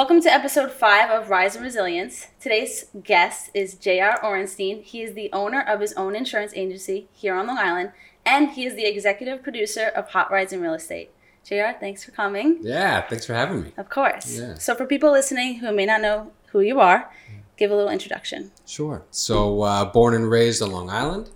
Welcome 0.00 0.22
to 0.22 0.32
episode 0.32 0.72
five 0.72 1.10
of 1.10 1.28
Rise 1.28 1.56
and 1.56 1.62
Resilience. 1.62 2.28
Today's 2.40 2.86
guest 3.04 3.50
is 3.52 3.74
J.R. 3.74 4.18
Orenstein. 4.22 4.82
He 4.82 5.02
is 5.02 5.12
the 5.12 5.30
owner 5.30 5.60
of 5.60 5.80
his 5.80 5.92
own 5.92 6.16
insurance 6.16 6.54
agency 6.54 7.08
here 7.12 7.34
on 7.34 7.46
Long 7.46 7.58
Island, 7.58 7.92
and 8.24 8.48
he 8.48 8.64
is 8.64 8.74
the 8.76 8.86
executive 8.86 9.42
producer 9.42 9.88
of 9.88 10.08
Hot 10.12 10.30
Rides 10.30 10.54
and 10.54 10.62
Real 10.62 10.72
Estate. 10.72 11.10
JR, 11.44 11.78
thanks 11.78 12.02
for 12.02 12.12
coming. 12.12 12.60
Yeah, 12.62 13.02
thanks 13.02 13.26
for 13.26 13.34
having 13.34 13.62
me. 13.62 13.72
Of 13.76 13.90
course. 13.90 14.38
Yeah. 14.38 14.54
So, 14.54 14.74
for 14.74 14.86
people 14.86 15.12
listening 15.12 15.56
who 15.56 15.70
may 15.70 15.84
not 15.84 16.00
know 16.00 16.32
who 16.46 16.60
you 16.60 16.80
are, 16.80 17.12
give 17.58 17.70
a 17.70 17.76
little 17.76 17.92
introduction. 17.92 18.52
Sure. 18.64 19.02
So, 19.10 19.60
uh, 19.60 19.84
born 19.84 20.14
and 20.14 20.30
raised 20.30 20.62
on 20.62 20.72
Long 20.72 20.88
Island. 20.88 21.28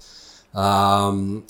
Um, 0.54 1.46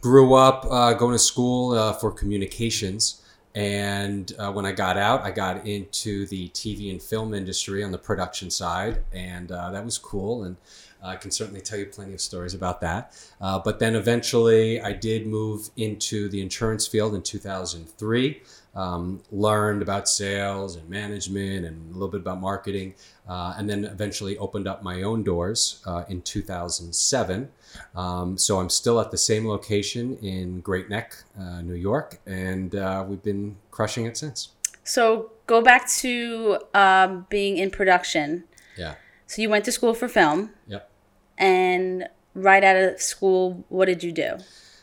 grew 0.00 0.32
up 0.32 0.64
uh, 0.70 0.94
going 0.94 1.12
to 1.12 1.18
school 1.18 1.72
uh, 1.72 1.92
for 1.92 2.10
communications. 2.10 3.19
And 3.54 4.32
uh, 4.38 4.52
when 4.52 4.64
I 4.64 4.72
got 4.72 4.96
out, 4.96 5.22
I 5.22 5.30
got 5.32 5.66
into 5.66 6.26
the 6.26 6.48
TV 6.50 6.90
and 6.90 7.02
film 7.02 7.34
industry 7.34 7.82
on 7.82 7.90
the 7.90 7.98
production 7.98 8.50
side. 8.50 9.02
And 9.12 9.50
uh, 9.50 9.70
that 9.70 9.84
was 9.84 9.98
cool. 9.98 10.44
And 10.44 10.56
I 11.02 11.16
can 11.16 11.30
certainly 11.30 11.60
tell 11.60 11.78
you 11.78 11.86
plenty 11.86 12.12
of 12.12 12.20
stories 12.20 12.54
about 12.54 12.80
that. 12.82 13.14
Uh, 13.40 13.58
but 13.58 13.78
then 13.78 13.96
eventually, 13.96 14.80
I 14.80 14.92
did 14.92 15.26
move 15.26 15.70
into 15.76 16.28
the 16.28 16.40
insurance 16.40 16.86
field 16.86 17.14
in 17.14 17.22
2003. 17.22 18.42
Um, 18.72 19.20
learned 19.32 19.82
about 19.82 20.08
sales 20.08 20.76
and 20.76 20.88
management 20.88 21.66
and 21.66 21.90
a 21.90 21.92
little 21.92 22.08
bit 22.08 22.20
about 22.20 22.40
marketing, 22.40 22.94
uh, 23.28 23.54
and 23.58 23.68
then 23.68 23.84
eventually 23.84 24.38
opened 24.38 24.68
up 24.68 24.84
my 24.84 25.02
own 25.02 25.24
doors 25.24 25.82
uh, 25.86 26.04
in 26.08 26.22
2007. 26.22 27.50
Um, 27.94 28.36
so 28.38 28.58
I'm 28.60 28.68
still 28.70 29.00
at 29.00 29.10
the 29.10 29.18
same 29.18 29.46
location 29.46 30.16
in 30.18 30.60
Great 30.60 30.88
Neck, 30.88 31.14
uh, 31.38 31.60
New 31.62 31.74
York, 31.74 32.20
and 32.26 32.74
uh, 32.74 33.04
we've 33.06 33.22
been 33.22 33.56
crushing 33.70 34.06
it 34.06 34.16
since. 34.16 34.50
So, 34.84 35.30
go 35.46 35.60
back 35.62 35.88
to 36.02 36.58
um, 36.74 37.26
being 37.28 37.58
in 37.58 37.70
production. 37.70 38.44
Yeah. 38.76 38.94
So, 39.26 39.42
you 39.42 39.48
went 39.48 39.64
to 39.66 39.72
school 39.72 39.94
for 39.94 40.08
film, 40.08 40.50
Yep. 40.66 40.90
and 41.38 42.08
right 42.34 42.64
out 42.64 42.76
of 42.76 43.00
school, 43.00 43.64
what 43.68 43.86
did 43.86 44.02
you 44.02 44.10
do? 44.12 44.38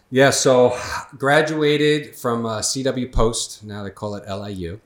Yeah, 0.10 0.30
so 0.30 0.78
graduated 1.18 2.16
from 2.16 2.46
uh, 2.46 2.60
CW 2.60 3.12
Post. 3.12 3.64
Now 3.66 3.84
they 3.84 3.90
call 3.90 4.16
it 4.16 4.24
LIU. 4.30 4.80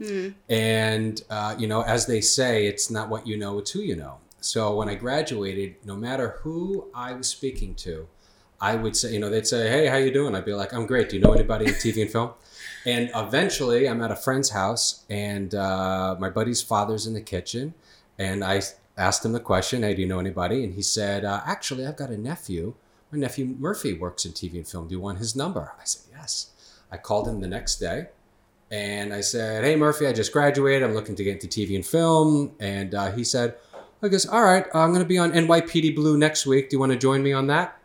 And, 0.50 1.22
uh, 1.30 1.56
you 1.60 1.68
know, 1.68 1.82
as 1.82 2.08
they 2.08 2.22
say, 2.22 2.66
it's 2.66 2.90
not 2.90 3.10
what 3.10 3.28
you 3.28 3.38
know, 3.38 3.60
it's 3.60 3.70
who 3.72 3.82
you 3.82 3.96
know. 3.96 4.18
So 4.42 4.76
when 4.76 4.90
I 4.90 4.96
graduated, 4.96 5.76
no 5.86 5.96
matter 5.96 6.40
who 6.42 6.88
I 6.94 7.14
was 7.14 7.30
speaking 7.30 7.76
to, 7.76 8.08
I 8.60 8.76
would 8.76 8.96
say, 8.96 9.14
you 9.14 9.20
know, 9.20 9.30
they'd 9.30 9.48
say, 9.48 9.70
hey, 9.70 9.88
how 9.88 9.98
you 9.98 10.12
doing? 10.12 10.36
I'd 10.36 10.46
be 10.46 10.54
like, 10.54 10.74
I'm 10.74 10.86
great. 10.86 11.10
Do 11.10 11.16
you 11.16 11.22
know 11.22 11.34
anybody 11.34 11.66
in 11.66 11.74
TV 11.74 12.02
and 12.02 12.12
film? 12.12 12.32
And 12.86 13.10
eventually 13.16 13.88
I'm 13.88 14.02
at 14.02 14.12
a 14.12 14.16
friend's 14.16 14.50
house 14.50 15.06
and 15.10 15.56
uh, 15.56 16.16
my 16.20 16.30
buddy's 16.30 16.62
father's 16.62 17.08
in 17.08 17.14
the 17.14 17.22
kitchen. 17.22 17.74
And 18.20 18.44
I 18.44 18.62
asked 18.98 19.24
him 19.24 19.32
the 19.32 19.40
question, 19.40 19.84
hey, 19.84 19.94
do 19.96 20.02
you 20.02 20.08
know 20.08 20.20
anybody? 20.20 20.64
And 20.64 20.74
he 20.74 20.82
said, 20.82 21.24
uh, 21.24 21.42
actually, 21.46 21.88
I've 21.88 21.98
got 21.98 22.10
a 22.10 22.18
nephew 22.18 22.74
my 23.12 23.20
nephew 23.20 23.56
Murphy 23.60 23.94
works 23.94 24.26
in 24.26 24.32
TV 24.32 24.56
and 24.56 24.68
film. 24.68 24.88
Do 24.88 24.96
you 24.96 25.02
want 25.02 25.18
his 25.18 25.36
number? 25.36 25.74
I 25.78 25.84
said, 25.84 26.04
yes. 26.18 26.52
I 26.92 26.98
called 26.98 27.28
him 27.28 27.42
the 27.42 27.48
next 27.48 27.76
day 27.78 28.08
and 28.70 29.14
I 29.14 29.22
said, 29.22 29.64
hey, 29.66 29.76
Murphy, 29.76 30.08
I 30.08 30.14
just 30.14 30.32
graduated. 30.32 30.84
I'm 30.84 30.94
looking 30.94 31.16
to 31.16 31.24
get 31.24 31.44
into 31.44 31.48
TV 31.48 31.76
and 31.76 31.86
film. 31.86 32.54
And 32.60 32.96
uh, 32.96 33.12
he 33.12 33.24
said, 33.24 33.56
I 34.04 34.08
guess, 34.08 34.26
all 34.26 34.44
right, 34.44 34.66
I'm 34.74 34.90
going 34.90 35.02
to 35.04 35.08
be 35.08 35.18
on 35.18 35.32
NYPD 35.32 35.96
Blue 35.96 36.18
next 36.18 36.46
week. 36.46 36.70
Do 36.70 36.76
you 36.76 36.80
want 36.80 36.92
to 36.92 36.98
join 36.98 37.22
me 37.22 37.34
on 37.34 37.48
that? 37.48 37.78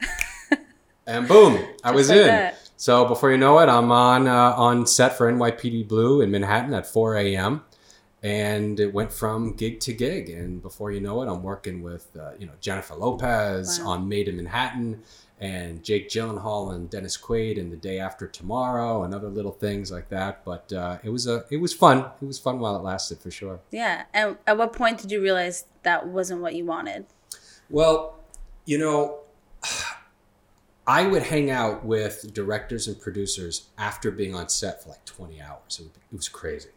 and 1.06 1.26
boom, 1.26 1.58
I 1.82 1.92
was 1.92 2.08
like 2.08 2.18
in. 2.18 2.26
that. 2.26 2.58
So 2.76 3.06
before 3.06 3.30
you 3.30 3.38
know 3.38 3.58
it, 3.60 3.68
I'm 3.68 3.90
on 3.92 4.26
uh, 4.28 4.52
on 4.56 4.86
set 4.86 5.16
for 5.16 5.32
NYPD 5.32 5.86
Blue 5.88 6.20
in 6.20 6.30
Manhattan 6.30 6.74
at 6.74 6.86
4 6.86 7.16
a.m. 7.16 7.64
And 8.24 8.78
it 8.78 8.92
went 8.94 9.12
from 9.12 9.54
gig 9.54 9.80
to 9.80 9.92
gig, 9.92 10.28
and 10.30 10.62
before 10.62 10.92
you 10.92 11.00
know 11.00 11.22
it, 11.22 11.28
I'm 11.28 11.42
working 11.42 11.82
with 11.82 12.06
uh, 12.16 12.32
you 12.38 12.46
know 12.46 12.52
Jennifer 12.60 12.94
Lopez 12.94 13.80
Wow. 13.80 13.88
on 13.92 14.08
Maid 14.08 14.28
in 14.28 14.36
Manhattan, 14.36 15.02
and 15.42 15.82
Jake 15.82 16.08
Gyllenhaal 16.08 16.72
and 16.72 16.88
Dennis 16.88 17.18
Quaid 17.18 17.58
in 17.58 17.68
The 17.68 17.76
Day 17.76 17.98
After 17.98 18.28
Tomorrow, 18.28 19.02
and 19.02 19.12
other 19.12 19.28
little 19.28 19.50
things 19.50 19.90
like 19.90 20.08
that. 20.10 20.44
But 20.44 20.72
uh, 20.72 20.98
it 21.02 21.10
was 21.10 21.26
a 21.26 21.44
it 21.50 21.56
was 21.56 21.74
fun. 21.74 22.06
It 22.22 22.24
was 22.24 22.38
fun 22.38 22.60
while 22.60 22.76
it 22.76 22.82
lasted 22.82 23.18
for 23.18 23.30
sure. 23.30 23.58
Yeah. 23.72 24.04
And 24.14 24.38
at 24.46 24.56
what 24.56 24.72
point 24.72 25.00
did 25.00 25.10
you 25.10 25.20
realize 25.20 25.64
that 25.82 26.06
wasn't 26.06 26.42
what 26.42 26.54
you 26.54 26.64
wanted? 26.64 27.06
Well, 27.68 28.20
you 28.64 28.78
know, 28.78 29.18
I 30.86 31.06
would 31.06 31.24
hang 31.24 31.50
out 31.50 31.84
with 31.84 32.32
directors 32.32 32.86
and 32.86 33.00
producers 33.00 33.68
after 33.78 34.10
being 34.10 34.34
on 34.34 34.48
set 34.48 34.82
for 34.82 34.90
like 34.90 35.04
20 35.04 35.40
hours. 35.40 35.80
It, 35.80 35.90
was 36.14 36.28
crazy. 36.28 36.68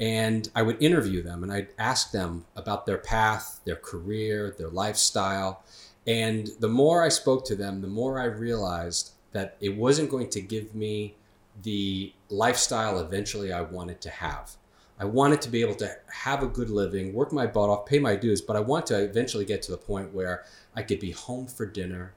And 0.00 0.48
I 0.54 0.62
would 0.62 0.82
interview 0.82 1.22
them 1.22 1.42
and 1.42 1.52
I'd 1.52 1.68
ask 1.78 2.10
them 2.10 2.46
about 2.56 2.86
their 2.86 2.98
path, 2.98 3.60
their 3.64 3.76
career, 3.76 4.54
their 4.58 4.68
lifestyle. 4.68 5.62
And 6.06 6.50
the 6.60 6.68
more 6.68 7.02
I 7.02 7.08
spoke 7.08 7.44
to 7.46 7.56
them, 7.56 7.80
the 7.80 7.88
more 7.88 8.20
I 8.20 8.24
realized 8.24 9.12
that 9.32 9.56
it 9.60 9.76
wasn't 9.76 10.10
going 10.10 10.28
to 10.30 10.40
give 10.40 10.74
me 10.74 11.14
the 11.62 12.12
lifestyle 12.28 12.98
eventually 12.98 13.52
I 13.52 13.62
wanted 13.62 14.00
to 14.02 14.10
have. 14.10 14.56
I 14.98 15.04
wanted 15.06 15.42
to 15.42 15.48
be 15.48 15.60
able 15.60 15.74
to 15.76 15.96
have 16.12 16.42
a 16.42 16.46
good 16.46 16.70
living, 16.70 17.12
work 17.12 17.32
my 17.32 17.46
butt 17.46 17.68
off, 17.68 17.86
pay 17.86 17.98
my 17.98 18.14
dues, 18.16 18.40
but 18.40 18.54
I 18.54 18.60
want 18.60 18.86
to 18.86 19.02
eventually 19.02 19.44
get 19.44 19.62
to 19.62 19.72
the 19.72 19.76
point 19.76 20.14
where 20.14 20.44
I 20.76 20.82
could 20.82 21.00
be 21.00 21.10
home 21.10 21.46
for 21.46 21.66
dinner. 21.66 22.14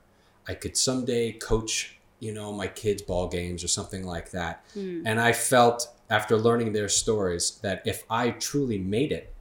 I 0.48 0.54
could 0.54 0.78
someday 0.78 1.32
coach, 1.32 1.98
you 2.20 2.34
know, 2.34 2.52
my 2.52 2.68
kids' 2.68 3.02
ball 3.02 3.28
games 3.28 3.64
or 3.64 3.68
something 3.68 4.06
like 4.06 4.32
that. 4.32 4.64
Hmm. 4.74 5.02
And 5.06 5.20
I 5.20 5.34
felt 5.34 5.92
after 6.10 6.38
learning 6.38 6.74
their 6.74 6.90
stories 6.90 7.60
that 7.64 7.82
if 7.86 8.04
I 8.10 8.32
truly 8.32 8.78
made 8.78 9.12
it, 9.12 9.34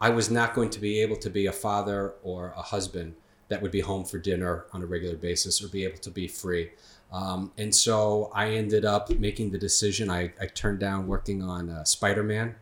I 0.00 0.10
was 0.10 0.30
not 0.30 0.54
going 0.54 0.70
to 0.70 0.80
be 0.80 1.00
able 1.00 1.16
to 1.16 1.30
be 1.30 1.46
a 1.46 1.52
father 1.52 2.14
or 2.24 2.52
a 2.56 2.62
husband 2.62 3.14
that 3.52 3.60
would 3.60 3.70
be 3.70 3.80
home 3.80 4.02
for 4.02 4.18
dinner 4.18 4.64
on 4.72 4.82
a 4.82 4.86
regular 4.86 5.14
basis 5.14 5.62
or 5.62 5.68
be 5.68 5.84
able 5.84 5.98
to 5.98 6.10
be 6.10 6.26
free. 6.26 6.70
Um, 7.12 7.52
and 7.58 7.74
so 7.74 8.30
I 8.34 8.52
ended 8.52 8.86
up 8.86 9.10
making 9.10 9.50
the 9.50 9.58
decision. 9.58 10.10
I, 10.10 10.32
I 10.40 10.46
turned 10.46 10.80
down 10.80 11.06
working 11.06 11.42
on 11.42 11.68
uh, 11.68 11.84
Spider 11.84 12.22
Man, 12.22 12.54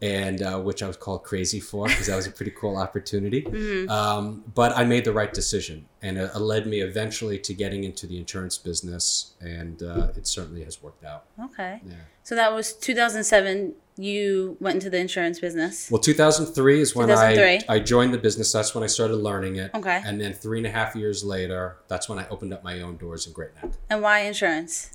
and 0.00 0.40
uh, 0.40 0.60
which 0.60 0.80
I 0.80 0.86
was 0.86 0.96
called 0.96 1.24
crazy 1.24 1.58
for 1.58 1.88
because 1.88 2.06
that 2.06 2.14
was 2.14 2.28
a 2.28 2.30
pretty 2.30 2.52
cool 2.52 2.76
opportunity. 2.76 3.46
Um, 3.88 4.44
but 4.54 4.76
I 4.76 4.84
made 4.84 5.04
the 5.04 5.12
right 5.12 5.32
decision, 5.34 5.86
and 6.02 6.16
it, 6.16 6.30
it 6.34 6.38
led 6.38 6.66
me 6.66 6.80
eventually 6.80 7.38
to 7.40 7.52
getting 7.52 7.82
into 7.82 8.06
the 8.06 8.16
insurance 8.16 8.56
business, 8.56 9.34
and 9.40 9.82
uh, 9.82 10.08
it 10.16 10.26
certainly 10.26 10.62
has 10.64 10.80
worked 10.80 11.04
out. 11.04 11.24
Okay. 11.46 11.80
Yeah. 11.84 11.94
So 12.22 12.36
that 12.36 12.52
was 12.52 12.72
2007. 12.74 13.74
You 13.96 14.56
went 14.58 14.76
into 14.76 14.88
the 14.88 14.96
insurance 14.98 15.38
business. 15.38 15.90
Well, 15.90 16.00
2003 16.00 16.80
is 16.80 16.96
when 16.96 17.10
I, 17.10 17.60
I 17.68 17.78
joined 17.78 18.14
the 18.14 18.18
business. 18.18 18.50
That's 18.50 18.74
when 18.74 18.82
I 18.82 18.86
started 18.86 19.16
learning 19.16 19.56
it. 19.56 19.70
Okay. 19.74 20.00
And 20.04 20.18
then 20.20 20.32
three 20.32 20.58
and 20.58 20.66
a 20.66 20.70
half 20.70 20.96
years 20.96 21.22
later, 21.22 21.76
that's 21.88 22.08
when 22.08 22.18
I 22.18 22.26
opened 22.28 22.54
up 22.54 22.64
my 22.64 22.80
own 22.80 22.96
doors 22.96 23.26
in 23.26 23.34
Great 23.34 23.54
Neck. 23.56 23.72
And 23.90 24.00
why 24.02 24.20
insurance? 24.20 24.90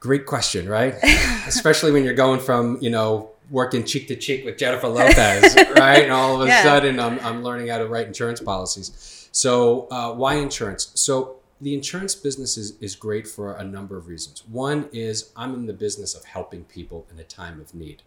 Great 0.00 0.26
question, 0.26 0.68
right? 0.68 0.94
Especially 1.46 1.90
when 1.90 2.04
you're 2.04 2.14
going 2.14 2.40
from, 2.40 2.76
you 2.82 2.90
know, 2.90 3.30
working 3.50 3.82
cheek 3.84 4.06
to 4.08 4.16
cheek 4.16 4.44
with 4.44 4.58
Jennifer 4.58 4.88
Lopez, 4.88 5.56
right? 5.76 6.02
And 6.04 6.12
all 6.12 6.34
of 6.40 6.42
a 6.46 6.50
Yeah. 6.50 6.62
sudden, 6.62 7.00
I'm, 7.00 7.18
I'm 7.20 7.42
learning 7.42 7.68
how 7.68 7.78
to 7.78 7.86
write 7.86 8.06
insurance 8.06 8.40
policies. 8.40 9.28
So, 9.32 9.88
uh, 9.90 10.12
why 10.12 10.34
insurance? 10.34 10.90
So, 10.94 11.36
the 11.60 11.74
insurance 11.74 12.14
business 12.14 12.56
is, 12.56 12.76
is 12.80 12.94
great 12.94 13.26
for 13.26 13.54
a 13.54 13.64
number 13.64 13.96
of 13.96 14.06
reasons. 14.06 14.44
One 14.48 14.88
is 14.92 15.32
I'm 15.36 15.54
in 15.54 15.66
the 15.66 15.72
business 15.72 16.14
of 16.14 16.24
helping 16.24 16.64
people 16.64 17.06
in 17.10 17.18
a 17.18 17.24
time 17.24 17.60
of 17.60 17.74
need, 17.74 18.02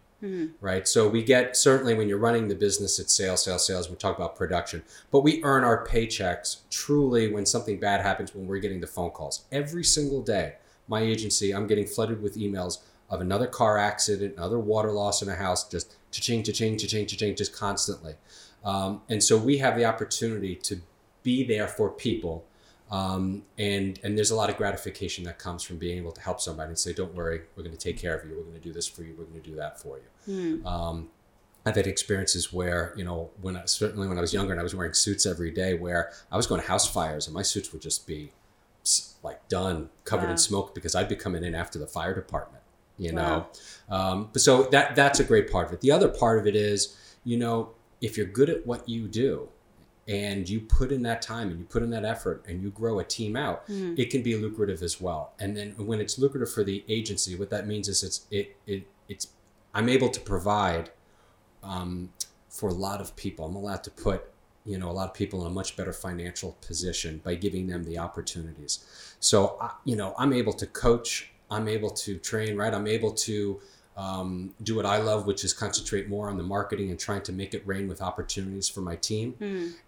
right? 0.60 0.86
So, 0.88 1.08
we 1.08 1.22
get 1.22 1.56
certainly 1.56 1.94
when 1.94 2.08
you're 2.08 2.18
running 2.18 2.48
the 2.48 2.54
business, 2.54 2.98
it's 2.98 3.12
sales, 3.12 3.44
sales, 3.44 3.66
sales. 3.66 3.90
We 3.90 3.96
talk 3.96 4.16
about 4.16 4.36
production, 4.36 4.82
but 5.10 5.20
we 5.20 5.42
earn 5.42 5.64
our 5.64 5.84
paychecks 5.86 6.60
truly 6.70 7.32
when 7.32 7.44
something 7.44 7.78
bad 7.78 8.00
happens, 8.00 8.34
when 8.34 8.46
we're 8.46 8.60
getting 8.60 8.80
the 8.80 8.86
phone 8.86 9.10
calls. 9.10 9.44
Every 9.50 9.84
single 9.84 10.22
day, 10.22 10.54
my 10.88 11.00
agency, 11.00 11.52
I'm 11.52 11.66
getting 11.66 11.86
flooded 11.86 12.22
with 12.22 12.36
emails 12.36 12.78
of 13.10 13.20
another 13.20 13.46
car 13.46 13.76
accident, 13.78 14.36
another 14.36 14.58
water 14.58 14.90
loss 14.90 15.22
in 15.22 15.28
a 15.28 15.34
house, 15.34 15.68
just 15.68 15.96
cha-ching, 16.10 16.42
cha-ching, 16.42 16.78
cha-ching, 16.78 17.06
cha-ching, 17.06 17.36
just 17.36 17.54
constantly. 17.54 18.14
Um, 18.64 19.02
and 19.08 19.22
so 19.22 19.36
we 19.36 19.58
have 19.58 19.76
the 19.76 19.84
opportunity 19.84 20.54
to 20.56 20.80
be 21.22 21.44
there 21.44 21.68
for 21.68 21.90
people. 21.90 22.44
Um, 22.92 23.42
and, 23.58 23.98
and 24.04 24.16
there's 24.18 24.30
a 24.30 24.36
lot 24.36 24.50
of 24.50 24.56
gratification 24.58 25.24
that 25.24 25.38
comes 25.38 25.62
from 25.62 25.78
being 25.78 25.96
able 25.96 26.12
to 26.12 26.20
help 26.20 26.40
somebody 26.40 26.68
and 26.68 26.78
say, 26.78 26.92
don't 26.92 27.14
worry, 27.14 27.40
we're 27.56 27.62
going 27.62 27.74
to 27.76 27.82
take 27.82 27.98
care 27.98 28.14
of 28.14 28.28
you. 28.28 28.36
We're 28.36 28.42
going 28.42 28.54
to 28.54 28.60
do 28.60 28.72
this 28.72 28.86
for 28.86 29.02
you. 29.02 29.14
We're 29.18 29.24
going 29.24 29.40
to 29.40 29.50
do 29.50 29.56
that 29.56 29.80
for 29.80 29.98
you. 30.26 30.64
Um, 30.66 31.08
I've 31.64 31.76
had 31.76 31.86
experiences 31.86 32.52
where, 32.52 32.92
you 32.96 33.04
know, 33.04 33.30
when 33.40 33.56
I, 33.56 33.64
certainly 33.64 34.08
when 34.08 34.18
I 34.18 34.20
was 34.20 34.34
younger 34.34 34.52
and 34.52 34.60
I 34.60 34.62
was 34.62 34.74
wearing 34.74 34.92
suits 34.94 35.24
every 35.26 35.50
day 35.50 35.74
where 35.74 36.12
I 36.30 36.36
was 36.36 36.46
going 36.46 36.60
to 36.60 36.66
house 36.66 36.86
fires 36.86 37.26
and 37.26 37.34
my 37.34 37.42
suits 37.42 37.72
would 37.72 37.80
just 37.82 38.06
be 38.06 38.32
like 39.22 39.48
done, 39.48 39.88
covered 40.04 40.26
Wow. 40.26 40.32
in 40.32 40.38
smoke 40.38 40.74
because 40.74 40.94
I'd 40.94 41.08
be 41.08 41.16
coming 41.16 41.44
in 41.44 41.54
after 41.54 41.78
the 41.78 41.86
fire 41.86 42.14
department, 42.14 42.62
you 42.98 43.12
Wow. 43.14 43.46
know. 43.88 43.96
Um, 43.96 44.28
but 44.32 44.42
so 44.42 44.64
that 44.64 44.96
that's 44.96 45.20
a 45.20 45.24
great 45.24 45.50
part 45.50 45.68
of 45.68 45.72
it. 45.72 45.80
The 45.80 45.92
other 45.92 46.08
part 46.08 46.38
of 46.40 46.46
it 46.46 46.56
is, 46.56 46.96
you 47.24 47.36
know, 47.38 47.70
if 48.00 48.16
you're 48.16 48.26
good 48.26 48.50
at 48.50 48.66
what 48.66 48.88
you 48.88 49.06
do 49.06 49.48
and 50.08 50.48
you 50.48 50.60
put 50.60 50.90
in 50.92 51.02
that 51.02 51.22
time 51.22 51.48
and 51.50 51.58
you 51.60 51.64
put 51.64 51.82
in 51.82 51.90
that 51.90 52.04
effort 52.04 52.44
and 52.48 52.60
you 52.62 52.70
grow 52.70 52.98
a 52.98 53.04
team 53.04 53.36
out, 53.36 53.64
it 53.68 54.10
can 54.10 54.22
be 54.22 54.36
lucrative 54.36 54.82
as 54.82 55.00
well. 55.00 55.32
And 55.38 55.56
then 55.56 55.72
when 55.76 56.00
it's 56.00 56.18
lucrative 56.18 56.52
for 56.52 56.64
the 56.64 56.84
agency, 56.88 57.36
what 57.36 57.50
that 57.50 57.66
means 57.66 57.88
is 57.88 58.02
it's 58.02 58.26
it, 58.30 58.56
it 58.66 58.86
it's 59.08 59.28
I'm 59.74 59.88
able 59.88 60.08
to 60.10 60.20
provide 60.20 60.90
um, 61.62 62.10
for 62.48 62.68
a 62.68 62.74
lot 62.74 63.00
of 63.00 63.14
people, 63.16 63.44
I'm 63.46 63.54
allowed 63.56 63.84
to 63.84 63.90
put 63.90 64.28
you 64.64 64.78
know 64.78 64.90
a 64.90 64.92
lot 64.92 65.08
of 65.08 65.14
people 65.14 65.40
in 65.40 65.46
a 65.48 65.50
much 65.54 65.76
better 65.76 65.92
financial 65.92 66.56
position 66.60 67.20
by 67.24 67.34
giving 67.34 67.66
them 67.66 67.82
the 67.84 67.98
opportunities. 67.98 68.84
So 69.20 69.56
I- 69.60 69.72
you 69.84 69.96
know 69.96 70.14
I'm 70.18 70.32
able 70.32 70.52
to 70.54 70.66
coach, 70.66 71.32
I'm 71.50 71.68
able 71.68 71.90
to 71.90 72.18
train, 72.18 72.56
right? 72.56 72.72
I'm 72.74 72.86
able 72.86 73.12
to 73.28 73.60
um, 73.96 74.54
do 74.62 74.74
what 74.76 74.86
I 74.86 74.98
love, 74.98 75.26
which 75.26 75.44
is 75.44 75.52
concentrate 75.52 76.08
more 76.08 76.28
on 76.28 76.36
the 76.36 76.42
marketing 76.42 76.90
and 76.90 76.98
trying 76.98 77.22
to 77.22 77.32
make 77.32 77.54
it 77.54 77.62
rain 77.66 77.88
with 77.88 78.00
opportunities 78.00 78.68
for 78.68 78.80
my 78.80 78.96
team. 78.96 79.34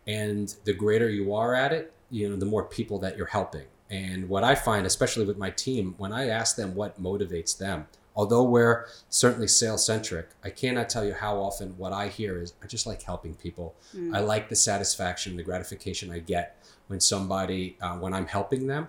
And 0.06 0.54
the 0.64 0.72
greater 0.74 1.08
you 1.08 1.34
are 1.34 1.54
at 1.54 1.72
it, 1.72 1.92
you 2.10 2.28
know, 2.28 2.36
the 2.36 2.46
more 2.46 2.64
people 2.64 2.98
that 3.00 3.16
you're 3.16 3.26
helping. 3.26 3.66
And 3.90 4.28
what 4.28 4.44
I 4.44 4.54
find, 4.54 4.86
especially 4.86 5.24
with 5.24 5.38
my 5.38 5.50
team, 5.50 5.94
when 5.98 6.12
I 6.12 6.28
ask 6.28 6.56
them 6.56 6.74
what 6.74 7.02
motivates 7.02 7.56
them, 7.56 7.86
although 8.16 8.42
we're 8.42 8.86
certainly 9.08 9.48
sales 9.48 9.84
centric, 9.84 10.28
I 10.42 10.50
cannot 10.50 10.88
tell 10.88 11.04
you 11.04 11.14
how 11.14 11.38
often 11.38 11.76
what 11.78 11.92
I 11.92 12.08
hear 12.08 12.40
is 12.40 12.54
I 12.62 12.66
just 12.66 12.86
like 12.86 13.02
helping 13.02 13.34
people. 13.34 13.74
I 14.14 14.20
like 14.20 14.48
the 14.48 14.56
satisfaction, 14.56 15.36
the 15.36 15.42
gratification 15.42 16.10
I 16.10 16.18
get 16.20 16.56
when 16.88 17.00
somebody, 17.00 17.76
uh, 17.80 17.96
when 17.96 18.12
I'm 18.14 18.26
helping 18.26 18.66
them 18.66 18.88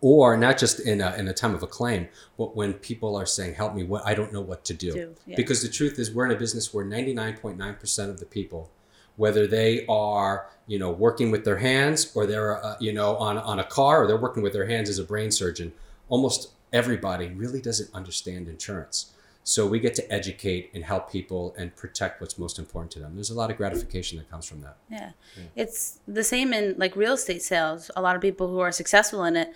or 0.00 0.36
not 0.36 0.58
just 0.58 0.80
in 0.80 1.00
a, 1.00 1.14
in 1.16 1.28
a 1.28 1.32
time 1.32 1.54
of 1.54 1.62
a 1.62 1.66
claim, 1.66 2.08
but 2.36 2.54
when 2.54 2.74
people 2.74 3.16
are 3.16 3.26
saying, 3.26 3.54
"Help 3.54 3.74
me! 3.74 3.84
What 3.84 4.06
I 4.06 4.14
don't 4.14 4.32
know 4.32 4.40
what 4.40 4.64
to 4.66 4.74
do." 4.74 4.92
Do, 4.92 5.14
yeah. 5.26 5.36
Because 5.36 5.62
the 5.62 5.68
truth 5.68 5.98
is, 5.98 6.12
we're 6.12 6.26
in 6.26 6.32
a 6.32 6.38
business 6.38 6.72
where 6.72 6.84
ninety 6.84 7.14
nine 7.14 7.36
point 7.36 7.58
nine 7.58 7.74
percent 7.74 8.10
of 8.10 8.20
the 8.20 8.26
people, 8.26 8.70
whether 9.16 9.46
they 9.46 9.86
are 9.86 10.48
you 10.66 10.78
know 10.78 10.90
working 10.90 11.30
with 11.30 11.44
their 11.44 11.58
hands 11.58 12.12
or 12.14 12.26
they're 12.26 12.64
uh, 12.64 12.76
you 12.80 12.92
know 12.92 13.16
on 13.16 13.38
on 13.38 13.58
a 13.58 13.64
car 13.64 14.04
or 14.04 14.06
they're 14.06 14.16
working 14.16 14.42
with 14.42 14.52
their 14.52 14.66
hands 14.66 14.88
as 14.88 14.98
a 14.98 15.04
brain 15.04 15.30
surgeon, 15.30 15.72
almost 16.08 16.50
everybody 16.72 17.28
really 17.28 17.60
doesn't 17.60 17.92
understand 17.94 18.48
insurance. 18.48 19.12
So 19.44 19.64
we 19.64 19.78
get 19.78 19.94
to 19.94 20.12
educate 20.12 20.72
and 20.74 20.84
help 20.84 21.08
people 21.08 21.54
and 21.56 21.74
protect 21.76 22.20
what's 22.20 22.36
most 22.36 22.58
important 22.58 22.90
to 22.92 22.98
them. 22.98 23.14
There's 23.14 23.30
a 23.30 23.34
lot 23.34 23.48
of 23.48 23.56
gratification 23.56 24.18
that 24.18 24.28
comes 24.28 24.44
from 24.44 24.60
that. 24.62 24.76
Yeah. 24.90 25.10
It's 25.54 26.00
the 26.08 26.24
same 26.24 26.52
in 26.52 26.74
like 26.78 26.96
real 26.96 27.12
estate 27.12 27.42
sales. 27.42 27.88
A 27.94 28.02
lot 28.02 28.16
of 28.16 28.22
people 28.22 28.48
who 28.48 28.58
are 28.58 28.72
successful 28.72 29.22
in 29.22 29.36
it, 29.36 29.54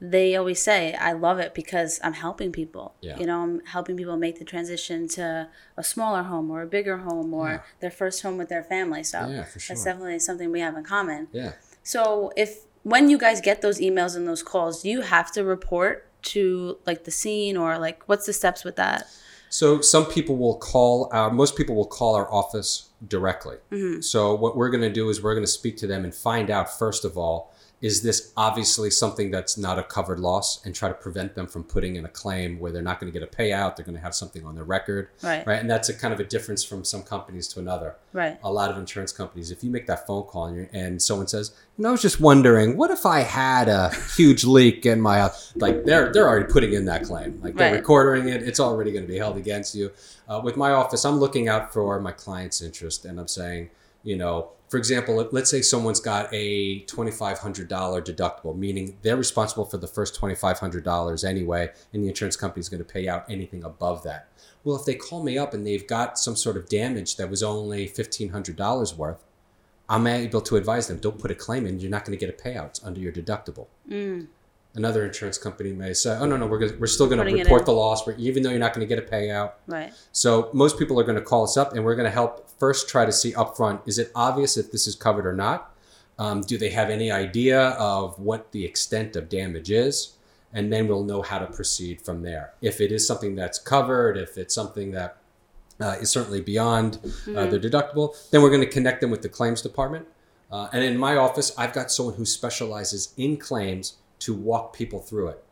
they 0.00 0.36
always 0.36 0.60
say, 0.60 0.94
I 0.94 1.12
love 1.12 1.38
it 1.38 1.54
because 1.54 1.98
I'm 2.04 2.12
helping 2.12 2.52
people. 2.52 2.94
Yeah. 3.00 3.18
You 3.18 3.26
know, 3.26 3.40
I'm 3.42 3.60
helping 3.64 3.96
people 3.96 4.16
make 4.16 4.38
the 4.38 4.44
transition 4.44 5.08
to 5.08 5.48
a 5.76 5.82
smaller 5.82 6.22
home 6.24 6.50
or 6.50 6.62
a 6.62 6.66
bigger 6.66 6.98
home 6.98 7.32
or 7.32 7.48
Yeah. 7.48 7.60
their 7.80 7.90
first 7.90 8.22
home 8.22 8.36
with 8.36 8.48
their 8.48 8.62
family. 8.64 9.02
So 9.02 9.26
Yeah, 9.26 9.44
for 9.44 9.58
sure. 9.58 9.74
that's 9.74 9.84
definitely 9.84 10.18
something 10.18 10.50
we 10.52 10.60
have 10.60 10.76
in 10.76 10.84
common. 10.84 11.28
Yeah. 11.32 11.52
So 11.82 12.32
if 12.36 12.64
when 12.82 13.08
you 13.10 13.18
guys 13.18 13.40
get 13.40 13.62
those 13.62 13.78
emails 13.80 14.14
and 14.16 14.28
those 14.28 14.42
calls, 14.42 14.82
do 14.82 14.90
you 14.90 15.00
have 15.00 15.32
to 15.32 15.44
report 15.44 16.08
to 16.22 16.78
like 16.86 17.04
the 17.04 17.10
scene 17.10 17.56
or 17.56 17.78
like 17.78 18.02
what's 18.06 18.26
the 18.26 18.32
steps 18.32 18.64
with 18.64 18.76
that? 18.76 19.06
So 19.48 19.80
some 19.80 20.06
people 20.06 20.36
will 20.36 20.56
call 20.56 21.08
our 21.12 21.30
most 21.30 21.56
people 21.56 21.74
will 21.74 21.86
call 21.86 22.14
our 22.16 22.30
office 22.32 22.90
directly. 23.08 23.56
Mm-hmm. 23.70 24.00
So 24.02 24.34
what 24.34 24.56
we're 24.56 24.70
going 24.70 24.82
to 24.82 24.92
do 24.92 25.08
is 25.08 25.22
we're 25.22 25.34
going 25.34 25.44
to 25.46 25.50
speak 25.50 25.76
to 25.78 25.86
them 25.86 26.04
and 26.04 26.14
find 26.14 26.50
out 26.50 26.76
first 26.78 27.04
of 27.04 27.16
all 27.16 27.54
is 27.82 28.00
this 28.02 28.32
obviously 28.38 28.90
something 28.90 29.30
that's 29.30 29.58
not 29.58 29.78
a 29.78 29.82
covered 29.82 30.18
loss 30.18 30.64
and 30.64 30.74
try 30.74 30.88
to 30.88 30.94
prevent 30.94 31.34
them 31.34 31.46
from 31.46 31.62
putting 31.62 31.96
in 31.96 32.06
a 32.06 32.08
claim 32.08 32.58
where 32.58 32.72
they're 32.72 32.80
not 32.80 32.98
going 32.98 33.12
to 33.12 33.18
get 33.18 33.26
a 33.26 33.30
payout 33.30 33.76
they're 33.76 33.84
going 33.84 33.94
to 33.94 34.00
have 34.00 34.14
something 34.14 34.46
on 34.46 34.54
their 34.54 34.64
record 34.64 35.10
Right. 35.22 35.46
right 35.46 35.60
and 35.60 35.68
that's 35.70 35.90
a 35.90 35.94
kind 35.94 36.14
of 36.14 36.18
a 36.18 36.24
difference 36.24 36.64
from 36.64 36.84
some 36.84 37.02
companies 37.02 37.46
to 37.48 37.60
another 37.60 37.96
Right. 38.14 38.38
a 38.42 38.50
lot 38.50 38.70
of 38.70 38.78
insurance 38.78 39.12
companies 39.12 39.50
if 39.50 39.62
you 39.62 39.70
make 39.70 39.86
that 39.88 40.06
phone 40.06 40.22
call 40.22 40.46
and, 40.46 40.56
you're, 40.56 40.68
and 40.72 41.02
someone 41.02 41.26
says 41.26 41.52
you 41.76 41.82
know 41.82 41.90
i 41.90 41.92
was 41.92 42.00
just 42.00 42.18
wondering 42.18 42.78
what 42.78 42.90
if 42.90 43.04
i 43.04 43.20
had 43.20 43.68
a 43.68 43.90
huge 44.16 44.44
leak 44.44 44.86
in 44.86 44.98
my 44.98 45.18
house 45.18 45.52
like 45.56 45.84
they're 45.84 46.10
they're 46.14 46.28
already 46.28 46.50
putting 46.50 46.72
in 46.72 46.86
that 46.86 47.02
claim 47.04 47.38
like 47.42 47.54
they're 47.56 47.72
Right. 47.72 47.76
recording 47.78 48.28
it 48.30 48.42
it's 48.42 48.58
already 48.58 48.90
going 48.90 49.04
to 49.04 49.12
be 49.12 49.18
held 49.18 49.36
against 49.36 49.74
you 49.74 49.90
uh, 50.30 50.40
with 50.42 50.56
my 50.56 50.70
office 50.70 51.04
i'm 51.04 51.16
looking 51.18 51.46
out 51.48 51.74
for 51.74 52.00
my 52.00 52.12
client's 52.12 52.62
interest 52.62 53.04
and 53.04 53.20
i'm 53.20 53.28
saying 53.28 53.68
you 54.02 54.16
know 54.16 54.48
for 54.68 54.76
example 54.76 55.16
let- 55.16 55.32
let's 55.32 55.50
say 55.50 55.62
someone's 55.62 56.00
got 56.00 56.28
a 56.32 56.80
$2500 56.86 58.02
deductible 58.02 58.56
meaning 58.56 58.96
they're 59.02 59.16
responsible 59.16 59.64
for 59.64 59.76
the 59.76 59.86
first 59.86 60.18
$2500 60.20 61.24
anyway 61.24 61.70
and 61.92 62.02
the 62.02 62.08
insurance 62.08 62.36
company 62.36 62.60
is 62.60 62.68
going 62.68 62.82
to 62.82 62.92
pay 62.92 63.08
out 63.08 63.24
anything 63.28 63.64
above 63.64 64.02
that. 64.02 64.28
Well 64.64 64.76
if 64.76 64.84
they 64.84 64.94
call 64.94 65.22
me 65.22 65.38
up 65.38 65.54
and 65.54 65.66
they've 65.66 65.86
got 65.86 66.18
some 66.18 66.36
sort 66.36 66.56
of 66.56 66.68
damage 66.68 67.16
that 67.16 67.30
was 67.30 67.42
only 67.42 67.88
$1500 67.88 68.96
worth 68.96 69.24
i'm 69.88 70.06
able 70.06 70.40
to 70.40 70.56
advise 70.56 70.88
them 70.88 70.98
don't 70.98 71.18
put 71.18 71.30
a 71.30 71.34
claim 71.34 71.66
in 71.66 71.80
you're 71.80 71.90
not 71.90 72.04
going 72.04 72.16
to 72.16 72.24
get 72.26 72.32
a 72.34 72.42
payout 72.42 72.84
under 72.84 73.00
your 73.00 73.12
deductible 73.12 73.66
mm. 73.88 74.26
Another 74.76 75.04
insurance 75.06 75.38
company 75.38 75.72
may 75.72 75.92
say 75.92 76.16
oh 76.20 76.26
no 76.26 76.36
no 76.36 76.46
we're, 76.46 76.58
gonna, 76.58 76.72
we're 76.78 76.86
still 76.86 77.06
going 77.06 77.18
to 77.18 77.24
report 77.44 77.64
the 77.66 77.72
loss 77.72 78.06
even 78.18 78.42
though 78.42 78.50
you're 78.50 78.58
not 78.58 78.72
going 78.74 78.86
to 78.86 78.94
get 78.94 79.02
a 79.02 79.10
payout 79.10 79.52
Right. 79.66 79.92
so 80.12 80.50
most 80.52 80.78
people 80.78 81.00
are 81.00 81.04
going 81.04 81.16
to 81.18 81.24
call 81.24 81.44
us 81.44 81.56
up, 81.56 81.72
and 81.74 81.84
we're 81.84 81.94
going 81.96 82.04
to 82.04 82.10
help 82.22 82.48
first 82.58 82.88
try 82.88 83.04
to 83.04 83.12
see 83.12 83.32
upfront: 83.32 83.80
is 83.86 83.98
it 83.98 84.10
obvious 84.14 84.56
if 84.56 84.70
this 84.72 84.86
is 84.86 84.94
covered 84.94 85.26
or 85.26 85.34
not? 85.34 85.74
Um, 86.18 86.40
do 86.40 86.56
they 86.56 86.70
have 86.70 86.88
any 86.90 87.10
idea 87.10 87.60
of 87.92 88.18
what 88.18 88.52
the 88.52 88.64
extent 88.64 89.16
of 89.16 89.28
damage 89.28 89.70
is? 89.70 90.14
And 90.52 90.72
then 90.72 90.88
we'll 90.88 91.04
know 91.04 91.20
how 91.20 91.38
to 91.38 91.46
proceed 91.46 92.00
from 92.00 92.22
there. 92.22 92.54
If 92.62 92.80
it 92.80 92.90
is 92.90 93.06
something 93.06 93.34
that's 93.34 93.58
covered, 93.58 94.16
if 94.16 94.38
it's 94.38 94.54
something 94.54 94.92
that 94.92 95.18
uh, 95.78 95.96
is 96.00 96.08
certainly 96.10 96.40
beyond 96.40 96.98
uh, 97.36 97.44
their 97.46 97.60
deductible, 97.60 98.14
then 98.30 98.40
we're 98.40 98.48
going 98.48 98.62
to 98.62 98.66
connect 98.78 99.02
them 99.02 99.10
with 99.10 99.20
the 99.20 99.28
claims 99.28 99.60
department. 99.60 100.06
Uh, 100.50 100.68
and 100.72 100.82
in 100.82 100.96
my 100.96 101.16
office, 101.16 101.52
I've 101.58 101.74
got 101.74 101.90
someone 101.90 102.14
who 102.14 102.24
specializes 102.24 103.12
in 103.18 103.36
claims 103.36 103.96
to 104.20 104.34
walk 104.34 104.72
people 104.72 105.00
through 105.00 105.28
it. 105.28 105.42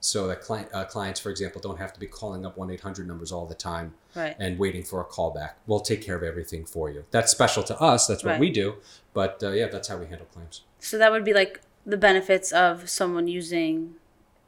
So 0.00 0.26
that 0.26 0.42
client, 0.42 0.68
uh, 0.74 0.84
clients, 0.84 1.18
for 1.18 1.30
example, 1.30 1.60
don't 1.62 1.78
have 1.78 1.92
to 1.94 2.00
be 2.00 2.06
calling 2.06 2.44
up 2.44 2.58
1 2.58 2.70
800 2.70 3.06
numbers 3.08 3.32
all 3.32 3.46
the 3.46 3.54
time 3.54 3.94
Right. 4.14 4.36
and 4.38 4.58
waiting 4.58 4.82
for 4.82 5.00
a 5.00 5.04
callback. 5.04 5.52
We'll 5.66 5.80
take 5.80 6.02
care 6.02 6.14
of 6.14 6.22
everything 6.22 6.66
for 6.66 6.90
you. 6.90 7.04
That's 7.10 7.32
special 7.32 7.62
to 7.64 7.80
us. 7.80 8.06
That's 8.06 8.22
what 8.22 8.32
Right. 8.32 8.40
we 8.40 8.50
do. 8.50 8.74
But 9.14 9.42
uh, 9.42 9.50
yeah, 9.52 9.68
that's 9.68 9.88
how 9.88 9.96
we 9.96 10.06
handle 10.06 10.26
claims. 10.32 10.62
So 10.78 10.98
that 10.98 11.10
would 11.10 11.24
be 11.24 11.32
like 11.32 11.62
the 11.86 11.96
benefits 11.96 12.52
of 12.52 12.88
someone 12.90 13.28
using 13.28 13.94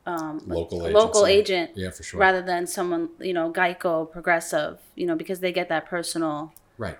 um, 0.04 0.40
Local 0.46 0.78
local 0.78 1.26
agent 1.26 1.72
Yeah, 1.74 1.90
for 1.90 2.04
sure. 2.04 2.20
rather 2.20 2.40
than 2.40 2.66
someone 2.68 3.08
you 3.18 3.32
know 3.34 3.50
Geico, 3.52 4.08
Progressive, 4.10 4.78
you 4.94 5.04
know, 5.06 5.16
because 5.16 5.40
they 5.40 5.52
get 5.52 5.68
that 5.68 5.86
personal. 5.86 6.52
Right. 6.78 6.98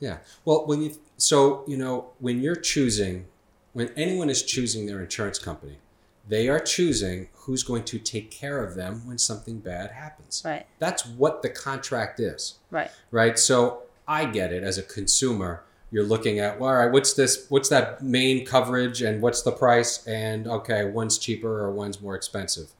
Yeah. 0.00 0.18
Well, 0.44 0.66
when 0.66 0.82
you 0.82 0.96
so 1.18 1.62
you 1.68 1.76
know 1.76 2.10
when 2.18 2.40
you're 2.40 2.56
choosing, 2.56 3.26
when 3.74 3.90
anyone 3.96 4.28
is 4.30 4.42
choosing 4.42 4.86
their 4.86 5.00
insurance 5.00 5.38
company, 5.38 5.78
they 6.28 6.48
are 6.48 6.60
choosing 6.60 7.28
who's 7.32 7.62
going 7.62 7.84
to 7.84 7.98
take 7.98 8.30
care 8.30 8.62
of 8.62 8.74
them 8.74 9.06
when 9.06 9.18
something 9.18 9.58
bad 9.58 9.90
happens. 9.90 10.42
Right. 10.44 10.66
That's 10.78 11.06
what 11.06 11.42
the 11.42 11.48
contract 11.48 12.20
is. 12.20 12.58
Right. 12.70 12.90
right? 13.10 13.38
So 13.38 13.82
I 14.06 14.26
get 14.26 14.52
it 14.52 14.62
as 14.62 14.78
a 14.78 14.82
consumer. 14.82 15.64
You're 15.90 16.04
looking 16.04 16.38
at, 16.38 16.60
well, 16.60 16.68
all 16.70 16.76
right, 16.76 16.92
what's 16.92 17.14
this? 17.14 17.46
What's 17.48 17.70
that 17.70 18.02
main 18.02 18.44
coverage, 18.44 19.00
and 19.00 19.22
what's 19.22 19.40
the 19.40 19.52
price? 19.52 20.06
And 20.06 20.46
okay, 20.46 20.84
one's 20.84 21.16
cheaper 21.16 21.60
or 21.60 21.70
one's 21.72 22.02
more 22.02 22.14
expensive, 22.14 22.72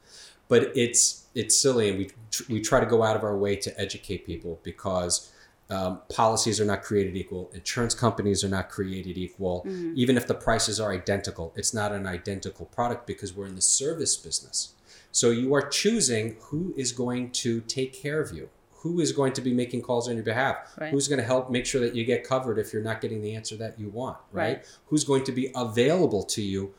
but 0.48 0.76
it's 0.76 1.24
it's 1.34 1.56
silly, 1.56 1.88
and 1.88 1.98
we 1.98 2.10
tr- 2.30 2.42
we 2.50 2.60
try 2.60 2.80
to 2.80 2.86
go 2.86 3.02
out 3.02 3.16
of 3.16 3.24
our 3.24 3.34
way 3.34 3.56
to 3.56 3.80
educate 3.80 4.26
people 4.26 4.60
because 4.62 5.32
um, 5.70 6.00
policies 6.08 6.60
are 6.60 6.64
not 6.64 6.82
created 6.82 7.16
equal. 7.16 7.50
Insurance 7.52 7.94
companies 7.94 8.42
are 8.42 8.48
not 8.48 8.70
created 8.70 9.18
equal. 9.18 9.66
Even 9.94 10.16
if 10.16 10.26
the 10.26 10.34
prices 10.34 10.80
are 10.80 10.92
identical, 10.92 11.52
it's 11.56 11.74
not 11.74 11.92
an 11.92 12.06
identical 12.06 12.66
product 12.66 13.06
because 13.06 13.34
we're 13.34 13.46
in 13.46 13.54
the 13.54 13.60
service 13.62 14.16
business. 14.16 14.72
So 15.12 15.30
you 15.30 15.54
are 15.54 15.62
choosing 15.68 16.36
who 16.40 16.74
is 16.76 16.92
going 16.92 17.30
to 17.32 17.60
take 17.62 17.92
care 17.92 18.20
of 18.20 18.32
you, 18.32 18.48
who 18.82 19.00
is 19.00 19.12
going 19.12 19.32
to 19.34 19.40
be 19.40 19.52
making 19.52 19.82
calls 19.82 20.08
on 20.08 20.14
your 20.14 20.24
behalf, 20.24 20.56
Right. 20.80 20.90
who's 20.90 21.08
going 21.08 21.18
to 21.18 21.24
help 21.24 21.50
make 21.50 21.66
sure 21.66 21.80
that 21.80 21.94
you 21.94 22.04
get 22.04 22.24
covered 22.24 22.58
if 22.58 22.72
you're 22.72 22.82
not 22.82 23.00
getting 23.00 23.20
the 23.22 23.34
answer 23.34 23.56
that 23.56 23.78
you 23.78 23.88
want, 23.88 24.16
right? 24.32 24.58
Right. 24.58 24.66
Who's 24.86 25.04
going 25.04 25.24
to 25.24 25.32
be 25.32 25.50
available 25.54 26.22
to 26.24 26.42
you 26.42 26.72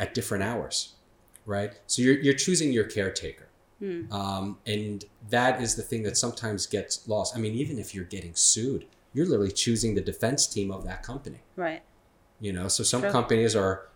at 0.00 0.14
different 0.14 0.42
hours, 0.44 0.94
right? 1.44 1.72
So 1.86 2.02
you're, 2.02 2.18
you're 2.18 2.34
choosing 2.34 2.72
your 2.72 2.84
caretaker. 2.84 3.45
Um, 4.10 4.58
and 4.66 5.04
that 5.30 5.60
is 5.60 5.74
the 5.74 5.82
thing 5.82 6.02
that 6.04 6.16
sometimes 6.16 6.66
gets 6.66 7.06
lost. 7.08 7.36
I 7.36 7.38
mean, 7.38 7.52
even 7.54 7.78
if 7.78 7.94
you're 7.94 8.04
getting 8.04 8.34
sued, 8.34 8.86
you're 9.12 9.26
literally 9.26 9.52
choosing 9.52 9.94
the 9.94 10.00
defense 10.00 10.46
team 10.46 10.70
of 10.70 10.84
that 10.84 11.02
company. 11.02 11.40
Right. 11.56 11.82
You 12.40 12.52
know, 12.52 12.68
so 12.68 12.82
some 12.84 13.02
companies 13.02 13.54
are 13.56 13.88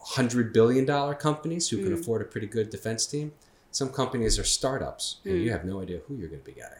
hundred 0.00 0.52
billion 0.52 0.84
dollar 0.84 1.14
companies 1.14 1.68
who 1.68 1.78
can 1.78 1.90
Mm. 1.96 2.00
afford 2.00 2.22
a 2.22 2.24
pretty 2.24 2.46
good 2.48 2.70
defense 2.70 3.06
team. 3.06 3.32
Some 3.70 3.90
companies 3.92 4.38
are 4.38 4.44
startups, 4.44 5.18
and 5.24 5.34
Mm. 5.34 5.42
you 5.44 5.50
have 5.52 5.64
no 5.64 5.80
idea 5.80 6.00
who 6.06 6.16
you're 6.16 6.28
going 6.28 6.40
to 6.40 6.46
be 6.46 6.52
getting. 6.52 6.78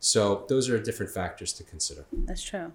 So 0.00 0.44
those 0.48 0.68
are 0.68 0.78
different 0.78 1.12
factors 1.12 1.52
to 1.54 1.64
consider. 1.64 2.04
That's 2.12 2.42
true. 2.42 2.72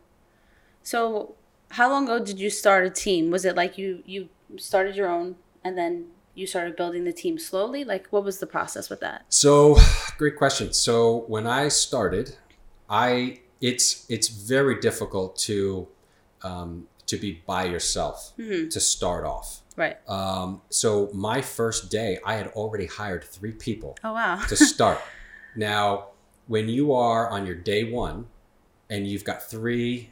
So, 0.81 1.36
how 1.71 1.89
long 1.89 2.05
ago 2.05 2.24
did 2.24 2.39
you 2.39 2.50
start 2.50 2.86
a 2.86 2.89
team? 2.89 3.29
Was 3.29 3.45
it 3.45 3.55
like 3.55 3.77
you 3.77 4.01
you 4.05 4.29
started 4.57 4.95
your 4.95 5.07
own 5.09 5.36
and 5.63 5.77
then 5.77 6.07
you 6.36 6.48
started 6.48 6.75
building 6.75 7.03
the 7.03 7.13
team 7.13 7.38
slowly? 7.38 7.83
Like, 7.83 8.07
what 8.09 8.24
was 8.24 8.39
the 8.39 8.48
process 8.48 8.89
with 8.89 9.00
that? 9.01 9.25
So, 9.29 9.77
great 10.17 10.36
question. 10.36 10.74
So 10.74 11.25
when 11.27 11.48
I 11.48 11.67
started, 11.67 12.36
I 12.89 13.39
it's 13.62 14.05
it's 14.09 14.27
very 14.29 14.79
difficult 14.79 15.36
to 15.38 15.88
um, 16.43 16.88
to 17.07 17.17
be 17.17 17.41
by 17.45 17.65
yourself 17.65 18.33
to 18.38 18.79
start 18.79 19.25
off. 19.25 19.62
Right. 19.75 19.98
Um, 20.09 20.62
so 20.69 21.09
my 21.13 21.41
first 21.41 21.89
day, 21.89 22.19
I 22.25 22.36
had 22.36 22.48
already 22.48 22.86
hired 22.86 23.24
three 23.24 23.53
people 23.53 23.98
Oh 24.03 24.13
wow. 24.13 24.41
to 24.48 24.55
start. 24.55 25.00
now, 25.55 26.07
when 26.48 26.67
you 26.67 26.91
are 26.93 27.29
on 27.29 27.45
your 27.45 27.55
day 27.55 27.86
one, 27.89 28.27
and 28.89 29.07
you've 29.07 29.24
got 29.24 29.41
three 29.50 30.09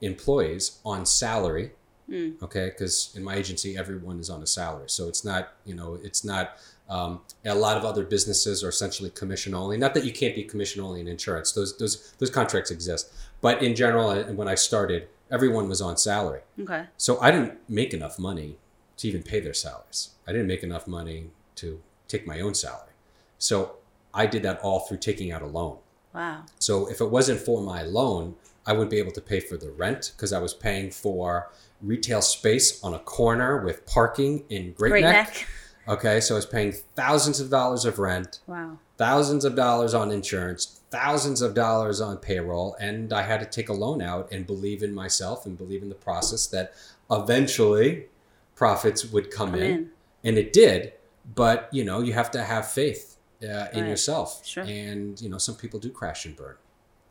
employees 0.00 0.78
on 0.84 1.06
salary, 1.06 1.72
Mm. 2.10 2.42
okay, 2.42 2.66
because 2.70 3.12
in 3.14 3.22
my 3.22 3.34
agency 3.34 3.76
everyone 3.76 4.18
is 4.18 4.30
on 4.30 4.42
a 4.42 4.46
salary, 4.46 4.88
so 4.88 5.08
it's 5.08 5.24
not 5.24 5.54
you 5.64 5.74
know 5.74 5.98
it's 6.02 6.24
not. 6.24 6.58
Um, 6.88 7.20
a 7.44 7.54
lot 7.54 7.76
of 7.76 7.84
other 7.84 8.02
businesses 8.02 8.64
are 8.64 8.70
essentially 8.70 9.10
commission 9.10 9.54
only. 9.54 9.76
Not 9.76 9.92
that 9.92 10.06
you 10.06 10.12
can't 10.12 10.34
be 10.34 10.42
commission 10.42 10.82
only 10.82 11.00
in 11.00 11.08
insurance; 11.08 11.52
those 11.52 11.76
those 11.76 12.14
those 12.18 12.30
contracts 12.30 12.70
exist. 12.70 13.12
But 13.42 13.62
in 13.62 13.74
general, 13.74 14.08
uh, 14.08 14.24
when 14.32 14.48
I 14.48 14.54
started, 14.54 15.08
everyone 15.30 15.68
was 15.68 15.82
on 15.82 15.98
salary. 15.98 16.40
Okay. 16.58 16.86
So 16.96 17.20
I 17.20 17.30
didn't 17.30 17.58
make 17.68 17.92
enough 17.92 18.18
money 18.18 18.56
to 18.96 19.08
even 19.08 19.22
pay 19.22 19.40
their 19.40 19.54
salaries. 19.54 20.10
I 20.26 20.32
didn't 20.32 20.46
make 20.46 20.62
enough 20.62 20.86
money 20.86 21.30
to 21.56 21.80
take 22.08 22.26
my 22.26 22.40
own 22.40 22.54
salary. 22.54 22.92
So 23.38 23.76
I 24.12 24.26
did 24.26 24.42
that 24.42 24.60
all 24.60 24.80
through 24.80 24.98
taking 24.98 25.30
out 25.32 25.42
a 25.42 25.46
loan. 25.46 25.78
Wow. 26.14 26.44
So 26.58 26.88
if 26.90 27.00
it 27.00 27.10
wasn't 27.10 27.40
for 27.40 27.62
my 27.62 27.82
loan, 27.82 28.34
I 28.66 28.72
wouldn't 28.72 28.90
be 28.90 28.98
able 28.98 29.12
to 29.12 29.20
pay 29.20 29.40
for 29.40 29.56
the 29.56 29.70
rent 29.70 30.12
because 30.16 30.32
I 30.32 30.40
was 30.40 30.52
paying 30.52 30.90
for 30.90 31.50
retail 31.82 32.20
space 32.22 32.82
on 32.82 32.94
a 32.94 32.98
corner 32.98 33.64
with 33.64 33.86
parking 33.86 34.44
in 34.48 34.72
Great, 34.72 34.90
Great 34.90 35.00
Neck. 35.02 35.26
neck. 35.28 35.46
Okay, 35.88 36.20
so 36.20 36.34
I 36.34 36.36
was 36.36 36.46
paying 36.46 36.72
thousands 36.96 37.40
of 37.40 37.48
dollars 37.50 37.84
of 37.86 37.98
rent, 37.98 38.40
Wow. 38.46 38.78
thousands 38.98 39.44
of 39.44 39.54
dollars 39.54 39.94
on 39.94 40.10
insurance, 40.10 40.80
thousands 40.90 41.40
of 41.40 41.54
dollars 41.54 42.00
on 42.00 42.18
payroll, 42.18 42.76
and 42.78 43.10
I 43.12 43.22
had 43.22 43.40
to 43.40 43.46
take 43.46 43.68
a 43.70 43.72
loan 43.72 44.02
out 44.02 44.30
and 44.30 44.46
believe 44.46 44.82
in 44.82 44.92
myself 44.94 45.46
and 45.46 45.56
believe 45.56 45.82
in 45.82 45.88
the 45.88 45.94
process 45.94 46.46
that 46.48 46.74
eventually 47.10 48.06
profits 48.54 49.04
would 49.06 49.30
come, 49.30 49.50
Come 49.52 49.60
in. 49.60 49.70
in. 49.70 49.90
and 50.24 50.38
it 50.38 50.52
did. 50.52 50.92
But 51.34 51.68
you 51.72 51.84
know, 51.84 52.00
you 52.00 52.12
have 52.14 52.30
to 52.32 52.42
have 52.42 52.70
faith 52.70 53.16
uh, 53.42 53.46
in 53.72 53.82
Right. 53.82 53.88
yourself, 53.90 54.44
Sure. 54.46 54.64
and 54.64 55.20
you 55.20 55.28
know, 55.28 55.38
some 55.38 55.54
people 55.56 55.78
do 55.78 55.90
crash 55.90 56.24
and 56.26 56.34
burn 56.36 56.56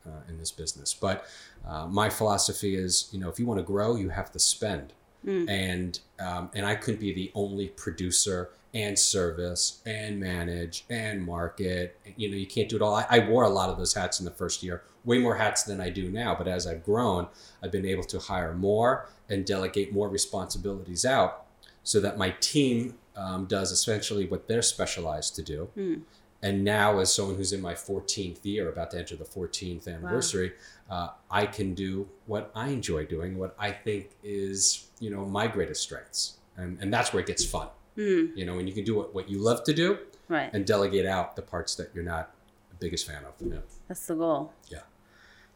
uh, 0.05 0.09
in 0.27 0.37
this 0.39 0.51
business. 0.51 0.93
But 0.93 1.25
uh, 1.67 1.85
my 1.87 2.09
philosophy 2.09 2.75
is, 2.75 3.09
you 3.11 3.19
know, 3.19 3.29
if 3.29 3.39
you 3.39 3.45
want 3.45 3.59
to 3.59 3.63
grow, 3.63 3.95
you 3.95 4.09
have 4.09 4.31
to 4.31 4.39
spend 4.39 4.93
Mm. 5.25 5.49
and 5.49 5.99
um, 6.19 6.51
and 6.53 6.65
I 6.65 6.75
couldn't 6.75 7.01
be 7.01 7.11
the 7.11 7.31
only 7.33 7.67
producer 7.69 8.49
and 8.73 8.97
service 8.97 9.81
and 9.85 10.19
manage 10.19 10.85
and 10.89 11.25
market. 11.25 11.99
You 12.15 12.29
know, 12.29 12.37
you 12.37 12.45
can't 12.45 12.69
do 12.69 12.75
it 12.75 12.81
all. 12.81 12.95
I, 12.95 13.05
I 13.09 13.19
wore 13.27 13.43
a 13.43 13.49
lot 13.49 13.69
of 13.69 13.77
those 13.77 13.93
hats 13.93 14.19
in 14.19 14.25
the 14.25 14.31
first 14.31 14.61
year, 14.63 14.83
way 15.03 15.17
more 15.17 15.35
hats 15.35 15.63
than 15.63 15.81
I 15.81 15.89
do 15.89 16.09
now. 16.09 16.35
But 16.35 16.47
as 16.47 16.67
I've 16.67 16.83
grown, 16.85 17.27
I've 17.61 17.71
been 17.71 17.85
able 17.85 18.03
to 18.03 18.19
hire 18.19 18.53
more 18.53 19.09
and 19.27 19.43
delegate 19.45 19.91
more 19.91 20.07
responsibilities 20.07 21.03
out, 21.03 21.45
so 21.83 21.99
that 21.99 22.17
my 22.17 22.29
team 22.39 22.93
um, 23.15 23.47
does 23.47 23.71
essentially 23.71 24.27
what 24.27 24.47
they're 24.47 24.61
specialized 24.61 25.35
to 25.37 25.43
do. 25.43 25.69
Mm. 25.75 26.01
And 26.43 26.63
now, 26.63 26.99
as 26.99 27.11
someone 27.13 27.35
who's 27.35 27.51
in 27.51 27.61
my 27.61 27.73
14th 27.73 28.45
year, 28.45 28.69
about 28.69 28.91
to 28.91 28.99
enter 28.99 29.15
the 29.15 29.23
14th 29.25 29.87
anniversary, 29.87 30.53
uh, 30.89 31.09
I 31.31 31.47
can 31.47 31.73
do 31.73 32.07
what 32.27 32.51
I 32.53 32.67
enjoy 32.69 33.05
doing, 33.05 33.37
what 33.37 33.55
I 33.57 33.71
think 33.71 34.11
is, 34.23 34.87
you 34.99 35.09
know, 35.09 35.25
my 35.25 35.47
greatest 35.47 35.81
strengths. 35.81 36.37
And, 36.55 36.77
and 36.79 36.93
that's 36.93 37.11
where 37.13 37.21
it 37.21 37.27
gets 37.27 37.43
fun, 37.45 37.69
Mm. 37.97 38.37
you 38.37 38.45
know, 38.45 38.55
when 38.55 38.67
you 38.67 38.73
can 38.73 38.83
do 38.83 38.95
what, 38.95 39.15
what 39.15 39.27
you 39.29 39.39
love 39.39 39.63
to 39.63 39.73
do 39.73 39.97
Right. 40.29 40.51
and 40.53 40.65
delegate 40.67 41.07
out 41.07 41.35
the 41.35 41.41
parts 41.41 41.73
that 41.75 41.89
you're 41.95 42.03
not 42.03 42.31
the 42.69 42.75
biggest 42.75 43.07
fan 43.07 43.23
of. 43.25 43.33
Yeah. 43.39 43.59
That's 43.87 44.05
the 44.05 44.13
goal. 44.15 44.53
Yeah. 44.69 44.81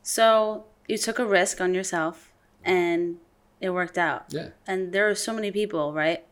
So 0.03 0.65
you 0.87 0.97
took 0.97 1.19
a 1.19 1.25
risk 1.25 1.61
on 1.61 1.73
yourself 1.75 2.31
and 2.63 3.17
it 3.59 3.69
worked 3.69 3.97
out. 3.97 4.25
Yeah. 4.29 4.49
And 4.65 4.91
there 4.93 5.07
are 5.09 5.13
so 5.15 5.33
many 5.33 5.51
people, 5.51 5.93
right, 5.93 6.25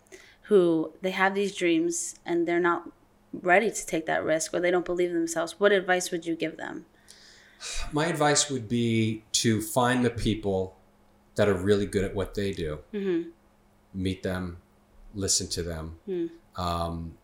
who 0.43 0.93
they 1.03 1.11
have 1.11 1.35
these 1.35 1.55
dreams 1.55 2.15
and 2.25 2.47
they're 2.47 2.59
not 2.59 2.89
ready 3.33 3.69
to 3.71 3.85
take 3.85 4.05
that 4.07 4.23
risk 4.23 4.53
or 4.53 4.59
they 4.59 4.71
don't 4.71 4.85
believe 4.85 5.11
themselves. 5.13 5.59
What 5.59 5.71
advice 5.71 6.11
would 6.11 6.25
you 6.25 6.35
give 6.35 6.57
them? 6.57 6.85
My 7.91 8.05
advice 8.07 8.49
would 8.49 8.67
be 8.69 9.23
to 9.33 9.61
find 9.61 10.03
the 10.05 10.09
people 10.09 10.75
that 11.35 11.47
are 11.49 11.53
really 11.53 11.85
good 11.85 12.03
at 12.03 12.15
what 12.15 12.33
they 12.35 12.51
do, 12.53 12.79
Mm-hmm. 12.93 13.29
meet 13.93 14.23
them, 14.23 14.57
listen 15.13 15.47
to 15.49 15.63
them, 15.63 15.97
Mm. 16.07 16.29
um, 16.55 17.17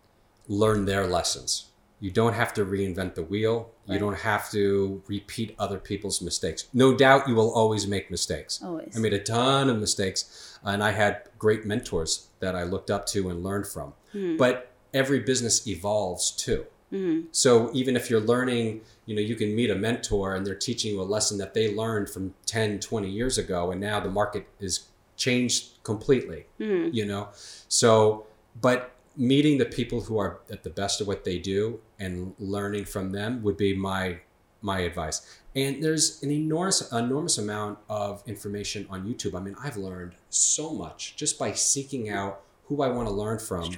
learn 0.47 0.85
their 0.85 1.07
lessons. 1.07 1.65
You 2.01 2.11
don't 2.11 2.33
have 2.33 2.53
to 2.55 2.65
reinvent 2.65 3.15
the 3.15 3.23
wheel. 3.23 3.71
You 3.87 3.97
don't 3.99 4.17
have 4.17 4.51
to 4.51 5.01
repeat 5.07 5.55
other 5.57 5.79
people's 5.79 6.21
mistakes. 6.21 6.67
No 6.73 6.93
doubt 6.95 7.27
you 7.27 7.35
will 7.35 7.51
always 7.53 7.87
make 7.87 8.11
mistakes. 8.11 8.61
Always. 8.63 8.95
I 8.95 8.99
made 8.99 9.13
a 9.13 9.19
ton 9.19 9.69
of 9.69 9.79
mistakes, 9.79 10.59
and 10.63 10.83
I 10.83 10.91
had 10.91 11.23
great 11.39 11.65
mentors 11.65 12.27
that 12.41 12.55
I 12.55 12.63
looked 12.63 12.91
up 12.91 13.05
to 13.07 13.29
and 13.29 13.43
learned 13.43 13.67
from. 13.67 13.93
Mhm. 14.13 14.37
But 14.37 14.71
every 14.95 15.19
business 15.19 15.67
evolves 15.67 16.31
too. 16.31 16.65
Mhm. 16.91 17.25
So 17.31 17.69
even 17.73 17.95
if 17.95 18.09
you're 18.09 18.21
learning, 18.33 18.81
you 19.05 19.15
know, 19.15 19.21
you 19.21 19.35
can 19.35 19.53
meet 19.55 19.69
a 19.69 19.75
mentor 19.75 20.33
and 20.35 20.45
they're 20.45 20.55
teaching 20.69 20.93
you 20.93 21.01
a 21.01 21.03
lesson 21.15 21.37
that 21.39 21.53
they 21.53 21.73
learned 21.75 22.09
from 22.09 22.33
10, 22.45 22.79
20 22.79 23.09
years 23.09 23.37
ago, 23.37 23.71
and 23.71 23.81
now 23.81 23.99
the 23.99 24.09
market 24.09 24.45
is 24.59 24.73
changed 25.17 25.83
completely, 25.83 26.45
Mhm. 26.59 26.93
you 26.93 27.05
know? 27.05 27.29
So, 27.67 28.25
but 28.59 28.91
meeting 29.17 29.57
the 29.57 29.65
people 29.65 30.01
who 30.01 30.17
are 30.17 30.39
at 30.49 30.63
the 30.63 30.69
best 30.69 30.99
of 31.01 31.07
what 31.07 31.23
they 31.23 31.37
do 31.39 31.79
and 31.99 32.33
learning 32.39 32.85
from 32.85 33.11
them 33.11 33.43
would 33.43 33.57
be 33.57 33.75
my 33.75 34.19
my 34.61 34.79
advice. 34.79 35.21
And 35.55 35.83
there's 35.83 36.23
an 36.23 36.31
enormous 36.31 36.91
enormous 36.91 37.37
amount 37.37 37.77
of 37.87 38.23
information 38.25 38.87
on 38.89 39.05
YouTube. 39.07 39.35
I 39.35 39.41
mean, 39.41 39.55
I've 39.63 39.77
learned 39.77 40.13
so 40.31 40.73
much 40.73 41.15
just 41.15 41.37
by 41.37 41.51
seeking 41.53 42.09
out 42.09 42.41
who 42.67 42.81
I 42.81 42.87
want 42.89 43.07
to 43.07 43.13
learn 43.13 43.37
from. 43.37 43.69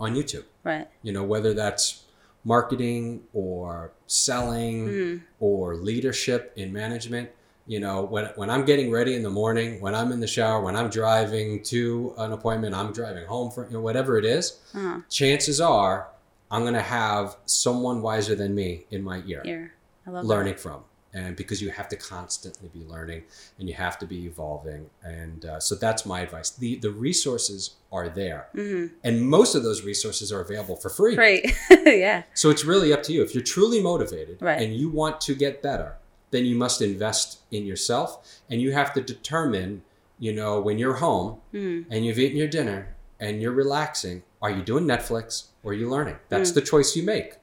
On 0.00 0.14
YouTube 0.14 0.44
Right. 0.64 0.88
you 1.02 1.12
know 1.12 1.22
whether 1.24 1.52
that's 1.54 2.04
marketing 2.44 3.22
or 3.32 3.92
selling 4.06 4.88
Mhm. 4.88 5.22
or 5.40 5.76
leadership 5.76 6.52
in 6.56 6.72
management 6.72 7.30
you 7.66 7.80
know 7.80 8.02
when, 8.02 8.26
when 8.36 8.50
i'm 8.50 8.64
getting 8.66 8.90
ready 8.90 9.14
in 9.14 9.22
the 9.22 9.30
morning 9.30 9.80
when 9.80 9.94
i'm 9.94 10.12
in 10.12 10.20
the 10.20 10.26
shower 10.26 10.60
when 10.60 10.76
i'm 10.76 10.90
driving 10.90 11.62
to 11.62 12.12
an 12.18 12.32
appointment 12.32 12.74
i'm 12.74 12.92
driving 12.92 13.24
home 13.26 13.50
for 13.50 13.64
you 13.66 13.72
know, 13.72 13.80
whatever 13.80 14.18
it 14.18 14.26
is 14.26 14.60
Uh-huh. 14.74 15.00
chances 15.08 15.58
are 15.60 16.08
i'm 16.50 16.62
going 16.62 16.74
to 16.74 16.82
have 16.82 17.36
someone 17.46 18.02
wiser 18.02 18.34
than 18.34 18.54
me 18.54 18.84
in 18.90 19.02
my 19.02 19.22
ear 19.26 19.72
love 20.06 20.26
learning 20.26 20.56
from 20.56 20.84
and 21.14 21.36
because 21.36 21.62
you 21.62 21.70
have 21.70 21.88
to 21.88 21.96
constantly 21.96 22.68
be 22.74 22.82
learning 22.84 23.22
and 23.58 23.68
you 23.68 23.74
have 23.74 23.96
to 23.98 24.06
be 24.06 24.26
evolving 24.26 24.90
and 25.04 25.44
uh, 25.46 25.58
so 25.60 25.74
that's 25.76 26.04
my 26.04 26.20
advice 26.20 26.50
the 26.50 26.76
the 26.76 26.90
resources 26.90 27.76
are 27.92 28.08
there 28.08 28.48
that. 28.54 28.60
hmm 28.62 28.86
and 29.04 29.22
most 29.22 29.54
of 29.54 29.62
those 29.62 29.82
resources 29.82 30.32
are 30.32 30.40
available 30.40 30.76
for 30.76 30.90
free 30.90 31.14
Great. 31.14 31.44
yeah. 31.86 32.24
so 32.34 32.50
it's 32.50 32.64
really 32.64 32.92
up 32.92 33.02
to 33.04 33.12
you. 33.12 33.22
If 33.22 33.34
you're 33.34 33.44
truly 33.56 33.80
motivated 33.82 34.42
Right. 34.42 34.60
and 34.60 34.74
you 34.74 34.88
want 34.88 35.20
to 35.22 35.34
get 35.34 35.62
better, 35.62 35.90
then 36.32 36.44
you 36.44 36.56
must 36.56 36.82
invest 36.82 37.38
in 37.52 37.64
yourself 37.64 38.08
and 38.50 38.60
you 38.60 38.72
have 38.72 38.92
to 38.94 39.00
determine, 39.00 39.82
you 40.18 40.32
know, 40.32 40.60
when 40.60 40.76
you're 40.78 40.94
home 41.06 41.40
Mhm. 41.54 41.86
and 41.90 42.04
you've 42.04 42.18
eaten 42.18 42.36
your 42.36 42.48
dinner 42.48 42.94
and 43.20 43.40
you're 43.40 43.52
relaxing, 43.64 44.22
are 44.42 44.50
you 44.50 44.62
doing 44.62 44.84
Netflix 44.84 45.44
or 45.62 45.70
are 45.72 45.74
you 45.74 45.88
learning? 45.88 46.16
That's 46.28 46.50
Mm. 46.50 46.54
the 46.54 46.60
choice 46.62 46.96
you 46.96 47.02
make. 47.04 47.34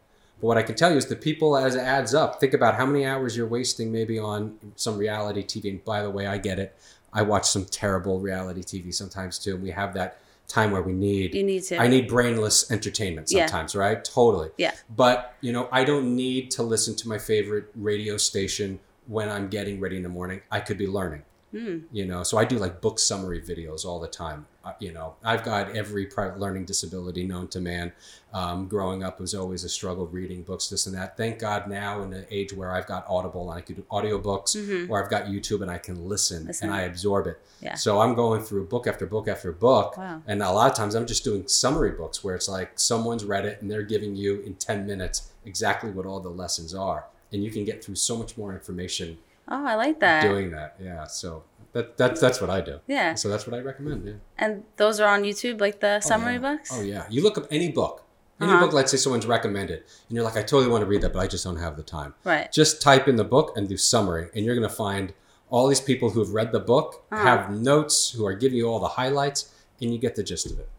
But 0.41 0.47
what 0.47 0.57
I 0.57 0.63
can 0.63 0.75
tell 0.75 0.89
you 0.91 0.97
is 0.97 1.05
the 1.05 1.15
people 1.15 1.55
as 1.55 1.75
it 1.75 1.81
adds 1.81 2.13
up, 2.15 2.39
think 2.39 2.53
about 2.55 2.75
how 2.75 2.85
many 2.85 3.05
hours 3.05 3.37
you're 3.37 3.47
wasting 3.47 3.91
maybe 3.91 4.17
on 4.17 4.57
some 4.75 4.97
reality 4.97 5.43
TV. 5.43 5.69
And 5.69 5.85
by 5.85 6.01
the 6.01 6.09
way, 6.09 6.25
I 6.25 6.39
get 6.39 6.57
it. 6.57 6.75
I 7.13 7.21
watch 7.21 7.47
some 7.47 7.65
terrible 7.65 8.19
reality 8.19 8.61
TV 8.61 8.93
sometimes 8.93 9.37
too. 9.37 9.53
And 9.55 9.63
we 9.63 9.69
have 9.71 9.93
that 9.93 10.17
time 10.47 10.71
where 10.71 10.81
we 10.81 10.93
need 10.93 11.35
You 11.35 11.43
need 11.43 11.63
to. 11.63 11.77
I 11.77 11.87
need 11.87 12.07
brainless 12.07 12.71
entertainment 12.71 13.27
Yeah. 13.31 13.45
sometimes, 13.45 13.75
right? 13.75 14.03
Totally. 14.03 14.49
Yeah. 14.57 14.73
But, 14.93 15.35
you 15.41 15.53
know, 15.53 15.69
I 15.71 15.83
don't 15.83 16.15
need 16.15 16.49
to 16.51 16.63
listen 16.63 16.95
to 16.97 17.07
my 17.07 17.19
favorite 17.19 17.65
radio 17.75 18.17
station 18.17 18.79
when 19.07 19.29
I'm 19.29 19.47
getting 19.47 19.79
ready 19.79 19.95
in 19.97 20.03
the 20.03 20.09
morning. 20.09 20.41
I 20.49 20.59
could 20.59 20.77
be 20.77 20.87
learning, 20.87 21.21
Mm. 21.53 21.83
you 21.91 22.05
know. 22.05 22.23
So 22.23 22.37
I 22.37 22.45
do 22.45 22.57
like 22.57 22.79
book 22.79 22.97
summary 22.97 23.41
videos 23.41 23.83
all 23.85 23.99
the 23.99 24.07
time. 24.07 24.45
Uh, 24.63 24.73
you 24.79 24.93
know, 24.93 25.15
I've 25.23 25.43
got 25.43 25.75
every 25.75 26.05
private 26.05 26.39
learning 26.39 26.65
disability 26.65 27.25
known 27.25 27.47
to 27.49 27.59
man. 27.59 27.91
Um, 28.33 28.67
growing 28.67 29.03
up 29.03 29.19
was 29.19 29.33
always 29.35 29.63
a 29.63 29.69
struggle 29.69 30.05
reading 30.07 30.43
books, 30.43 30.69
this 30.69 30.85
and 30.85 30.95
that. 30.95 31.17
Thank 31.17 31.39
God 31.39 31.67
now 31.67 32.01
in 32.03 32.09
the 32.11 32.25
age 32.33 32.53
where 32.53 32.71
I've 32.71 32.85
got 32.87 33.05
Audible 33.09 33.49
and 33.51 33.57
I 33.57 33.61
can 33.61 33.75
do 33.75 33.81
audiobooks 33.91 34.55
Mhm. 34.55 34.89
or 34.89 35.03
I've 35.03 35.09
got 35.09 35.25
YouTube 35.25 35.61
and 35.61 35.69
I 35.71 35.77
can 35.79 36.07
listen, 36.07 36.45
Listen. 36.45 36.67
and 36.69 36.75
I 36.77 36.81
absorb 36.83 37.27
it. 37.27 37.39
Yeah. 37.59 37.75
So 37.75 37.99
I'm 37.99 38.13
going 38.13 38.43
through 38.43 38.67
book 38.67 38.87
after 38.87 39.05
book 39.05 39.27
after 39.27 39.51
book. 39.51 39.97
Wow. 39.97 40.21
And 40.27 40.41
a 40.41 40.51
lot 40.51 40.69
of 40.71 40.77
times 40.77 40.95
I'm 40.95 41.05
just 41.07 41.23
doing 41.23 41.47
summary 41.47 41.91
books 41.91 42.23
where 42.23 42.35
it's 42.35 42.47
like 42.47 42.79
someone's 42.79 43.25
read 43.25 43.45
it 43.45 43.61
and 43.61 43.69
they're 43.69 43.81
giving 43.83 44.15
you 44.15 44.41
in 44.41 44.53
10 44.55 44.85
minutes 44.85 45.31
exactly 45.45 45.91
what 45.91 46.05
all 46.05 46.19
the 46.19 46.29
lessons 46.29 46.73
are. 46.73 47.07
And 47.33 47.43
you 47.43 47.49
can 47.51 47.65
get 47.65 47.83
through 47.83 47.95
so 47.95 48.15
much 48.15 48.37
more 48.37 48.53
information 48.53 49.17
Oh, 49.47 49.65
I 49.65 49.75
like 49.75 49.99
that. 49.99 50.23
doing 50.23 50.51
that. 50.51 50.75
Yeah. 50.79 51.05
So 51.05 51.43
that, 51.73 51.97
that, 51.97 52.19
that's 52.19 52.39
what 52.41 52.49
I 52.49 52.61
do. 52.61 52.79
yeah. 52.87 53.15
So 53.15 53.27
that's 53.29 53.45
what 53.47 53.55
I 53.55 53.59
recommend. 53.61 54.05
Yeah. 54.05 54.13
And 54.37 54.63
those 54.77 54.99
are 54.99 55.07
on 55.13 55.23
YouTube, 55.23 55.59
like 55.61 55.79
the 55.79 55.99
summary 56.01 56.33
yeah. 56.33 56.39
books? 56.39 56.69
Oh, 56.73 56.81
yeah. 56.81 57.05
You 57.09 57.23
look 57.23 57.37
up 57.37 57.47
any 57.51 57.69
book, 57.71 58.03
any 58.39 58.51
Uh-huh. 58.51 58.61
book, 58.65 58.73
let's 58.73 58.91
say 58.91 58.97
someone's 58.97 59.25
recommended, 59.25 59.79
and 59.79 60.15
you're 60.15 60.23
like, 60.23 60.35
I 60.37 60.41
totally 60.43 60.67
want 60.69 60.81
to 60.81 60.85
read 60.85 61.01
that, 61.01 61.13
but 61.13 61.19
I 61.19 61.27
just 61.27 61.43
don't 61.43 61.57
have 61.57 61.75
the 61.77 61.83
time. 61.83 62.13
Right. 62.23 62.51
Just 62.51 62.81
type 62.81 63.07
in 63.07 63.15
the 63.15 63.23
book 63.23 63.53
and 63.55 63.67
do 63.69 63.77
summary, 63.77 64.29
and 64.35 64.45
you're 64.45 64.55
going 64.55 64.67
to 64.67 64.73
find 64.75 65.13
all 65.49 65.67
these 65.67 65.81
people 65.81 66.09
who've 66.11 66.33
read 66.33 66.51
the 66.51 66.59
book, 66.59 67.03
Uh-huh. 67.11 67.23
have 67.23 67.51
notes, 67.51 68.11
who 68.11 68.25
are 68.25 68.33
giving 68.33 68.57
you 68.57 68.67
all 68.67 68.79
the 68.79 68.87
highlights, 68.89 69.51
and 69.81 69.91
you 69.93 69.97
get 69.99 70.15
the 70.15 70.23
gist 70.23 70.45
of 70.51 70.59
it. 70.59 70.69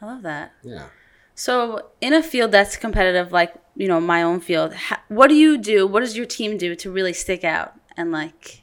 I 0.00 0.06
love 0.06 0.22
that. 0.22 0.52
Yeah. 0.62 0.86
So, 1.34 1.86
in 2.00 2.12
a 2.14 2.22
field 2.22 2.52
that's 2.52 2.76
competitive, 2.76 3.32
like 3.32 3.54
you 3.76 3.88
know 3.88 4.00
my 4.00 4.22
own 4.22 4.40
field, 4.40 4.72
ha- 4.74 5.02
what 5.08 5.28
do 5.28 5.34
you 5.34 5.58
do? 5.58 5.84
What 5.86 6.00
does 6.00 6.16
your 6.16 6.26
team 6.26 6.56
do 6.58 6.76
to 6.76 6.90
really 6.92 7.12
stick 7.12 7.42
out 7.42 7.74
and 7.96 8.12
like 8.12 8.62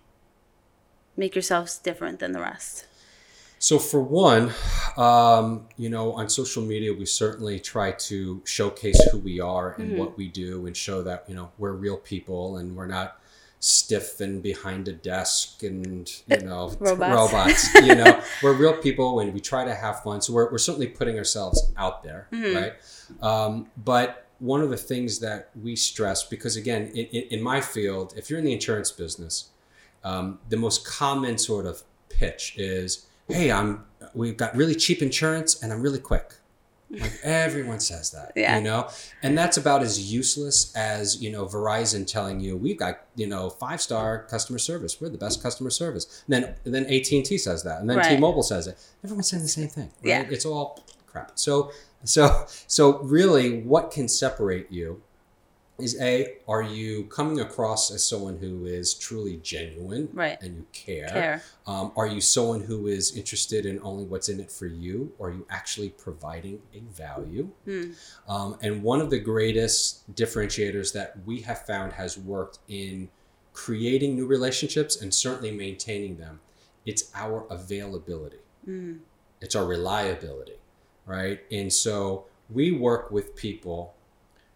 make 1.17 1.35
yourselves 1.35 1.77
different 1.77 2.19
than 2.19 2.31
the 2.31 2.39
rest? 2.39 2.85
So 3.59 3.77
for 3.77 4.01
one, 4.01 4.53
um, 4.97 5.67
you 5.77 5.89
know, 5.89 6.13
on 6.13 6.29
social 6.29 6.63
media, 6.63 6.93
we 6.93 7.05
certainly 7.05 7.59
try 7.59 7.91
to 7.91 8.41
showcase 8.43 9.00
who 9.11 9.19
we 9.19 9.39
are 9.39 9.73
and 9.73 9.91
Mhm. 9.91 9.97
what 9.97 10.17
we 10.17 10.27
do, 10.29 10.65
and 10.65 10.75
show 10.75 11.03
that 11.03 11.25
you 11.27 11.35
know 11.35 11.51
we're 11.59 11.73
real 11.73 11.97
people 11.97 12.57
and 12.57 12.75
we're 12.75 12.88
not 12.88 13.17
stiff 13.59 14.19
and 14.19 14.41
behind 14.41 14.88
a 14.88 14.93
desk 14.93 15.61
and 15.61 16.11
you 16.25 16.38
know 16.41 16.75
Robots. 16.79 17.13
robots. 17.33 17.73
you 17.88 17.93
know, 17.93 18.19
we're 18.41 18.53
real 18.53 18.73
people 18.73 19.19
and 19.19 19.31
we 19.31 19.39
try 19.39 19.63
to 19.63 19.75
have 19.75 20.01
fun. 20.01 20.21
So 20.21 20.33
we're 20.33 20.50
we're 20.51 20.57
certainly 20.57 20.88
putting 20.88 21.19
ourselves 21.19 21.71
out 21.77 22.01
there, 22.01 22.27
Mhm. 22.33 22.55
right? 22.55 22.73
Um, 23.21 23.67
but 23.77 24.25
one 24.41 24.62
of 24.62 24.71
the 24.71 24.77
things 24.77 25.19
that 25.19 25.51
we 25.62 25.75
stress, 25.75 26.24
because 26.24 26.55
again, 26.55 26.88
in, 26.95 27.05
in, 27.29 27.41
my 27.43 27.62
field, 27.62 28.13
if 28.17 28.27
you're 28.29 28.39
in 28.39 28.45
the 28.45 28.53
insurance 28.53 28.91
business, 28.91 29.50
um, 30.03 30.39
the 30.50 30.57
most 30.57 30.83
common 30.86 31.38
sort 31.38 31.67
of 31.67 31.83
pitch 32.10 32.55
is, 32.57 33.05
"Hey, 33.27 33.51
I'm 33.51 33.86
we've 34.15 34.36
got 34.36 34.55
really 34.55 34.74
cheap 34.74 35.01
insurance 35.03 35.62
and 35.62 35.71
I'm 35.71 35.81
really 35.81 36.00
quick." 36.00 36.33
Like 36.89 37.19
everyone 37.24 37.79
says 37.79 38.12
that, 38.12 38.33
Yeah. 38.36 38.57
you 38.57 38.63
know, 38.63 38.89
and 39.24 39.38
that's 39.38 39.55
about 39.57 39.81
as 39.83 40.12
useless 40.12 40.75
as 40.75 41.21
you 41.21 41.31
know 41.31 41.45
Verizon 41.45 42.05
telling 42.05 42.39
you 42.41 42.57
we've 42.57 42.77
got 42.79 43.05
you 43.15 43.27
know 43.27 43.50
five 43.50 43.79
star 43.79 44.24
customer 44.29 44.57
service, 44.60 45.00
we're 45.00 45.10
the 45.10 45.17
best 45.19 45.41
customer 45.43 45.69
service. 45.69 46.24
And 46.27 46.33
then 46.43 46.55
then 46.63 46.86
AT 46.88 47.12
and 47.12 47.24
T 47.24 47.38
says 47.38 47.63
that, 47.63 47.79
and 47.79 47.88
then 47.89 47.98
Right. 47.98 48.15
T-Mobile 48.15 48.43
says 48.43 48.65
it. 48.67 48.75
Everyone's 49.03 49.29
saying 49.29 49.43
the 49.43 49.50
same 49.50 49.69
thing. 49.69 49.91
Right? 50.03 50.10
Yeah. 50.10 50.25
it's 50.29 50.45
all 50.45 50.83
crap. 51.05 51.33
So 51.36 51.71
so 52.03 52.46
so 52.67 53.00
really, 53.00 53.62
what 53.62 53.91
can 53.91 54.08
separate 54.08 54.72
you 54.72 55.01
is 55.79 56.00
a 56.00 56.36
are 56.48 56.62
you 56.62 57.05
coming 57.05 57.39
across 57.39 57.89
as 57.89 58.03
someone 58.05 58.38
who 58.38 58.65
is 58.65 58.93
truly 58.93 59.38
genuine 59.38 60.10
Right. 60.13 60.38
and 60.41 60.55
you 60.58 60.65
care? 60.74 61.08
Care. 61.10 61.43
Um, 61.65 61.91
are 61.96 62.05
you 62.05 62.22
someone 62.22 62.62
who 62.62 62.86
is 62.88 63.15
interested 63.17 63.65
in 63.65 63.79
only 63.81 64.03
what's 64.03 64.29
in 64.29 64.39
it 64.39 64.51
for 64.51 64.67
you? 64.67 65.12
Or 65.17 65.29
are 65.29 65.34
you 65.34 65.46
actually 65.50 65.89
providing 65.89 66.62
a 66.75 66.79
value? 66.79 67.50
Hmm. 67.65 67.91
Um, 68.27 68.58
and 68.62 68.84
one 68.84 69.01
of 69.01 69.10
the 69.10 69.17
greatest 69.20 70.13
differentiators 70.13 70.93
that 70.93 71.15
we 71.25 71.41
have 71.41 71.65
found 71.65 71.93
has 71.93 72.15
worked 72.15 72.60
in 72.67 73.10
creating 73.53 74.15
new 74.15 74.27
relationships 74.27 75.01
and 75.01 75.12
certainly 75.13 75.51
maintaining 75.51 76.17
them, 76.17 76.41
it's 76.86 77.10
our 77.15 77.46
availability 77.50 78.38
Mm. 78.70 79.00
it's 79.41 79.55
our 79.55 79.65
reliability, 79.65 80.60
right? 81.05 81.41
And 81.51 81.72
so 81.72 82.25
we 82.50 82.72
work 82.72 83.12
with 83.12 83.36
people 83.36 83.93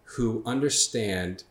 who 0.03 0.43
understand 0.45 1.43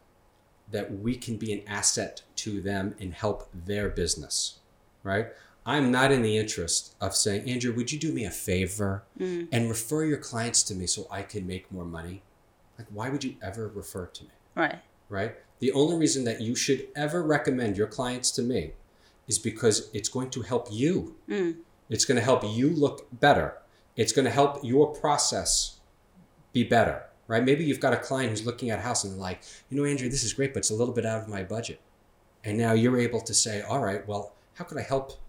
that 0.71 0.99
we 0.99 1.17
can 1.17 1.37
be 1.37 1.53
an 1.53 1.63
asset 1.67 2.23
to 2.37 2.61
them 2.61 2.95
and 3.01 3.13
help 3.15 3.49
their 3.53 3.89
business, 3.89 4.59
right? 5.03 5.29
I'm 5.67 5.91
not 5.91 6.13
in 6.13 6.23
the 6.23 6.37
interest 6.37 6.95
of 7.01 7.15
saying, 7.17 7.49
Andrew, 7.49 7.73
would 7.75 7.91
you 7.91 7.99
do 7.99 8.13
me 8.13 8.25
a 8.25 8.31
favor 8.31 9.03
Mm. 9.19 9.49
and 9.51 9.69
refer 9.69 10.05
your 10.05 10.19
clients 10.19 10.63
to 10.65 10.75
me 10.75 10.87
so 10.87 11.07
I 11.11 11.23
can 11.23 11.47
make 11.47 11.71
more 11.73 11.85
money? 11.85 12.23
Like, 12.79 12.89
why 12.91 13.09
would 13.09 13.25
you 13.25 13.37
ever 13.43 13.69
refer 13.69 14.07
to 14.07 14.25
me? 14.25 14.31
Right. 14.55 14.79
right? 15.09 15.37
The 15.61 15.73
only 15.73 15.97
reason 15.97 16.25
that 16.25 16.41
you 16.41 16.55
should 16.55 16.89
ever 16.95 17.23
recommend 17.23 17.77
your 17.77 17.87
clients 17.87 18.31
to 18.33 18.43
me 18.43 18.73
is 19.27 19.39
because 19.39 19.89
it's 19.95 20.09
going 20.09 20.31
to 20.31 20.43
help 20.43 20.69
you. 20.71 21.17
Mm. 21.29 21.57
It's 21.89 22.05
going 22.05 22.17
to 22.17 22.23
help 22.25 22.43
you 22.45 22.71
look 22.71 23.07
better. 23.21 23.59
It's 23.97 24.13
going 24.13 24.25
to 24.25 24.31
help 24.31 24.65
your 24.65 24.93
process 24.93 25.79
be 26.53 26.64
better, 26.64 27.03
right? 27.29 27.45
Maybe 27.45 27.64
you've 27.64 27.81
got 27.81 27.92
a 27.92 27.97
client 27.97 28.31
who's 28.31 28.45
looking 28.47 28.71
at 28.71 28.79
a 28.79 28.83
house 28.83 29.05
and 29.05 29.12
they're 29.12 29.21
like, 29.21 29.42
you 29.71 29.77
know, 29.77 29.85
Andrew, 29.85 30.09
this 30.09 30.25
is 30.25 30.33
great, 30.33 30.53
but 30.53 30.61
it's 30.61 30.71
a 30.71 30.75
little 30.75 30.95
bit 30.95 31.07
out 31.07 31.23
of 31.23 31.29
my 31.29 31.42
budget. 31.42 31.81
And 32.45 32.59
now 32.59 32.73
you're 32.73 32.99
able 32.99 33.21
to 33.23 33.35
say, 33.35 33.62
all 33.62 33.81
right, 33.81 34.07
well, 34.07 34.35
how 34.55 34.64
could 34.64 34.79
I 34.79 34.83
help 34.83 35.21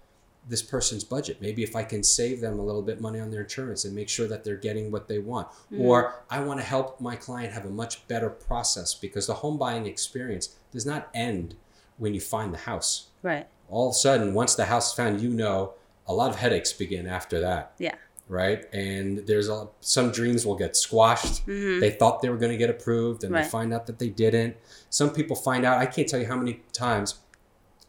this 0.48 0.62
person's 0.62 1.04
budget? 1.04 1.42
Maybe 1.42 1.64
if 1.64 1.76
I 1.76 1.84
can 1.84 2.04
save 2.04 2.42
them 2.42 2.60
a 2.60 2.64
little 2.64 2.82
bit 2.82 3.02
money 3.02 3.20
on 3.20 3.32
their 3.32 3.42
insurance 3.42 3.86
and 3.86 3.96
make 3.96 4.10
sure 4.10 4.28
that 4.28 4.44
they're 4.44 4.58
getting 4.58 4.92
what 4.92 5.08
they 5.08 5.20
want. 5.20 5.48
Hmm. 5.70 5.82
Or 5.82 6.24
I 6.30 6.40
want 6.42 6.60
to 6.60 6.66
help 6.66 7.00
my 7.00 7.16
client 7.16 7.54
have 7.54 7.66
a 7.66 7.70
much 7.70 8.08
better 8.08 8.30
process 8.30 8.94
because 8.94 9.28
the 9.28 9.36
home 9.36 9.58
buying 9.58 9.86
experience 9.86 10.56
does 10.72 10.86
not 10.86 11.10
end 11.14 11.56
when 11.98 12.14
you 12.14 12.20
find 12.20 12.54
the 12.54 12.60
house. 12.60 13.08
Right. 13.24 13.48
All 13.70 13.90
of 13.90 13.92
a 13.92 13.96
sudden, 13.96 14.34
once 14.34 14.56
the 14.56 14.66
house 14.66 14.90
is 14.90 14.94
found, 14.94 15.22
you 15.22 15.30
know 15.30 15.74
a 16.08 16.14
lot 16.14 16.30
of 16.30 16.38
headaches 16.38 16.72
begin 16.72 17.08
after 17.08 17.40
that 17.40 17.74
Yeah. 17.80 17.96
Right? 18.28 18.66
And 18.74 19.20
there's 19.28 19.50
a, 19.50 19.68
some 19.82 20.12
dreams 20.12 20.46
will 20.46 20.56
get 20.56 20.76
squashed. 20.76 21.44
hmm 21.44 21.80
They 21.80 21.92
thought 21.92 22.22
they 22.22 22.30
were 22.30 22.38
going 22.38 22.52
to 22.52 22.58
get 22.58 22.70
approved, 22.70 23.24
and 23.24 23.34
Right. 23.34 23.44
they 23.44 23.50
find 23.50 23.74
out 23.74 23.86
that 23.88 24.00
they 24.00 24.10
didn't. 24.10 24.58
Some 24.90 25.12
people 25.12 25.36
find 25.36 25.66
out. 25.66 25.78
I 25.78 25.86
can't 25.86 26.08
tell 26.08 26.20
you 26.20 26.26
how 26.28 26.38
many 26.38 26.62
times 26.74 27.16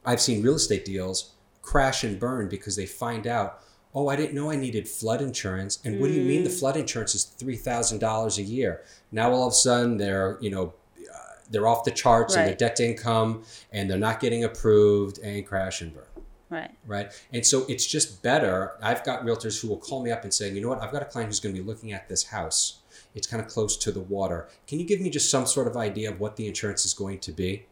I've 0.05 0.21
seen 0.21 0.43
real 0.43 0.55
estate 0.57 0.85
deals 0.85 1.33
crash 1.63 2.05
and 2.05 2.19
burn 2.21 2.49
because 2.49 2.77
they 2.77 2.87
find 2.87 3.27
out. 3.27 3.63
Oh, 3.95 4.09
I 4.09 4.17
didn't 4.17 4.35
know 4.35 4.51
I 4.51 4.57
needed 4.57 4.87
flood 4.89 5.23
insurance. 5.23 5.79
And 5.85 5.99
what 6.01 6.09
do 6.09 6.13
you 6.13 6.23
mean 6.23 6.45
the 6.45 6.51
Mm. 6.51 6.59
flood 6.59 6.77
insurance 6.77 7.15
is 7.15 7.25
three 7.25 7.57
thousand 7.57 7.99
dollars 8.01 8.37
a 8.39 8.43
year? 8.43 8.83
Now 9.11 9.33
all 9.33 9.47
of 9.47 9.53
a 9.53 9.57
sudden 9.57 9.97
they're 9.97 10.37
you 10.43 10.51
know 10.51 10.75
uh, 11.01 11.19
they're 11.51 11.67
off 11.67 11.85
the 11.85 11.91
charts 11.93 12.35
and 12.37 12.47
their 12.49 12.55
debt 12.55 12.77
to 12.77 12.85
income, 12.87 13.45
and 13.73 13.89
they're 13.91 13.97
not 13.99 14.21
getting 14.21 14.45
approved 14.45 15.19
and 15.21 15.47
crash 15.47 15.81
and 15.81 15.95
burn 15.95 16.05
Right. 16.49 16.71
right? 16.87 17.11
And 17.33 17.45
so 17.45 17.65
it's 17.69 17.85
just 17.85 18.23
better. 18.23 18.73
I've 18.81 19.03
got 19.05 19.25
realtors 19.25 19.61
who 19.61 19.67
will 19.69 19.79
call 19.79 20.03
me 20.05 20.13
up 20.13 20.23
and 20.23 20.33
say, 20.33 20.49
you 20.53 20.61
know 20.61 20.69
what, 20.69 20.81
I've 20.83 20.93
got 20.93 21.03
a 21.03 21.07
client 21.07 21.29
who's 21.29 21.41
going 21.41 21.55
to 21.55 21.61
be 21.61 21.67
looking 21.67 21.93
at 21.93 22.09
this 22.09 22.23
house. 22.25 22.79
It's 23.17 23.27
kind 23.27 23.43
of 23.43 23.49
close 23.49 23.77
to 23.79 23.91
the 23.91 24.01
water. 24.01 24.49
Can 24.69 24.79
you 24.79 24.87
give 24.87 25.01
me 25.01 25.11
just 25.11 25.29
some 25.31 25.47
sort 25.47 25.67
of 25.67 25.77
idea 25.77 26.11
of 26.11 26.21
what 26.21 26.37
the 26.37 26.47
insurance 26.47 26.87
is 26.87 26.95
going 26.95 27.19
to 27.21 27.33
be? 27.33 27.67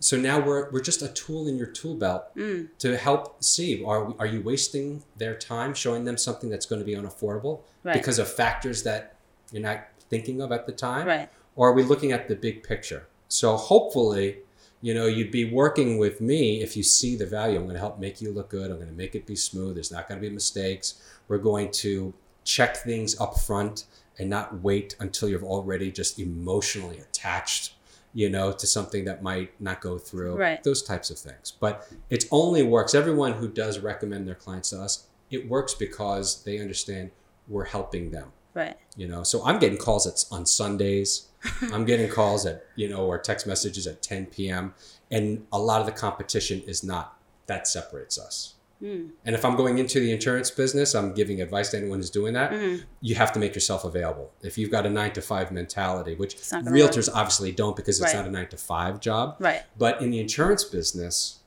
So 0.00 0.16
now 0.18 0.38
we're, 0.40 0.70
we're 0.70 0.82
just 0.82 1.00
a 1.02 1.08
tool 1.08 1.46
in 1.46 1.56
your 1.56 1.66
tool 1.68 1.94
belt 1.94 2.34
Mm. 2.36 2.68
to 2.78 2.96
help 2.96 3.42
see 3.42 3.82
are, 3.84 4.14
are 4.18 4.26
you 4.26 4.42
wasting 4.42 5.02
their 5.16 5.34
time 5.36 5.72
showing 5.74 6.04
them 6.04 6.18
something 6.18 6.50
that's 6.50 6.66
going 6.66 6.80
to 6.80 6.84
be 6.84 6.94
unaffordable 6.94 7.60
Right. 7.84 7.94
because 7.94 8.18
of 8.18 8.30
factors 8.30 8.82
that 8.82 9.14
you're 9.52 9.62
not 9.62 9.86
thinking 10.10 10.40
of 10.42 10.52
at 10.52 10.66
the 10.66 10.72
time? 10.72 11.06
Right. 11.06 11.28
or 11.56 11.68
are 11.70 11.72
we 11.72 11.84
looking 11.84 12.10
at 12.12 12.26
the 12.28 12.34
big 12.34 12.62
picture? 12.64 13.06
So 13.28 13.56
hopefully, 13.56 14.38
you 14.84 14.92
know, 14.92 15.06
you'd 15.06 15.30
be 15.30 15.46
working 15.46 15.96
with 15.96 16.20
me 16.20 16.62
if 16.62 16.76
you 16.76 16.82
see 16.82 17.16
the 17.16 17.24
value. 17.24 17.56
I'm 17.56 17.62
going 17.62 17.72
to 17.72 17.80
help 17.80 17.98
make 17.98 18.20
you 18.20 18.30
look 18.30 18.50
good. 18.50 18.70
I'm 18.70 18.76
going 18.76 18.90
to 18.90 18.94
make 18.94 19.14
it 19.14 19.24
be 19.24 19.34
smooth. 19.34 19.76
There's 19.76 19.90
not 19.90 20.06
going 20.06 20.20
to 20.20 20.28
be 20.28 20.32
mistakes. 20.32 21.02
We're 21.26 21.38
going 21.38 21.70
to 21.84 22.12
check 22.44 22.76
things 22.76 23.18
up 23.18 23.38
front 23.38 23.86
and 24.18 24.28
not 24.28 24.60
wait 24.60 24.94
until 25.00 25.30
you're 25.30 25.42
already 25.42 25.90
just 25.90 26.18
emotionally 26.18 26.98
attached, 26.98 27.72
you 28.12 28.28
know, 28.28 28.52
to 28.52 28.66
something 28.66 29.06
that 29.06 29.22
might 29.22 29.58
not 29.58 29.80
go 29.80 29.96
through. 29.96 30.36
Right. 30.36 30.62
Those 30.62 30.82
types 30.82 31.08
of 31.08 31.18
things. 31.18 31.54
But 31.58 31.88
it 32.10 32.26
only 32.30 32.62
works. 32.62 32.94
Everyone 32.94 33.32
who 33.32 33.48
does 33.48 33.78
recommend 33.78 34.28
their 34.28 34.34
clients 34.34 34.68
to 34.68 34.82
us, 34.82 35.06
it 35.30 35.48
works 35.48 35.72
because 35.72 36.44
they 36.44 36.58
understand 36.58 37.10
we're 37.48 37.64
helping 37.64 38.10
them 38.10 38.32
Right. 38.54 38.76
you 38.96 39.08
know 39.08 39.22
so 39.24 39.44
i'm 39.44 39.58
getting 39.58 39.78
calls 39.78 40.06
at, 40.06 40.24
on 40.36 40.46
sundays 40.46 41.28
i'm 41.72 41.84
getting 41.84 42.08
calls 42.08 42.46
at 42.46 42.64
you 42.76 42.88
know 42.88 43.04
or 43.06 43.18
text 43.18 43.46
messages 43.46 43.86
at 43.86 44.00
10 44.02 44.26
p.m 44.26 44.74
and 45.10 45.46
a 45.52 45.58
lot 45.58 45.80
of 45.80 45.86
the 45.86 45.92
competition 45.92 46.62
is 46.66 46.82
not 46.84 47.18
that 47.46 47.66
separates 47.68 48.18
us 48.18 48.50
Mm. 48.82 49.10
and 49.24 49.36
if 49.36 49.44
i'm 49.44 49.54
going 49.56 49.78
into 49.78 50.00
the 50.00 50.10
insurance 50.10 50.50
business 50.50 50.94
i'm 50.96 51.14
giving 51.14 51.40
advice 51.40 51.70
to 51.70 51.76
anyone 51.78 51.98
who's 52.00 52.10
doing 52.10 52.34
that 52.34 52.50
Mhm. 52.50 52.82
you 53.00 53.14
have 53.14 53.32
to 53.32 53.38
make 53.38 53.54
yourself 53.54 53.84
available 53.84 54.32
if 54.42 54.58
you've 54.58 54.70
got 54.72 54.84
a 54.84 54.90
nine 54.90 55.12
to 55.12 55.22
five 55.22 55.52
mentality 55.52 56.16
which 56.16 56.34
It's 56.34 56.50
not 56.52 56.64
gonna 56.64 56.76
realtors 56.76 57.08
obviously 57.14 57.52
don't 57.52 57.76
because 57.76 58.00
it's 58.00 58.12
Right. 58.12 58.18
not 58.20 58.26
a 58.26 58.32
nine 58.32 58.48
to 58.48 58.56
five 58.56 58.98
job 58.98 59.36
Right. 59.38 59.62
but 59.78 60.02
in 60.02 60.10
the 60.10 60.18
insurance 60.18 60.64
business 60.64 61.38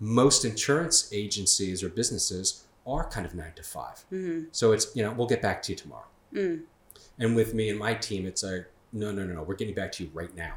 most 0.00 0.44
insurance 0.44 1.08
agencies 1.12 1.82
or 1.82 1.88
businesses 1.88 2.64
are 2.86 3.08
kind 3.08 3.24
of 3.24 3.34
nine 3.36 3.52
to 3.54 3.62
five 3.62 4.04
Mm. 4.12 4.46
so 4.50 4.72
it's 4.72 4.88
you 4.96 5.02
know 5.04 5.12
we'll 5.12 5.28
get 5.28 5.40
back 5.40 5.62
to 5.62 5.72
you 5.72 5.76
tomorrow 5.76 6.08
Mm. 6.34 6.62
and 7.18 7.36
with 7.36 7.54
me 7.54 7.70
and 7.70 7.78
my 7.78 7.94
team, 7.94 8.26
it's 8.26 8.42
a 8.42 8.66
no, 8.92 9.10
no, 9.10 9.24
no, 9.24 9.34
no. 9.34 9.42
We're 9.42 9.56
getting 9.56 9.74
back 9.74 9.92
to 9.92 10.04
you 10.04 10.10
right 10.14 10.34
now. 10.34 10.54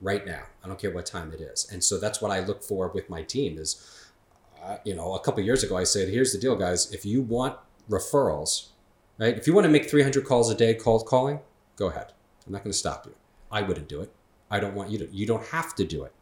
Right 0.00 0.26
now. 0.26 0.42
I 0.62 0.68
don't 0.68 0.78
care 0.78 0.90
what 0.90 1.06
time 1.06 1.32
it 1.32 1.40
is. 1.40 1.68
And 1.72 1.82
so 1.82 1.98
that's 1.98 2.20
what 2.20 2.30
I 2.30 2.40
look 2.40 2.62
for 2.62 2.88
with 2.88 3.08
my 3.08 3.22
team 3.22 3.58
is, 3.58 4.10
uh, 4.62 4.76
you 4.84 4.94
know, 4.94 5.14
a 5.14 5.20
couple 5.20 5.42
years 5.42 5.64
ago, 5.64 5.76
I 5.76 5.84
said, 5.84 6.08
here's 6.08 6.32
the 6.32 6.38
deal, 6.38 6.54
guys. 6.54 6.92
If 6.92 7.06
you 7.06 7.22
want 7.22 7.56
referrals, 7.88 8.68
right? 9.18 9.36
If 9.36 9.46
you 9.46 9.54
want 9.54 9.64
to 9.64 9.70
make 9.70 9.88
300 9.90 10.24
calls 10.24 10.50
a 10.50 10.54
day 10.54 10.74
cold 10.74 11.06
calling, 11.06 11.40
go 11.76 11.88
ahead. 11.88 12.12
I'm 12.46 12.52
not 12.52 12.62
going 12.62 12.72
to 12.72 12.78
stop 12.78 13.06
you. 13.06 13.14
I 13.50 13.62
wouldn't 13.62 13.88
do 13.88 14.02
it. 14.02 14.12
I 14.50 14.60
don't 14.60 14.74
want 14.74 14.90
you 14.90 14.98
to. 14.98 15.08
You 15.10 15.26
don't 15.26 15.46
have 15.46 15.74
to 15.76 15.84
do 15.84 16.04
it. 16.04 16.12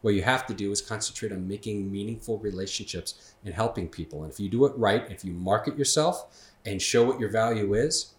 What 0.00 0.14
you 0.14 0.22
have 0.22 0.46
to 0.46 0.54
do 0.54 0.70
is 0.70 0.80
concentrate 0.80 1.32
on 1.32 1.48
making 1.48 1.90
meaningful 1.90 2.38
relationships 2.38 3.34
and 3.44 3.52
helping 3.54 3.88
people. 3.88 4.22
And 4.22 4.32
if 4.32 4.38
you 4.38 4.48
do 4.48 4.64
it 4.64 4.72
right, 4.76 5.04
if 5.10 5.24
you 5.24 5.32
market 5.32 5.76
yourself 5.76 6.47
and 6.64 6.80
show 6.80 7.04
what 7.04 7.20
your 7.20 7.30
value 7.30 7.74
is, 7.74 8.14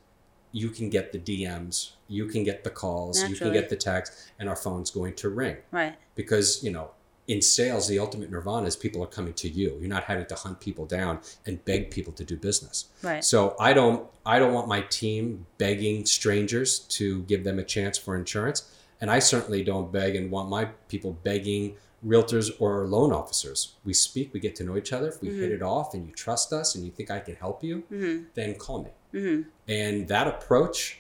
you 0.52 0.70
can 0.70 0.90
get 0.90 1.12
the 1.12 1.20
DMs, 1.20 1.92
you 2.08 2.26
can 2.26 2.44
get 2.44 2.64
the 2.64 2.70
calls, 2.70 3.22
you 3.30 3.36
can 3.36 3.54
get 3.54 3.70
the 3.70 3.76
text, 3.76 4.32
and 4.40 4.50
our 4.50 4.56
phone's 4.56 4.90
going 4.90 5.14
to 5.16 5.30
ring. 5.30 5.58
Right. 5.72 5.96
Because, 6.16 6.64
you 6.64 6.72
know, 6.72 6.92
in 7.30 7.44
sales, 7.44 7.88
the 7.88 8.00
ultimate 8.00 8.32
nirvana 8.32 8.66
is 8.66 8.76
people 8.76 9.04
are 9.04 9.08
coming 9.08 9.34
to 9.34 9.48
you. 9.48 9.78
You're 9.80 9.88
not 9.88 10.06
having 10.06 10.26
to 10.26 10.36
hunt 10.36 10.60
people 10.60 10.88
down 10.88 11.20
and 11.46 11.64
beg 11.64 11.92
people 11.92 12.12
to 12.14 12.24
do 12.24 12.36
business. 12.36 12.86
Right. 13.04 13.24
So 13.24 13.56
I 13.60 13.74
don't 13.74 14.08
I 14.26 14.40
don't 14.40 14.52
want 14.52 14.68
my 14.68 14.82
team 14.82 15.46
begging 15.60 16.08
strangers 16.08 16.80
to 16.98 17.22
give 17.24 17.44
them 17.44 17.60
a 17.60 17.64
chance 17.64 18.00
for 18.00 18.16
insurance. 18.16 18.76
And 19.00 19.12
I 19.12 19.20
certainly 19.20 19.64
don't 19.64 19.92
beg 19.92 20.16
and 20.16 20.32
want 20.32 20.50
my 20.50 20.66
people 20.88 21.14
begging 21.24 21.76
realtors 22.06 22.50
or 22.60 22.88
loan 22.88 23.12
officers. 23.12 23.76
We 23.84 23.94
speak, 23.94 24.34
we 24.34 24.40
get 24.40 24.56
to 24.58 24.64
know 24.64 24.78
each 24.78 24.94
other. 24.94 25.10
If 25.10 25.22
we 25.22 25.30
hit 25.30 25.52
it 25.52 25.62
off 25.62 25.94
and 25.94 26.06
you 26.08 26.14
trust 26.14 26.54
us 26.54 26.76
and 26.76 26.86
you 26.86 26.92
think 26.92 27.12
I 27.12 27.20
can 27.20 27.36
help 27.36 27.64
you, 27.64 27.84
Mm-hmm. 27.92 28.24
then 28.36 28.56
call 28.56 28.84
me. 28.84 28.90
Mm-hmm. 29.14 29.50
And 29.68 30.08
that 30.08 30.28
approach, 30.28 31.00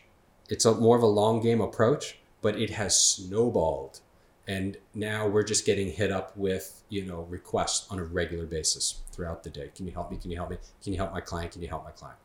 it's 0.49 0.65
a 0.65 0.73
more 0.73 0.97
of 0.97 1.03
a 1.03 1.07
long 1.07 1.41
game 1.41 1.61
approach, 1.61 2.19
but 2.41 2.59
it 2.59 2.71
has 2.71 2.99
snowballed. 2.99 3.99
And 4.47 4.77
now 4.95 5.27
we're 5.27 5.43
just 5.43 5.65
getting 5.65 5.91
hit 5.91 6.11
up 6.11 6.35
with, 6.35 6.81
you 6.89 7.05
know, 7.05 7.21
requests 7.29 7.87
on 7.91 7.99
a 7.99 8.03
regular 8.03 8.45
basis 8.45 9.01
throughout 9.11 9.43
the 9.43 9.49
day. 9.51 9.69
Can 9.75 9.85
you 9.85 9.93
help 9.93 10.09
me? 10.09 10.17
Can 10.17 10.31
you 10.31 10.37
help 10.37 10.49
me? 10.49 10.57
Can 10.83 10.91
you 10.93 10.97
help 10.97 11.13
my 11.13 11.21
client? 11.21 11.51
Can 11.51 11.61
you 11.61 11.67
help 11.67 11.83
my 11.83 11.91
client? 11.91 12.17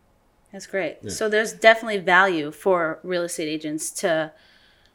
That's 0.50 0.66
great. 0.66 0.98
Yeah. 1.02 1.10
So 1.10 1.28
there's 1.28 1.52
definitely 1.52 1.98
value 1.98 2.50
for 2.50 2.98
real 3.02 3.22
estate 3.24 3.48
agents 3.48 3.90
to 4.00 4.32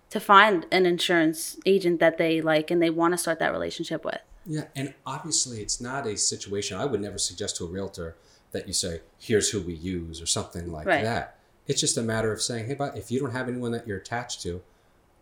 to 0.10 0.20
find 0.20 0.66
an 0.72 0.86
insurance 0.86 1.58
agent 1.66 2.00
that 2.00 2.18
they 2.18 2.42
like 2.42 2.72
and 2.72 2.82
they 2.82 2.90
want 2.90 3.14
to 3.14 3.18
start 3.18 3.40
that 3.40 3.52
relationship 3.52 4.04
with. 4.04 4.20
Yeah, 4.46 4.66
and 4.76 4.94
obviously 5.06 5.62
it's 5.62 5.80
not 5.80 6.08
a 6.08 6.18
situation 6.18 6.78
I 6.78 6.86
would 6.86 7.02
never 7.02 7.18
suggest 7.18 7.58
to 7.58 7.66
a 7.66 7.68
realtor 7.68 8.16
that 8.52 8.68
you 8.68 8.74
say, 8.74 9.02
"Here's 9.20 9.50
who 9.52 9.62
we 9.62 9.74
use" 9.76 10.22
or 10.22 10.26
something 10.26 10.72
like 10.72 10.88
Right. 10.88 11.04
that. 11.04 11.38
It's 11.68 11.80
just 11.80 11.98
a 11.98 12.02
matter 12.02 12.32
of 12.32 12.42
saying, 12.42 12.66
"Hey, 12.66 12.74
but 12.74 12.98
if 12.98 13.12
you 13.12 13.20
don't 13.20 13.32
have 13.32 13.48
anyone 13.48 13.72
that 13.74 13.88
you're 13.88 13.98
attached 14.00 14.42
to, 14.44 14.62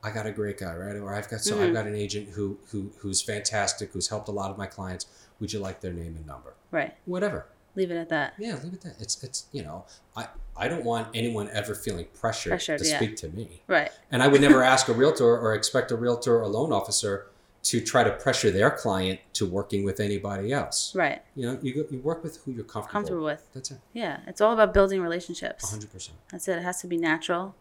I 0.02 0.12
got 0.12 0.26
a 0.26 0.32
great 0.32 0.58
guy, 0.60 0.74
right? 0.76 0.96
Or 0.96 1.14
I've 1.14 1.28
got 1.28 1.42
so 1.42 1.56
Mm-hmm. 1.56 1.64
I've 1.64 1.74
got 1.74 1.88
an 1.88 1.96
agent 1.96 2.30
who 2.30 2.60
who 2.72 2.92
who's 3.00 3.22
fantastic, 3.22 3.92
who's 3.92 4.08
helped 4.08 4.30
a 4.30 4.32
lot 4.32 4.50
of 4.52 4.58
my 4.58 4.68
clients. 4.68 5.08
Would 5.42 5.52
you 5.52 5.60
like 5.60 5.82
their 5.82 5.92
name 5.92 6.16
and 6.16 6.26
number? 6.26 6.54
Right. 6.72 6.96
Whatever. 7.06 7.48
Leave 7.78 7.92
it 7.92 7.96
at 7.96 8.10
that. 8.10 8.34
Yeah, 8.40 8.56
leave 8.64 8.74
it 8.74 8.86
at 8.86 8.98
that. 8.98 9.02
It's 9.02 9.24
it's 9.24 9.46
you 9.52 9.62
know, 9.62 9.86
I 10.16 10.28
I 10.58 10.68
don't 10.68 10.84
want 10.84 11.10
anyone 11.14 11.48
ever 11.54 11.76
feeling 11.76 12.08
pressured, 12.20 12.50
Pressured, 12.50 12.80
to 12.80 12.88
yeah. 12.88 12.98
speak 12.98 13.16
to 13.18 13.30
me. 13.30 13.62
Right. 13.68 13.92
And 14.12 14.24
I 14.24 14.28
would 14.28 14.42
never 14.42 14.64
ask 14.64 14.88
a 14.90 14.94
realtor 14.94 15.38
or 15.38 15.54
expect 15.54 15.92
a 15.92 15.96
realtor 15.96 16.42
or 16.42 16.48
loan 16.48 16.74
officer 16.74 17.28
to 17.64 17.80
try 17.80 18.04
to 18.04 18.12
pressure 18.12 18.50
their 18.50 18.72
client 18.72 19.20
to 19.34 19.46
working 19.46 19.84
with 19.84 20.00
anybody 20.00 20.52
else. 20.52 20.96
Right. 20.96 21.22
You 21.36 21.46
know, 21.46 21.60
you, 21.62 21.76
go, 21.76 21.86
you 21.92 22.00
work 22.00 22.24
with 22.24 22.38
who 22.44 22.52
you're 22.52 22.64
comfortable, 22.64 22.92
Comfortable 22.92 23.24
with. 23.26 23.48
That's 23.54 23.70
it. 23.70 23.78
Yeah. 23.94 24.22
It's 24.26 24.42
all 24.42 24.54
about 24.54 24.74
building 24.74 25.02
relationships. 25.02 25.76
100%. 25.76 26.10
That's 26.32 26.48
it. 26.48 26.58
It 26.58 26.64
has 26.64 26.82
to 26.82 26.88
be 26.88 26.98
natural. 26.98 27.56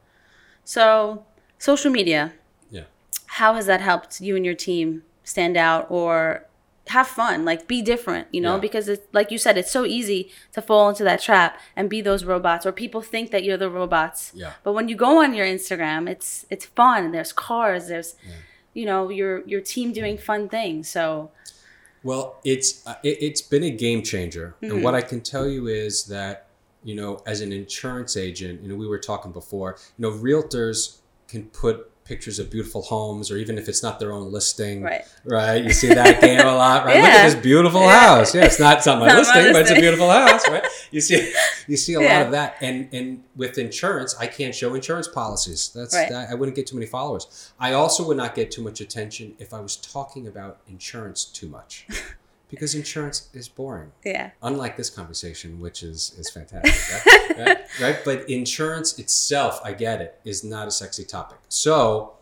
So, 0.64 1.24
social 1.58 1.90
media, 1.90 2.32
Yeah. 2.70 2.84
how 3.26 3.54
has 3.54 3.66
that 3.66 3.80
helped 3.80 4.20
you 4.20 4.36
and 4.36 4.44
your 4.46 4.54
team 4.54 5.02
stand 5.24 5.56
out 5.56 5.86
or 5.90 6.45
have 6.88 7.06
fun 7.06 7.44
like 7.44 7.66
be 7.66 7.82
different 7.82 8.28
you 8.32 8.40
know 8.40 8.54
Yeah. 8.54 8.60
because 8.60 8.88
it's 8.88 9.06
like 9.12 9.30
you 9.32 9.38
said 9.38 9.58
it's 9.58 9.70
so 9.72 9.84
easy 9.84 10.30
to 10.52 10.62
fall 10.62 10.88
into 10.88 11.02
that 11.04 11.20
trap 11.20 11.60
and 11.74 11.90
be 11.90 12.00
those 12.00 12.24
robots 12.24 12.64
or 12.64 12.72
people 12.72 13.02
think 13.02 13.30
that 13.32 13.42
you're 13.42 13.56
the 13.56 13.70
robots. 13.70 14.30
Yeah. 14.34 14.52
but 14.62 14.72
when 14.72 14.88
you 14.88 14.94
go 14.96 15.22
on 15.22 15.34
your 15.34 15.46
instagram 15.46 16.08
it's 16.08 16.46
it's 16.50 16.66
fun. 16.66 17.10
There's 17.12 17.32
cars 17.32 17.88
there's 17.88 18.14
you 18.74 18.84
know 18.86 19.08
your 19.08 19.46
your 19.46 19.60
team 19.60 19.92
doing 19.92 20.16
fun 20.18 20.48
things 20.48 20.88
so. 20.88 21.30
Well, 22.02 22.38
it's 22.44 22.86
uh, 22.86 22.94
it, 23.02 23.18
it's 23.20 23.42
been 23.42 23.64
a 23.64 23.70
game 23.70 24.02
changer, 24.02 24.54
and 24.62 24.84
what 24.84 24.94
I 24.94 25.00
can 25.00 25.20
tell 25.22 25.48
you 25.48 25.66
is 25.66 26.04
that 26.04 26.46
you 26.84 26.94
know, 26.94 27.20
as 27.26 27.40
an 27.40 27.52
insurance 27.52 28.16
agent, 28.16 28.62
you 28.62 28.68
know, 28.68 28.76
we 28.76 28.86
were 28.86 28.98
talking 29.00 29.32
before, 29.32 29.76
you 29.98 30.02
know, 30.02 30.12
realtors 30.12 30.98
can 31.26 31.46
put 31.46 31.90
pictures 32.06 32.38
of 32.38 32.50
beautiful 32.50 32.82
homes, 32.82 33.30
or 33.30 33.36
even 33.36 33.58
if 33.58 33.68
it's 33.68 33.82
not 33.82 33.98
their 34.00 34.12
own 34.12 34.30
listing, 34.32 34.82
Right. 34.82 35.04
Right, 35.24 35.62
you 35.64 35.72
see 35.72 35.88
that 35.88 36.20
game 36.20 36.40
a 36.40 36.44
lot, 36.54 36.84
right? 36.86 36.96
Look 37.00 37.10
at 37.10 37.24
this 37.30 37.34
beautiful 37.42 37.80
Yeah. 37.82 37.98
house. 38.00 38.34
Yeah, 38.34 38.44
it's 38.44 38.60
not, 38.60 38.78
it's 38.78 38.86
not 38.86 38.98
my 39.00 39.08
Not 39.08 39.18
listing, 39.18 39.52
but 39.52 39.62
it's 39.62 39.70
a 39.70 39.74
beautiful 39.74 40.08
house, 40.08 40.48
right? 40.48 40.64
You 40.90 41.00
see, 41.00 41.32
you 41.66 41.76
see 41.76 41.94
a 41.94 42.00
Yeah. 42.00 42.18
lot 42.18 42.26
of 42.26 42.32
that, 42.32 42.56
and 42.60 42.88
and 42.92 43.22
with 43.34 43.58
insurance, 43.58 44.14
I 44.18 44.26
can't 44.28 44.54
show 44.54 44.74
insurance 44.74 45.08
policies. 45.08 45.70
That's 45.74 45.94
Right. 45.94 46.08
that, 46.08 46.30
I 46.30 46.34
wouldn't 46.34 46.56
get 46.56 46.66
too 46.66 46.76
many 46.76 46.86
followers. 46.86 47.50
I 47.58 47.72
also 47.72 48.04
would 48.06 48.16
not 48.16 48.34
get 48.34 48.50
too 48.50 48.62
much 48.62 48.80
attention 48.80 49.34
if 49.38 49.52
I 49.52 49.60
was 49.60 49.76
talking 49.76 50.26
about 50.26 50.58
insurance 50.68 51.24
too 51.24 51.48
much, 51.48 51.86
because 52.48 52.74
insurance 52.74 53.28
is 53.32 53.48
boring. 53.48 53.92
yeah 54.04 54.30
Unlike 54.42 54.76
this 54.76 54.90
conversation, 54.90 55.60
which 55.60 55.82
is 55.82 56.14
is 56.18 56.30
fantastic, 56.30 57.36
right? 57.36 57.38
right? 57.46 57.58
right? 57.80 57.98
But 58.04 58.28
insurance 58.28 58.98
itself, 58.98 59.60
I 59.64 59.72
get 59.72 60.00
it, 60.00 60.20
is 60.24 60.44
not 60.44 60.68
a 60.68 60.70
sexy 60.70 61.04
topic. 61.04 61.38
So 61.48 62.14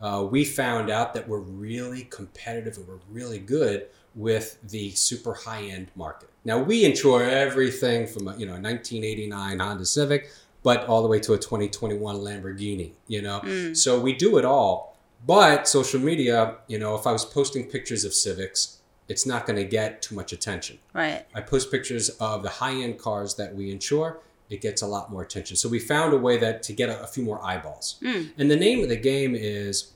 uh, 0.00 0.26
we 0.30 0.44
found 0.44 0.90
out 0.90 1.14
that 1.14 1.28
we're 1.28 1.38
really 1.38 2.04
competitive 2.04 2.76
and 2.76 2.88
we're 2.88 3.00
really 3.10 3.38
good 3.38 3.86
with 4.14 4.58
the 4.68 4.90
super 4.92 5.34
high 5.34 5.62
end 5.62 5.88
market. 5.94 6.28
Now 6.44 6.58
we 6.58 6.84
insure 6.84 7.22
everything 7.22 8.06
from 8.06 8.28
a, 8.28 8.36
you 8.36 8.46
know 8.46 8.54
a 8.54 8.60
1989 8.60 9.58
Honda 9.60 9.84
Civic, 9.84 10.30
but 10.62 10.86
all 10.86 11.02
the 11.02 11.08
way 11.08 11.20
to 11.20 11.34
a 11.34 11.38
2021 11.38 12.16
Lamborghini. 12.16 12.92
You 13.06 13.22
know, 13.22 13.72
so 13.74 14.00
we 14.00 14.12
do 14.12 14.38
it 14.38 14.44
all. 14.44 14.96
But 15.26 15.66
social 15.66 16.00
media, 16.00 16.56
you 16.68 16.78
know, 16.78 16.94
if 16.94 17.06
I 17.06 17.12
was 17.12 17.24
posting 17.24 17.64
pictures 17.64 18.04
of 18.04 18.14
Civics, 18.14 18.77
it's 19.08 19.26
not 19.26 19.46
going 19.46 19.56
to 19.56 19.64
get 19.64 20.02
too 20.02 20.14
much 20.14 20.32
attention. 20.32 20.78
right 20.92 21.26
I 21.34 21.40
post 21.40 21.70
pictures 21.70 22.10
of 22.20 22.42
the 22.42 22.48
high 22.48 22.74
end 22.74 22.98
cars 22.98 23.34
that 23.36 23.54
we 23.54 23.70
insure. 23.70 24.20
It 24.50 24.60
gets 24.62 24.80
a 24.80 24.86
lot 24.86 25.10
more 25.10 25.22
attention. 25.22 25.56
So 25.56 25.68
we 25.68 25.78
found 25.78 26.14
a 26.14 26.18
way 26.18 26.38
that 26.38 26.62
to 26.64 26.72
get 26.72 26.88
a, 26.88 27.02
a 27.02 27.06
few 27.06 27.22
more 27.22 27.44
eyeballs. 27.44 27.96
Mm. 28.02 28.30
And 28.38 28.50
the 28.50 28.56
name 28.56 28.82
of 28.82 28.88
the 28.88 28.96
game 28.96 29.34
is 29.34 29.92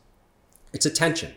it's 0.72 0.86
attention. 0.86 1.34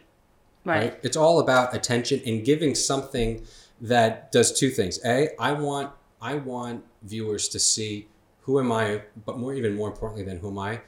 right, 0.66 0.78
Right. 0.78 1.00
It's 1.04 1.18
all 1.18 1.40
about 1.40 1.76
attention 1.76 2.22
and 2.26 2.44
giving 2.44 2.76
something 2.76 3.46
that 3.82 4.32
does 4.32 4.58
two 4.58 4.70
things. 4.70 5.00
A, 5.06 5.30
I 5.40 5.52
want 5.52 5.92
I 6.22 6.36
want 6.36 6.84
viewers 7.04 7.48
to 7.50 7.60
see 7.60 8.08
who 8.42 8.60
am 8.60 8.72
I, 8.72 9.02
but 9.26 9.38
more 9.38 9.54
even 9.54 9.76
more 9.76 9.88
importantly 9.88 10.24
than 10.24 10.40
who 10.40 10.50
am 10.50 10.60
I, 10.60 10.82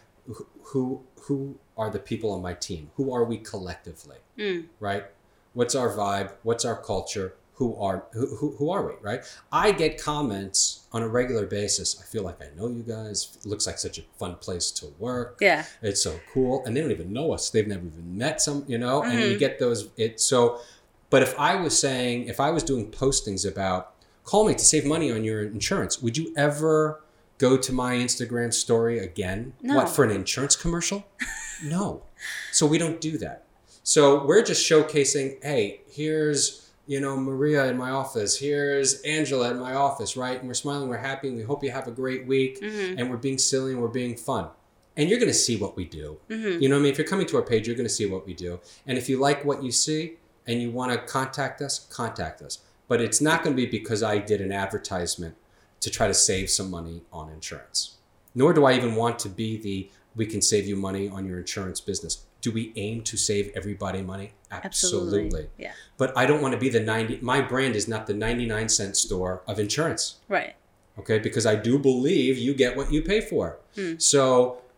who 0.63 1.03
who, 1.21 1.57
are 1.77 1.91
the 1.91 1.99
people 1.99 2.31
on 2.31 2.41
my 2.41 2.53
team? 2.53 2.89
Who 2.95 3.13
are 3.13 3.23
we 3.23 3.37
collectively? 3.37 4.17
Mm. 4.37 4.65
right? 4.79 5.05
What's 5.57 5.73
our 5.73 5.89
vibe? 5.89 6.33
What's 6.43 6.65
our 6.65 6.75
culture? 6.79 7.33
Who 7.55 7.75
are 7.77 8.05
who, 8.13 8.27
who, 8.35 8.51
who 8.57 8.69
are 8.69 8.85
we, 8.85 8.93
right? 9.01 9.21
I 9.51 9.71
get 9.71 9.99
comments 9.99 10.81
on 10.91 11.01
a 11.01 11.07
regular 11.07 11.47
basis. 11.47 11.99
I 11.99 12.05
feel 12.05 12.21
like 12.21 12.39
I 12.39 12.49
know 12.55 12.67
you 12.67 12.83
guys. 12.83 13.35
It 13.39 13.47
looks 13.47 13.65
like 13.65 13.79
such 13.79 13.97
a 13.97 14.03
fun 14.19 14.35
place 14.35 14.69
to 14.73 14.85
work. 14.99 15.39
yeah 15.41 15.65
It's 15.81 15.99
so 16.03 16.19
cool, 16.31 16.63
and 16.63 16.77
they 16.77 16.81
don't 16.81 16.91
even 16.91 17.11
know 17.11 17.31
us. 17.33 17.49
They've 17.49 17.67
never 17.67 17.87
even 17.87 18.15
met 18.15 18.39
some, 18.39 18.65
you 18.67 18.77
know. 18.77 19.01
And 19.01 19.19
you 19.19 19.35
Mhm. 19.35 19.39
get 19.39 19.57
those. 19.57 19.89
It 19.97 20.19
so. 20.21 20.59
But 21.09 21.23
if 21.23 21.33
I 21.39 21.55
was 21.55 21.75
saying, 21.75 22.27
if 22.27 22.39
I 22.39 22.51
was 22.51 22.61
doing 22.61 22.91
postings 22.91 23.43
about 23.51 23.93
call 24.25 24.45
me 24.47 24.53
to 24.53 24.63
save 24.73 24.85
money 24.85 25.11
on 25.11 25.23
your 25.23 25.41
insurance, 25.41 25.99
would 26.03 26.17
you 26.17 26.31
ever 26.37 27.01
go 27.39 27.57
to 27.57 27.71
my 27.73 27.95
Instagram 27.95 28.53
story 28.53 28.99
again? 28.99 29.53
No. 29.63 29.77
What 29.77 29.89
for 29.89 30.03
an 30.03 30.11
insurance 30.11 30.55
commercial? 30.55 31.07
no. 31.63 32.03
So 32.51 32.67
we 32.67 32.77
don't 32.77 33.01
do 33.01 33.17
that. 33.17 33.45
So 33.87 34.25
we're 34.25 34.43
just 34.43 34.69
showcasing, 34.69 35.41
hey, 35.41 35.79
here's 35.89 36.69
you 36.87 36.99
know 36.99 37.15
Maria 37.15 37.67
in 37.67 37.77
my 37.77 37.91
office. 37.91 38.37
Here's 38.37 38.99
Angela 39.03 39.49
in 39.51 39.59
my 39.59 39.75
office, 39.75 40.17
right? 40.17 40.37
And 40.37 40.45
we're 40.45 40.55
smiling, 40.55 40.89
we're 40.89 40.97
happy, 40.97 41.29
and 41.29 41.37
we 41.37 41.43
hope 41.43 41.63
you 41.63 41.71
have 41.71 41.87
a 41.87 41.91
great 41.91 42.27
week. 42.27 42.61
Mhm. 42.61 42.95
And 42.97 43.09
we're 43.09 43.15
being 43.15 43.37
silly 43.37 43.71
and 43.71 43.81
we're 43.81 43.87
being 43.87 44.17
fun. 44.17 44.49
And 44.97 45.09
you're 45.09 45.19
going 45.19 45.31
to 45.31 45.37
see 45.37 45.55
what 45.55 45.77
we 45.77 45.85
do. 45.85 46.17
Mhm. 46.29 46.61
You 46.61 46.67
know 46.67 46.75
what 46.75 46.81
I 46.81 46.83
mean? 46.83 46.91
If 46.91 46.97
you're 46.97 47.07
coming 47.07 47.27
to 47.27 47.37
our 47.37 47.41
page, 47.41 47.65
you're 47.65 47.77
going 47.77 47.87
to 47.87 47.93
see 47.93 48.05
what 48.05 48.25
we 48.27 48.33
do. 48.33 48.59
And 48.85 48.97
if 48.97 49.07
you 49.07 49.19
like 49.19 49.45
what 49.45 49.63
you 49.63 49.71
see 49.71 50.17
and 50.45 50.61
you 50.61 50.69
want 50.69 50.91
to 50.91 50.97
contact 50.97 51.61
us, 51.61 51.87
contact 51.89 52.41
us. 52.41 52.59
But 52.89 52.99
it's 52.99 53.21
not 53.21 53.41
going 53.41 53.55
to 53.55 53.61
be 53.65 53.69
because 53.69 54.03
I 54.03 54.17
did 54.17 54.41
an 54.41 54.51
advertisement 54.51 55.35
to 55.79 55.89
try 55.89 56.07
to 56.07 56.13
save 56.13 56.49
some 56.49 56.69
money 56.69 57.03
on 57.13 57.29
insurance. 57.29 57.95
Nor 58.35 58.51
do 58.51 58.65
I 58.65 58.73
even 58.73 58.95
want 58.95 59.17
to 59.19 59.29
be 59.29 59.55
the 59.55 59.89
we 60.13 60.25
can 60.25 60.41
save 60.41 60.67
you 60.67 60.75
money 60.75 61.07
on 61.07 61.25
your 61.25 61.37
insurance 61.39 61.79
business. 61.79 62.25
Do 62.47 62.53
we 62.53 62.71
aim 62.77 63.01
to 63.03 63.17
save 63.17 63.51
everybody 63.55 64.01
money? 64.01 64.31
absolutely, 64.51 65.25
Absolutely. 65.25 65.47
yeah. 65.57 65.73
But 65.97 66.17
I 66.17 66.25
don't 66.25 66.41
want 66.41 66.53
to 66.53 66.57
be 66.65 66.69
the 66.69 66.79
90 66.79 67.19
my 67.21 67.41
brand 67.41 67.75
is 67.75 67.87
not 67.89 68.07
the 68.07 68.13
99 68.13 68.69
cent 68.69 68.95
store 68.95 69.41
of 69.47 69.59
insurance. 69.59 70.03
Right. 70.29 70.53
Okay 70.97 71.19
because 71.19 71.45
i 71.45 71.55
do 71.69 71.77
believe 71.77 72.37
you 72.37 72.53
get 72.53 72.77
what 72.77 72.87
you 72.93 73.01
pay 73.01 73.19
for. 73.21 73.45
Hmm. 73.75 73.95
so 73.97 74.21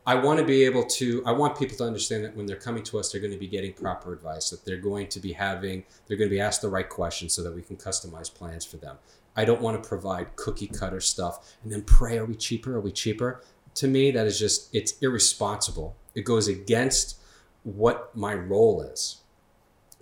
i 0.08 0.16
want 0.16 0.40
to 0.40 0.46
be 0.46 0.64
able 0.70 0.86
to 1.00 1.06
i 1.26 1.32
want 1.42 1.52
people 1.62 1.78
to 1.78 1.84
understand 1.92 2.24
that 2.26 2.36
when 2.36 2.46
they're 2.48 2.64
coming 2.68 2.84
to 2.90 2.98
us 3.00 3.06
they're 3.12 3.22
going 3.22 3.38
to 3.40 3.44
be 3.48 3.52
getting 3.58 3.74
proper 3.74 4.12
advice 4.18 4.50
that 4.50 4.66
they're 4.66 4.86
going 4.92 5.08
to 5.16 5.20
be 5.20 5.34
having 5.34 5.84
they're 6.08 6.18
going 6.18 6.30
to 6.32 6.36
be 6.40 6.42
asked 6.42 6.62
the 6.64 6.70
right 6.78 6.90
questions 6.90 7.30
so 7.36 7.44
that 7.44 7.54
we 7.54 7.62
can 7.62 7.78
customize 7.78 8.34
plans 8.34 8.66
for 8.66 8.78
them. 8.78 8.96
I 9.36 9.46
don't 9.46 9.62
want 9.62 9.82
to 9.82 9.88
provide 9.88 10.36
cookie 10.36 10.68
cutter 10.80 11.00
stuff 11.14 11.56
and 11.64 11.72
then 11.72 11.84
pray 11.84 12.18
are 12.18 12.26
we 12.26 12.36
cheaper? 12.36 12.76
Are 12.78 12.82
we 12.82 12.92
cheaper? 13.04 13.44
To 13.76 13.88
me 13.88 14.10
that 14.16 14.26
is 14.26 14.38
just 14.40 14.74
it's 14.80 14.94
irresponsible. 15.06 15.96
It 16.16 16.26
goes 16.26 16.48
against 16.48 17.18
what 17.64 18.16
my 18.16 18.34
role 18.34 18.82
is 18.82 19.18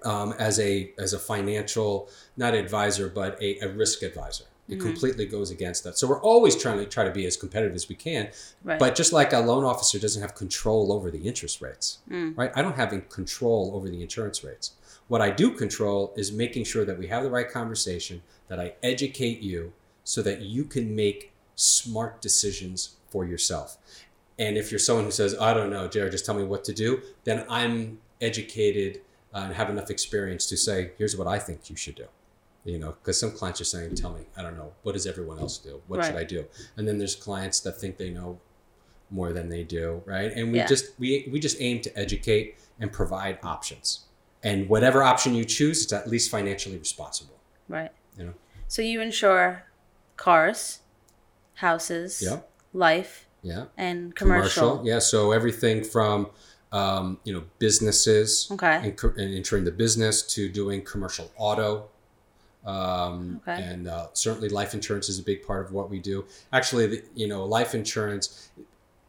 um, 0.03 0.33
as 0.37 0.59
a 0.59 0.91
as 0.97 1.13
a 1.13 1.19
financial 1.19 2.09
not 2.35 2.53
advisor 2.53 3.09
but 3.09 3.41
a, 3.41 3.59
a 3.59 3.69
risk 3.69 4.03
advisor. 4.03 4.45
It 4.69 4.81
completely 4.81 5.25
goes 5.25 5.49
against 5.49 5.85
that. 5.85 5.97
So 5.97 6.07
we're 6.07 6.19
always 6.21 6.53
trying 6.61 6.79
to 6.79 6.85
try 6.85 7.05
to 7.05 7.09
be 7.11 7.25
as 7.25 7.37
competitive 7.37 7.73
as 7.73 7.87
we 7.87 7.95
can 7.95 8.29
right. 8.65 8.77
but 8.77 8.95
just 8.95 9.13
like 9.13 9.31
a 9.31 9.39
loan 9.39 9.63
officer 9.63 9.97
doesn't 9.97 10.21
have 10.21 10.35
control 10.35 10.91
over 10.91 11.09
the 11.09 11.19
interest 11.19 11.61
rates 11.61 11.99
Mm. 12.09 12.37
right? 12.37 12.51
I 12.53 12.61
don't 12.61 12.75
have 12.75 12.91
any 12.91 13.03
control 13.09 13.71
over 13.75 13.87
the 13.89 14.01
insurance 14.01 14.43
rates. 14.43 14.71
What 15.07 15.21
i 15.21 15.29
do 15.31 15.51
control 15.51 16.13
is 16.17 16.33
making 16.33 16.65
sure 16.65 16.83
that 16.83 16.97
we 16.99 17.07
have 17.07 17.23
the 17.23 17.29
right 17.29 17.49
conversation 17.49 18.21
that 18.49 18.59
i 18.59 18.73
educate 18.83 19.39
you 19.39 19.71
so 20.03 20.21
that 20.21 20.41
you 20.41 20.65
can 20.65 20.93
make 20.95 21.31
smart 21.55 22.21
decisions 22.21 22.97
for 23.09 23.25
yourself 23.25 23.77
and 24.39 24.57
if 24.57 24.71
you're 24.71 24.79
someone 24.79 25.05
who 25.05 25.11
says 25.11 25.35
i 25.39 25.53
don't 25.53 25.69
know 25.69 25.87
jared 25.87 26.11
just 26.11 26.25
tell 26.25 26.35
me 26.35 26.43
what 26.43 26.63
to 26.63 26.73
do 26.73 27.01
then 27.23 27.45
i'm 27.49 27.99
educated 28.21 29.01
uh, 29.33 29.39
and 29.39 29.53
have 29.53 29.69
enough 29.69 29.89
experience 29.89 30.47
to 30.47 30.57
say, 30.57 30.91
here's 30.97 31.15
what 31.15 31.27
I 31.27 31.39
think 31.39 31.69
you 31.69 31.75
should 31.75 31.95
do. 31.95 32.05
You 32.65 32.79
know, 32.79 32.91
because 32.91 33.19
some 33.19 33.31
clients 33.31 33.61
are 33.61 33.65
saying, 33.65 33.95
tell 33.95 34.11
me, 34.11 34.25
I 34.35 34.41
don't 34.41 34.57
know, 34.57 34.73
what 34.83 34.93
does 34.93 35.05
everyone 35.05 35.39
else 35.39 35.57
do? 35.57 35.81
What 35.87 36.03
should 36.03 36.15
I 36.15 36.23
do? 36.25 36.45
And 36.75 36.87
then 36.87 36.97
there's 36.97 37.15
clients 37.15 37.61
that 37.61 37.79
think 37.79 37.97
they 37.97 38.09
know 38.09 38.39
more 39.09 39.31
than 39.31 39.47
they 39.47 39.63
do, 39.63 40.01
right? 40.05 40.31
And 40.33 40.51
we 40.51 40.57
Yeah. 40.57 40.65
just 40.65 40.99
we 40.99 41.29
we 41.31 41.39
just 41.39 41.61
aim 41.61 41.79
to 41.81 41.97
educate 41.97 42.57
and 42.77 42.91
provide 42.91 43.39
options. 43.41 44.01
And 44.43 44.67
whatever 44.67 45.01
option 45.01 45.33
you 45.33 45.45
choose, 45.45 45.83
it's 45.83 45.93
at 45.93 46.09
least 46.09 46.29
financially 46.29 46.77
responsible. 46.77 47.39
Right. 47.69 47.91
You 48.17 48.25
know? 48.25 48.33
So 48.67 48.81
you 48.81 48.99
insure 48.99 49.63
cars, 50.17 50.79
houses, 51.55 52.21
Yeah. 52.21 52.41
life, 52.73 53.26
Yeah. 53.43 53.65
and 53.77 54.15
commercial. 54.15 54.81
Yeah. 54.83 54.99
So 54.99 55.31
everything 55.31 55.83
from 55.83 56.29
um, 56.71 57.19
you 57.23 57.33
know 57.33 57.43
businesses 57.59 58.49
Okay. 58.51 58.79
and, 58.83 58.97
co- 58.97 59.13
and 59.15 59.33
insuring 59.33 59.63
the 59.65 59.71
business 59.71 60.21
to 60.35 60.49
doing 60.49 60.81
commercial 60.83 61.31
auto. 61.37 61.89
Um, 62.65 63.39
Okay. 63.47 63.61
And 63.63 63.87
uh, 63.87 64.07
certainly 64.13 64.49
life 64.49 64.73
insurance 64.73 65.07
is 65.07 65.19
a 65.19 65.23
big 65.23 65.45
part 65.47 65.65
of 65.65 65.71
what 65.71 65.89
we 65.89 65.99
do. 65.99 66.25
Actually, 66.51 66.87
the, 66.87 67.03
you 67.15 67.27
know, 67.27 67.45
life 67.45 67.73
insurance 67.73 68.49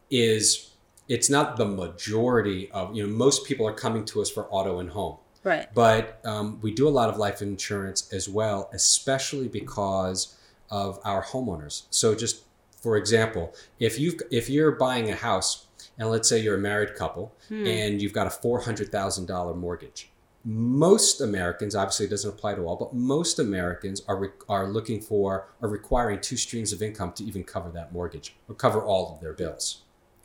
is 0.09 0.71
it's 1.07 1.29
not 1.29 1.57
the 1.57 1.65
majority 1.65 2.69
of 2.71 2.95
you 2.95 3.03
know 3.05 3.09
most 3.09 3.45
people 3.45 3.67
are 3.67 3.73
coming 3.73 4.05
to 4.05 4.21
us 4.21 4.29
for 4.29 4.45
auto 4.49 4.79
and 4.79 4.89
home. 4.91 5.17
Right. 5.43 5.67
But 5.73 6.19
um, 6.25 6.59
we 6.61 6.73
do 6.73 6.87
a 6.87 6.89
lot 6.99 7.09
of 7.09 7.17
life 7.17 7.41
insurance 7.41 8.11
as 8.13 8.27
well, 8.29 8.69
especially 8.73 9.47
because 9.47 10.35
of 10.69 10.99
our 11.03 11.23
homeowners. 11.23 11.83
So 11.89 12.13
just 12.13 12.43
for 12.81 12.97
example, 12.97 13.53
if 13.79 13.99
you 13.99 14.17
if 14.31 14.49
you're 14.49 14.71
buying 14.71 15.09
a 15.09 15.15
house 15.15 15.67
and 15.97 16.09
let's 16.09 16.27
say 16.29 16.39
you're 16.39 16.55
a 16.55 16.59
married 16.59 16.95
couple 16.95 17.33
Hmm. 17.49 17.65
and 17.65 18.01
you've 18.01 18.13
got 18.13 18.27
a 18.27 18.29
four 18.29 18.61
hundred 18.61 18.91
thousand 18.91 19.25
dollar 19.27 19.53
mortgage, 19.53 20.09
most 20.45 21.19
Americans 21.21 21.75
obviously 21.75 22.05
it 22.05 22.09
doesn't 22.09 22.29
apply 22.31 22.55
to 22.55 22.61
all, 22.63 22.75
but 22.77 22.93
most 22.93 23.39
Americans 23.39 24.01
are 24.07 24.17
re- 24.17 24.29
are 24.47 24.67
looking 24.67 25.01
for 25.01 25.47
are 25.61 25.67
requiring 25.69 26.19
two 26.21 26.37
streams 26.37 26.71
of 26.71 26.81
income 26.81 27.11
to 27.13 27.23
even 27.23 27.43
cover 27.43 27.69
that 27.71 27.91
mortgage 27.91 28.35
or 28.47 28.55
cover 28.55 28.81
all 28.81 29.13
of 29.13 29.19
their 29.21 29.33
bills, 29.33 29.81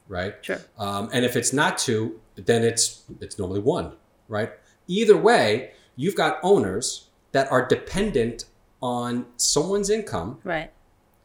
right? 0.08 0.34
Sure. 0.42 0.60
Um, 0.78 1.10
and 1.12 1.24
if 1.24 1.34
it's 1.36 1.52
not 1.52 1.78
two, 1.78 2.20
then 2.36 2.62
it's 2.62 3.02
it's 3.20 3.38
normally 3.38 3.60
one, 3.60 3.92
right? 4.28 4.52
Either 4.86 5.16
way, 5.16 5.72
you've 5.96 6.14
got 6.14 6.38
owners 6.42 7.08
that 7.32 7.50
are 7.50 7.66
dependent 7.66 8.44
on 8.80 9.26
someone's 9.36 9.88
income 9.90 10.38
Right. 10.44 10.70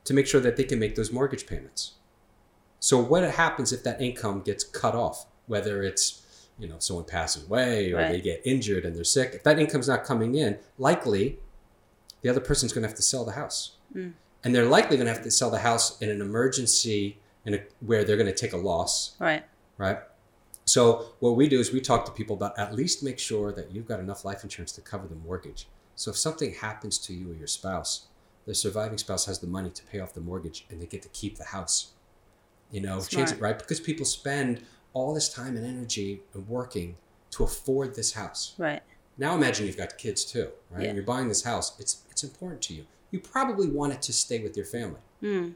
To 0.09 0.13
make 0.15 0.25
sure 0.25 0.41
that 0.41 0.57
they 0.57 0.63
can 0.63 0.79
make 0.79 0.95
those 0.95 1.11
mortgage 1.11 1.45
payments. 1.45 1.91
So 2.79 2.97
what 2.97 3.23
happens 3.23 3.71
if 3.71 3.83
that 3.83 4.01
income 4.01 4.41
gets 4.41 4.63
cut 4.63 4.95
off? 4.95 5.27
Whether 5.45 5.83
it's 5.83 6.23
you 6.57 6.67
know 6.67 6.77
someone 6.79 7.05
passes 7.05 7.43
away 7.45 7.91
or 7.93 7.97
Right. 7.97 8.11
they 8.11 8.19
get 8.21 8.41
injured 8.43 8.85
and 8.85 8.95
they're 8.95 9.03
sick, 9.03 9.33
if 9.35 9.43
that 9.43 9.59
income's 9.59 9.87
not 9.87 10.03
coming 10.03 10.33
in, 10.33 10.57
likely 10.79 11.37
the 12.23 12.29
other 12.29 12.39
person's 12.39 12.73
going 12.73 12.81
to 12.81 12.87
have 12.87 12.97
to 12.97 13.03
sell 13.03 13.23
the 13.23 13.33
house, 13.33 13.73
Mm. 13.95 14.13
and 14.43 14.55
they're 14.55 14.65
likely 14.65 14.97
going 14.97 15.05
to 15.05 15.13
have 15.13 15.23
to 15.23 15.29
sell 15.31 15.51
the 15.51 15.59
house 15.59 16.01
in 16.01 16.09
an 16.09 16.21
emergency 16.21 17.19
in 17.45 17.53
a, 17.53 17.59
where 17.81 18.03
they're 18.03 18.17
going 18.17 18.33
to 18.35 18.41
take 18.45 18.51
a 18.53 18.57
loss 18.57 19.11
Right. 19.19 19.43
right? 19.77 19.99
So 20.65 21.09
what 21.19 21.35
we 21.35 21.47
do 21.47 21.59
is 21.59 21.71
we 21.71 21.81
talk 21.81 22.03
to 22.07 22.11
people 22.11 22.35
about 22.35 22.57
at 22.57 22.73
least 22.73 23.03
make 23.03 23.19
sure 23.19 23.51
that 23.51 23.71
you've 23.71 23.87
got 23.87 23.99
enough 23.99 24.25
life 24.25 24.43
insurance 24.43 24.71
to 24.73 24.81
cover 24.81 25.07
the 25.07 25.15
mortgage. 25.15 25.67
So 25.95 26.09
if 26.11 26.17
something 26.17 26.53
happens 26.55 26.97
to 27.05 27.13
you 27.13 27.31
or 27.31 27.35
your 27.35 27.47
spouse, 27.47 28.07
the 28.49 28.55
surviving 28.55 28.97
spouse 28.97 29.27
has 29.27 29.37
the 29.37 29.45
money 29.45 29.69
to 29.69 29.83
pay 29.83 29.99
off 29.99 30.11
the 30.15 30.19
mortgage 30.19 30.65
and 30.71 30.81
they 30.81 30.87
get 30.87 31.03
to 31.03 31.09
keep 31.09 31.37
the 31.37 31.43
house. 31.43 31.91
You 32.71 32.81
know, 32.81 32.99
change 32.99 33.31
it 33.31 33.39
right 33.39 33.57
because 33.57 33.79
people 33.79 34.07
spend 34.07 34.63
all 34.93 35.13
this 35.13 35.31
time 35.31 35.55
and 35.55 35.63
energy 35.63 36.23
and 36.33 36.47
working 36.49 36.95
to 37.29 37.43
afford 37.43 37.93
this 37.93 38.13
house. 38.13 38.55
Right. 38.57 38.81
Now 39.19 39.35
imagine 39.35 39.67
you've 39.67 39.77
got 39.77 39.99
kids 39.99 40.25
too, 40.25 40.49
right? 40.71 40.81
Yeah. 40.81 40.87
And 40.87 40.95
you're 40.95 41.05
buying 41.05 41.27
this 41.27 41.43
house. 41.43 41.79
It's 41.79 42.01
it's 42.09 42.23
important 42.23 42.63
to 42.63 42.73
you. 42.73 42.87
You 43.11 43.19
probably 43.19 43.69
want 43.69 43.93
it 43.93 44.01
to 44.01 44.13
stay 44.13 44.39
with 44.39 44.57
your 44.57 44.65
family 44.65 45.01
Mm. 45.21 45.53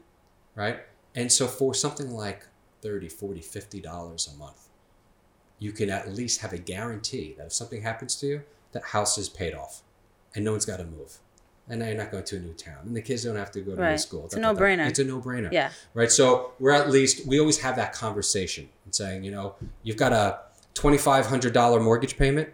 right? 0.54 0.80
And 1.16 1.32
so 1.32 1.48
for 1.48 1.74
something 1.74 2.10
like 2.12 2.46
30, 2.82 3.08
40, 3.08 3.40
50 3.40 3.80
dollars 3.80 4.32
a 4.32 4.38
month, 4.38 4.68
you 5.58 5.72
can 5.72 5.90
at 5.90 6.12
least 6.12 6.42
have 6.42 6.52
a 6.52 6.58
guarantee 6.58 7.34
that 7.38 7.46
if 7.46 7.52
something 7.52 7.82
happens 7.82 8.14
to 8.20 8.26
you, 8.26 8.42
that 8.70 8.84
house 8.84 9.18
is 9.18 9.28
paid 9.28 9.52
off 9.54 9.82
and 10.32 10.44
no 10.44 10.52
one's 10.52 10.64
got 10.64 10.76
to 10.76 10.84
move. 10.84 11.18
And 11.68 11.80
now 11.80 11.86
you're 11.86 11.96
not 11.96 12.10
going 12.10 12.24
to 12.24 12.36
a 12.36 12.40
new 12.40 12.52
town 12.52 12.80
and 12.84 12.94
the 12.94 13.00
kids 13.00 13.24
don't 13.24 13.36
have 13.36 13.50
to 13.52 13.60
go 13.60 13.74
to 13.74 13.90
new 13.90 13.98
school. 13.98 14.26
It's 14.26 14.34
a 14.34 14.40
da, 14.40 14.48
da, 14.48 14.52
da. 14.52 14.60
no-brainer. 14.60 14.88
It's 14.88 14.98
a 14.98 15.04
no-brainer. 15.04 15.50
Yeah. 15.50 15.70
Right. 15.94 16.12
So 16.12 16.52
we're 16.60 16.72
at 16.72 16.90
least, 16.90 17.26
we 17.26 17.40
always 17.40 17.58
have 17.60 17.76
that 17.76 17.94
conversation 17.94 18.68
and 18.84 18.94
saying, 18.94 19.24
you 19.24 19.30
know, 19.30 19.54
you've 19.82 19.96
got 19.96 20.12
a 20.12 20.40
$2,500 20.74 21.82
mortgage 21.82 22.18
payment. 22.18 22.50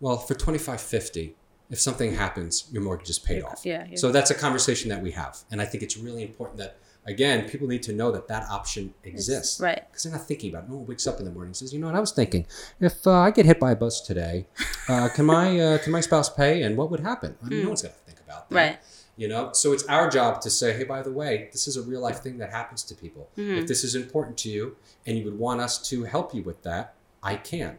Well, 0.00 0.16
for 0.16 0.34
2550 0.34 1.34
if 1.70 1.80
something 1.80 2.14
happens, 2.14 2.66
your 2.72 2.82
mortgage 2.82 3.10
is 3.10 3.18
paid 3.18 3.42
off. 3.42 3.60
Yeah. 3.64 3.86
yeah. 3.88 3.96
So 3.96 4.10
that's 4.10 4.30
a 4.30 4.34
conversation 4.34 4.88
that 4.88 5.02
we 5.02 5.10
have. 5.12 5.38
And 5.50 5.60
I 5.60 5.64
think 5.64 5.82
it's 5.82 5.96
really 5.96 6.22
important 6.22 6.58
that, 6.58 6.78
again, 7.06 7.48
people 7.48 7.68
need 7.68 7.82
to 7.84 7.92
know 7.92 8.10
that 8.12 8.26
that 8.28 8.48
option 8.48 8.94
exists. 9.04 9.60
right. 9.60 9.84
Because 9.88 10.04
they're 10.04 10.12
not 10.12 10.26
thinking 10.26 10.50
about 10.50 10.64
it. 10.64 10.70
No 10.70 10.76
one 10.76 10.86
wakes 10.86 11.06
up 11.06 11.18
in 11.18 11.26
the 11.26 11.30
morning 11.30 11.48
and 11.48 11.56
says, 11.56 11.72
you 11.72 11.78
know 11.78 11.86
what, 11.86 11.94
I 11.94 12.00
was 12.00 12.12
thinking, 12.12 12.46
if 12.80 13.06
uh, 13.06 13.12
I 13.12 13.30
get 13.30 13.44
hit 13.44 13.60
by 13.60 13.72
a 13.72 13.76
bus 13.76 14.00
today, 14.00 14.46
uh, 14.88 15.08
can, 15.14 15.26
my, 15.26 15.60
uh, 15.60 15.78
can 15.78 15.92
my 15.92 16.00
spouse 16.00 16.30
pay 16.30 16.62
and 16.62 16.76
what 16.76 16.90
would 16.90 17.00
happen? 17.00 17.36
I 17.44 17.48
mean, 17.48 17.62
no 17.62 17.68
one's 17.68 17.82
going 17.82 17.92
to 17.92 18.00
think 18.00 18.07
about 18.28 18.48
that. 18.50 18.54
Mm. 18.54 18.56
Right. 18.56 18.78
You 19.16 19.26
know, 19.28 19.50
so 19.52 19.72
it's 19.72 19.84
our 19.86 20.08
job 20.08 20.40
to 20.42 20.50
say, 20.50 20.76
hey, 20.76 20.84
by 20.84 21.02
the 21.02 21.10
way, 21.10 21.48
this 21.52 21.66
is 21.66 21.76
a 21.76 21.82
real 21.82 22.00
life 22.00 22.20
thing 22.20 22.38
that 22.38 22.50
happens 22.50 22.82
to 22.84 22.94
people. 22.94 23.28
Mhm. 23.36 23.62
If 23.62 23.66
this 23.66 23.82
is 23.82 23.94
important 23.94 24.36
to 24.38 24.48
you 24.48 24.76
and 25.06 25.16
you 25.18 25.24
would 25.24 25.38
want 25.38 25.60
us 25.60 25.78
to 25.90 26.04
help 26.04 26.34
you 26.34 26.42
with 26.42 26.62
that, 26.62 26.94
I 27.22 27.34
can. 27.36 27.78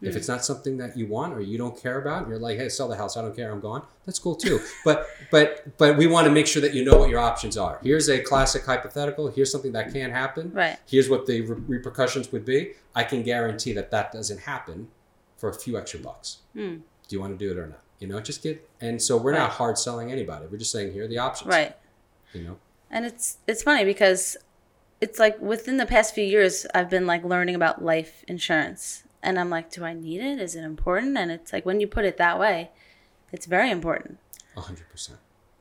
If 0.00 0.14
Mm. 0.14 0.16
it's 0.18 0.28
not 0.28 0.44
something 0.44 0.76
that 0.78 0.96
you 0.96 1.06
want 1.08 1.34
or 1.34 1.40
you 1.40 1.58
don't 1.58 1.76
care 1.76 1.98
about, 2.00 2.22
and 2.22 2.30
you're 2.30 2.38
like, 2.38 2.56
"Hey, 2.56 2.68
sell 2.68 2.86
the 2.88 2.94
house. 2.96 3.16
I 3.16 3.20
don't 3.22 3.34
care. 3.34 3.50
I'm 3.50 3.60
gone." 3.60 3.82
That's 4.06 4.20
cool 4.20 4.36
too. 4.36 4.60
But 4.84 5.06
but 5.32 5.76
but 5.76 5.96
we 5.98 6.06
want 6.06 6.24
to 6.28 6.32
make 6.32 6.46
sure 6.46 6.62
that 6.62 6.72
you 6.72 6.84
know 6.84 6.96
what 7.00 7.10
your 7.10 7.18
options 7.18 7.56
are. 7.58 7.80
Here's 7.82 8.08
a 8.08 8.20
classic 8.22 8.64
hypothetical. 8.64 9.26
Here's 9.28 9.50
something 9.50 9.72
that 9.72 9.92
can 9.92 10.12
happen. 10.12 10.52
Right. 10.54 10.76
Here's 10.86 11.08
what 11.10 11.26
the 11.26 11.40
re- 11.42 11.62
repercussions 11.76 12.30
would 12.32 12.44
be. 12.44 12.74
I 12.94 13.02
can 13.02 13.22
guarantee 13.24 13.72
that 13.74 13.90
that 13.90 14.12
doesn't 14.12 14.40
happen 14.52 14.88
for 15.36 15.48
a 15.50 15.54
few 15.54 15.76
extra 15.76 15.98
bucks. 16.00 16.38
Mm. 16.56 16.76
Do 17.08 17.16
you 17.16 17.20
want 17.20 17.36
to 17.36 17.44
do 17.44 17.50
it 17.50 17.58
or 17.58 17.66
not? 17.66 17.82
You 17.98 18.06
know, 18.06 18.20
just 18.20 18.42
get. 18.42 18.68
And 18.80 19.00
so 19.00 19.16
we're 19.16 19.32
not 19.32 19.50
hard 19.50 19.78
selling 19.78 20.12
anybody. 20.12 20.46
We're 20.46 20.58
just 20.58 20.70
saying 20.70 20.92
here 20.92 21.04
are 21.04 21.08
the 21.08 21.18
options. 21.18 21.48
Right. 21.48 21.76
You 22.32 22.42
know. 22.42 22.56
And 22.90 23.04
it's 23.04 23.38
it's 23.46 23.62
funny 23.62 23.84
because 23.84 24.36
it's 25.00 25.18
like 25.18 25.40
within 25.40 25.76
the 25.76 25.86
past 25.86 26.14
few 26.14 26.24
years 26.24 26.66
I've 26.74 26.90
been 26.90 27.06
like 27.06 27.24
learning 27.24 27.54
about 27.54 27.84
life 27.84 28.24
insurance. 28.28 29.04
And 29.22 29.38
I'm 29.38 29.50
like, 29.50 29.70
do 29.70 29.84
I 29.84 29.94
need 29.94 30.20
it? 30.20 30.40
Is 30.40 30.54
it 30.54 30.62
important? 30.62 31.18
And 31.18 31.30
it's 31.32 31.52
like 31.52 31.66
when 31.66 31.80
you 31.80 31.88
put 31.88 32.04
it 32.04 32.18
that 32.18 32.38
way, 32.38 32.70
it's 33.32 33.46
very 33.46 33.70
important. 33.70 34.18
A 34.56 34.60
hundred 34.60 34.88
percent. 34.88 35.18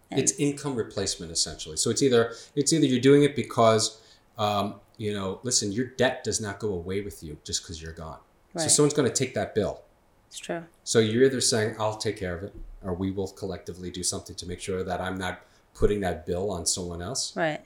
It's 0.09 0.31
income 0.33 0.75
replacement 0.75 1.31
essentially. 1.31 1.75
So 1.75 1.89
it's 1.89 2.01
either 2.01 2.33
it's 2.55 2.71
either 2.71 2.85
you're 2.85 3.01
doing 3.01 3.23
it 3.23 3.35
because 3.35 3.99
um, 4.37 4.75
you 4.97 5.13
know, 5.13 5.39
listen, 5.43 5.71
your 5.71 5.85
debt 5.85 6.23
does 6.23 6.39
not 6.39 6.59
go 6.59 6.73
away 6.73 7.01
with 7.01 7.23
you 7.23 7.37
just 7.43 7.63
because 7.63 7.81
you're 7.81 7.93
gone. 7.93 8.19
So 8.55 8.67
someone's 8.67 8.95
going 8.95 9.07
to 9.07 9.13
take 9.13 9.35
that 9.35 9.53
bill. 9.53 9.83
It's 10.27 10.37
true. 10.37 10.63
So 10.83 10.99
you're 10.99 11.23
either 11.25 11.41
saying 11.41 11.75
I'll 11.79 11.97
take 11.97 12.17
care 12.17 12.35
of 12.35 12.43
it, 12.43 12.53
or 12.83 12.93
we 12.93 13.11
will 13.11 13.27
collectively 13.29 13.89
do 13.91 14.03
something 14.03 14.35
to 14.35 14.45
make 14.47 14.59
sure 14.59 14.83
that 14.83 15.01
I'm 15.01 15.17
not 15.17 15.41
putting 15.73 16.01
that 16.01 16.25
bill 16.25 16.51
on 16.51 16.65
someone 16.65 17.01
else, 17.01 17.35
Right. 17.35 17.61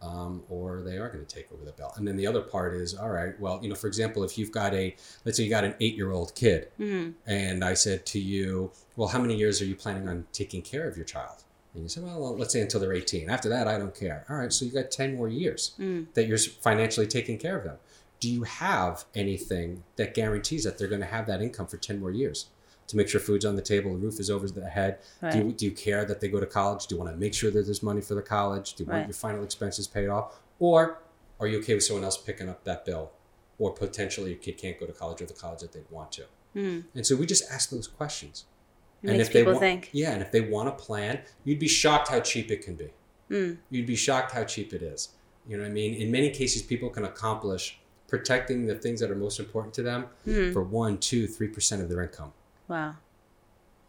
um, 0.00 0.42
or 0.48 0.80
they 0.82 0.96
are 0.98 1.08
going 1.08 1.24
to 1.24 1.34
take 1.34 1.50
over 1.52 1.64
the 1.64 1.72
bill. 1.72 1.92
And 1.96 2.06
then 2.06 2.16
the 2.16 2.26
other 2.26 2.40
part 2.42 2.74
is, 2.74 2.94
all 2.94 3.08
right, 3.10 3.38
well, 3.40 3.58
you 3.62 3.68
know, 3.68 3.74
for 3.74 3.86
example, 3.88 4.22
if 4.22 4.38
you've 4.38 4.52
got 4.52 4.72
a, 4.74 4.94
let's 5.24 5.36
say 5.38 5.44
you 5.44 5.50
got 5.50 5.64
an 5.64 5.74
eight-year-old 5.80 6.34
kid, 6.34 6.68
hmm 6.76 7.10
and 7.26 7.64
I 7.64 7.74
said 7.74 8.06
to 8.06 8.20
you, 8.20 8.70
well, 8.96 9.08
how 9.08 9.18
many 9.20 9.34
years 9.36 9.60
are 9.60 9.64
you 9.64 9.74
planning 9.74 10.08
on 10.08 10.26
taking 10.32 10.62
care 10.62 10.86
of 10.88 10.96
your 10.96 11.04
child? 11.06 11.42
And 11.74 11.82
you 11.82 11.88
say, 11.88 12.00
well, 12.00 12.36
let's 12.36 12.52
say 12.52 12.60
until 12.60 12.80
they're 12.80 12.92
18. 12.94 13.28
After 13.28 13.48
that, 13.50 13.68
I 13.68 13.76
don't 13.78 13.94
care. 13.94 14.24
All 14.30 14.36
right, 14.36 14.52
so 14.52 14.64
you 14.64 14.70
got 14.72 14.90
10 14.90 15.16
more 15.16 15.28
years 15.28 15.72
Mm. 15.78 16.06
that 16.14 16.26
you're 16.26 16.38
financially 16.38 17.06
taking 17.06 17.38
care 17.38 17.56
of 17.58 17.64
them. 17.64 17.76
Do 18.20 18.30
you 18.30 18.42
have 18.42 19.04
anything 19.14 19.84
that 19.96 20.14
guarantees 20.14 20.64
that 20.64 20.78
they're 20.78 20.88
going 20.88 21.00
to 21.00 21.06
have 21.06 21.26
that 21.26 21.40
income 21.40 21.66
for 21.66 21.76
10 21.76 22.00
more 22.00 22.10
years? 22.10 22.46
To 22.88 22.96
make 22.96 23.08
sure 23.08 23.20
food's 23.20 23.44
on 23.44 23.54
the 23.54 23.62
table, 23.62 23.92
the 23.92 23.98
roof 23.98 24.18
is 24.18 24.30
over 24.30 24.48
their 24.48 24.70
head. 24.70 24.98
Right. 25.20 25.32
Do, 25.32 25.38
you, 25.38 25.52
do 25.52 25.64
you 25.66 25.70
care 25.72 26.06
that 26.06 26.20
they 26.20 26.28
go 26.28 26.40
to 26.40 26.46
college? 26.46 26.86
Do 26.86 26.94
you 26.94 27.00
want 27.00 27.12
to 27.12 27.16
make 27.18 27.34
sure 27.34 27.50
that 27.50 27.66
there's 27.66 27.82
money 27.82 28.00
for 28.00 28.14
the 28.14 28.22
college? 28.22 28.74
Do 28.74 28.84
you 28.84 28.90
want 28.90 29.06
your 29.06 29.14
final 29.14 29.44
expenses 29.44 29.86
paid 29.86 30.08
off? 30.08 30.40
Or 30.58 31.02
are 31.38 31.46
you 31.46 31.58
okay 31.58 31.74
with 31.74 31.84
someone 31.84 32.04
else 32.04 32.16
picking 32.16 32.48
up 32.48 32.64
that 32.64 32.84
bill? 32.86 33.12
Or 33.58 33.72
potentially 33.72 34.30
your 34.30 34.38
kid 34.38 34.56
can't 34.56 34.80
go 34.80 34.86
to 34.86 34.92
college 34.92 35.20
or 35.20 35.26
the 35.26 35.34
college 35.34 35.60
that 35.60 35.72
they'd 35.72 35.90
want 35.90 36.12
to? 36.12 36.24
Mm. 36.56 36.84
And 36.94 37.06
so 37.06 37.14
we 37.14 37.26
just 37.26 37.50
ask 37.50 37.70
those 37.70 37.86
questions. 37.86 38.46
It 39.02 39.08
makes 39.12 39.28
they 39.28 39.40
people 39.40 39.52
want, 39.52 39.60
think. 39.60 39.90
yeah, 39.92 40.12
and 40.12 40.22
if 40.22 40.32
they 40.32 40.40
want 40.40 40.68
a 40.68 40.72
plan, 40.72 41.20
you'd 41.44 41.60
be 41.60 41.68
shocked 41.68 42.08
how 42.08 42.20
cheap 42.20 42.50
it 42.50 42.62
can 42.62 42.74
be. 42.74 42.92
Mm. 43.30 43.58
You'd 43.70 43.86
be 43.86 43.94
shocked 43.96 44.32
how 44.32 44.44
cheap 44.44 44.72
it 44.72 44.82
is. 44.82 45.10
You 45.46 45.56
know 45.56 45.62
what 45.62 45.70
I 45.70 45.72
mean? 45.72 45.94
In 45.94 46.10
many 46.10 46.30
cases, 46.30 46.62
people 46.62 46.90
can 46.90 47.04
accomplish 47.04 47.77
protecting 48.08 48.66
the 48.66 48.74
things 48.74 48.98
that 49.00 49.10
are 49.10 49.14
most 49.14 49.38
important 49.38 49.72
to 49.74 49.82
them 49.82 50.06
Mm. 50.26 50.52
for 50.52 50.62
one, 50.62 50.98
two, 50.98 51.26
three 51.28 51.48
percent 51.48 51.80
of 51.82 51.88
their 51.88 52.02
income. 52.02 52.32
Wow. 52.66 52.96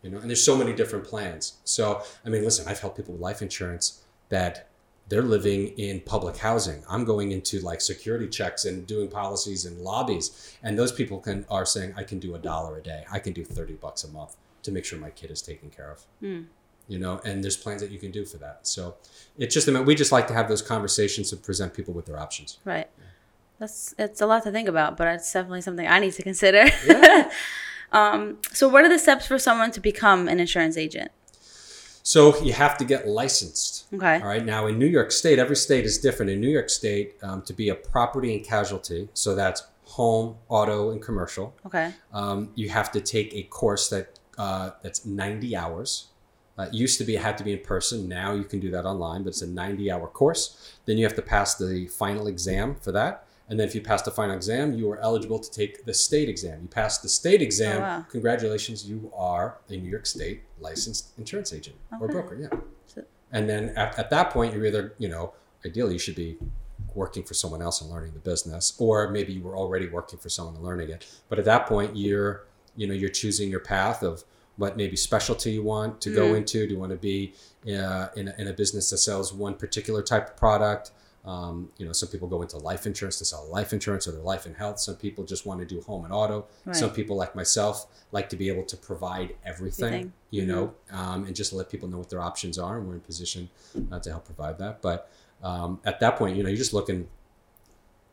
You 0.03 0.10
know, 0.12 0.19
and 0.19 0.29
there's 0.29 0.43
so 0.43 0.55
many 0.55 0.73
different 0.73 1.03
plans. 1.05 1.53
So, 1.65 2.01
I 2.25 2.29
mean, 2.29 2.43
listen, 2.43 2.67
I've 2.67 2.79
helped 2.79 2.97
people 2.97 3.13
with 3.15 3.21
life 3.21 3.41
insurance 3.41 4.03
that 4.29 4.67
they're 5.10 5.23
living 5.23 5.69
in 5.77 5.99
public 6.01 6.38
housing. 6.38 6.84
I'm 6.89 7.03
going 7.03 7.32
into 7.32 7.60
like 7.62 7.82
security 7.82 8.27
checks 8.27 8.63
and 8.65 8.86
doing 8.86 9.10
policies 9.10 9.65
and 9.65 9.82
lobbies, 9.82 10.55
and 10.63 10.77
those 10.77 10.91
people 10.91 11.19
can 11.19 11.45
are 11.49 11.65
saying 11.65 11.93
I 11.97 12.03
can 12.03 12.19
do 12.19 12.36
a 12.36 12.39
dollar 12.39 12.77
a 12.77 12.82
day, 12.84 13.03
I 13.12 13.19
can 13.19 13.34
do 13.34 13.43
thirty 13.43 13.73
bucks 13.73 14.03
a 14.03 14.08
month 14.10 14.36
to 14.63 14.71
make 14.71 14.86
sure 14.86 14.99
my 14.99 15.10
kid 15.10 15.32
is 15.32 15.41
taken 15.41 15.69
care 15.69 15.91
of. 15.91 16.03
Mm. 16.21 16.45
You 16.88 16.99
know, 16.99 17.19
and 17.25 17.43
there's 17.43 17.58
plans 17.58 17.82
that 17.82 17.91
you 17.91 17.99
can 17.99 18.12
do 18.12 18.23
for 18.25 18.38
that. 18.38 18.60
So 18.67 18.95
it's 19.38 19.53
just 19.53 19.67
we 19.67 19.95
just 19.95 20.12
like 20.12 20.27
to 20.27 20.34
have 20.34 20.47
those 20.47 20.62
conversations 20.62 21.32
and 21.34 21.41
present 21.41 21.73
people 21.73 21.93
with 21.93 22.05
their 22.05 22.19
options. 22.19 22.58
Right. 22.63 22.88
That's 23.60 23.93
it's 23.98 24.22
a 24.22 24.26
lot 24.26 24.43
to 24.43 24.52
think 24.52 24.67
about, 24.67 24.98
but 24.98 25.08
it's 25.08 25.32
definitely 25.32 25.62
something 25.62 25.88
I 25.88 26.00
need 26.00 26.13
to 26.13 26.24
consider. 26.24 26.65
Yeah. 26.86 27.30
um, 27.91 28.38
so, 28.54 28.67
what 28.69 28.86
are 28.86 28.89
the 28.89 29.00
steps 29.00 29.28
for 29.28 29.38
someone 29.38 29.72
to 29.72 29.80
become 29.80 30.28
an 30.28 30.39
insurance 30.39 30.78
agent? 30.78 31.12
So 32.04 32.41
you 32.41 32.54
have 32.54 32.78
to 32.78 32.86
get 32.86 33.08
licensed. 33.08 33.86
Okay. 33.93 34.19
All 34.19 34.28
right. 34.28 34.43
Now 34.43 34.65
in 34.67 34.80
New 34.80 34.88
York 34.88 35.12
State, 35.12 35.38
every 35.38 35.56
state 35.56 35.86
is 35.86 35.98
different. 36.00 36.32
In 36.32 36.41
New 36.41 36.50
York 36.50 36.69
State, 36.69 37.15
um, 37.22 37.41
to 37.43 37.54
be 37.54 37.69
a 37.69 37.76
property 37.76 38.36
and 38.36 38.43
casualty, 38.43 39.10
so 39.13 39.36
that's 39.36 39.63
home, 39.84 40.38
auto, 40.48 40.91
and 40.91 41.02
commercial, 41.02 41.54
Okay. 41.65 41.93
um, 42.13 42.50
you 42.56 42.69
have 42.69 42.91
to 42.93 43.02
take 43.02 43.34
a 43.36 43.43
course 43.43 43.89
that 43.89 44.17
uh, 44.38 44.72
that's 44.82 45.06
90 45.06 45.56
hours. 45.56 46.08
Uh, 46.58 46.63
it 46.63 46.74
used 46.74 46.98
to 47.00 47.04
be 47.04 47.15
it 47.15 47.22
had 47.22 47.38
to 47.38 47.43
be 47.43 47.54
in 47.54 47.60
person. 47.60 48.08
Now 48.08 48.34
you 48.34 48.43
can 48.43 48.60
do 48.60 48.72
that 48.72 48.86
online, 48.86 49.24
but 49.24 49.30
it's 49.30 49.41
a 49.41 49.48
90 49.48 49.91
hour 49.91 50.08
course. 50.08 50.74
Then 50.86 50.98
you 50.98 51.06
have 51.06 51.15
to 51.15 51.22
pass 51.22 51.56
the 51.56 51.88
final 51.88 52.28
exam 52.28 52.76
for 52.76 52.91
that. 52.93 53.26
And 53.50 53.60
then 53.60 53.68
if 53.68 53.74
you 53.74 53.82
pass 53.82 54.02
the 54.04 54.12
final 54.12 54.36
exam, 54.36 54.74
you 54.74 54.90
are 54.92 55.00
eligible 55.00 55.40
to 55.40 55.50
take 55.52 55.84
the 55.86 55.94
state 55.94 56.30
exam. 56.30 56.62
You 56.62 56.68
pass 56.68 57.00
the 57.00 57.10
state 57.10 57.42
exam, 57.42 57.78
Oh, 57.78 57.82
wow. 57.82 58.06
congratulations, 58.10 58.88
you 58.88 59.12
are 59.16 59.58
a 59.70 59.72
New 59.76 59.90
York 59.90 60.06
State 60.06 60.44
licensed 60.60 61.18
insurance 61.18 61.52
agent 61.52 61.76
or 62.00 62.08
broker. 62.08 62.36
Yeah. 62.40 62.50
So- 62.86 63.04
And 63.32 63.50
then 63.50 63.70
at, 63.76 63.98
at 63.98 64.10
that 64.12 64.30
point, 64.30 64.54
you're 64.54 64.66
either, 64.66 64.94
you 65.00 65.10
know, 65.10 65.34
ideally 65.66 65.94
you 65.94 66.00
should 66.00 66.16
be 66.16 66.38
working 66.94 67.24
for 67.24 67.34
someone 67.34 67.62
else 67.62 67.82
and 67.82 67.90
learning 67.90 68.14
the 68.14 68.20
business, 68.20 68.74
or 68.78 69.10
maybe 69.10 69.34
you 69.34 69.42
were 69.42 69.56
already 69.58 69.88
working 69.90 70.20
for 70.20 70.30
someone 70.30 70.56
and 70.56 70.64
learning 70.64 70.90
it. 70.90 71.06
But 71.28 71.40
at 71.40 71.46
that 71.46 71.66
point, 71.66 71.98
you're, 71.98 72.46
you 72.76 72.86
know, 72.88 72.94
you're 72.94 73.10
choosing 73.10 73.50
your 73.50 73.60
path 73.60 74.04
of 74.04 74.24
what 74.58 74.78
maybe 74.78 74.96
specialty 74.96 75.52
you 75.54 75.64
want 75.64 76.02
to 76.02 76.14
go 76.14 76.34
Mm. 76.34 76.38
into. 76.38 76.68
Do 76.68 76.74
you 76.74 76.80
want 76.80 76.92
to 76.92 76.98
be 76.98 77.34
uh, 77.68 78.08
in, 78.16 78.28
a, 78.28 78.36
in 78.38 78.48
a 78.48 78.54
business 78.54 78.90
that 78.92 78.98
sells 79.00 79.34
one 79.34 79.56
particular 79.56 80.02
type 80.04 80.30
of 80.30 80.38
product? 80.38 80.92
Um, 81.25 81.69
you 81.77 81.86
know, 81.86 81.91
some 81.91 82.10
people 82.10 82.27
go 82.27 82.41
into 82.41 82.58
life 82.58 82.86
insurance 82.86 83.17
to 83.19 83.25
sell 83.25 83.45
life 83.51 83.73
insurance 83.73 84.08
or 84.08 84.12
their 84.13 84.21
life 84.21 84.45
and 84.45 84.55
health. 84.55 84.79
Some 84.79 84.95
people 84.95 85.25
just 85.25 85.45
want 85.45 85.60
to 85.60 85.65
do 85.65 85.82
home 85.82 86.05
and 86.05 86.13
auto. 86.13 86.45
Some 86.71 86.91
people, 86.91 87.15
like 87.17 87.36
myself, 87.36 87.88
like 88.12 88.29
to 88.29 88.36
be 88.36 88.47
able 88.49 88.63
to 88.63 88.77
provide 88.77 89.36
everything, 89.45 89.86
Everything. 89.88 90.13
you 90.32 90.45
know, 90.45 90.73
um, 90.91 91.25
and 91.25 91.36
just 91.36 91.51
let 91.53 91.69
people 91.69 91.88
know 91.89 91.97
what 91.97 92.10
their 92.10 92.21
options 92.21 92.58
are. 92.58 92.77
And 92.77 92.88
we're 92.88 92.95
in 92.95 93.01
position 93.01 93.49
uh, 93.91 93.99
to 93.99 94.10
help 94.12 94.25
provide 94.25 94.58
that. 94.60 94.82
But 94.82 95.12
um, 95.43 95.79
at 95.86 95.99
that 95.99 96.15
point, 96.15 96.38
you 96.38 96.43
know, 96.43 96.49
you're 96.49 96.58
just 96.58 96.73
looking 96.73 97.08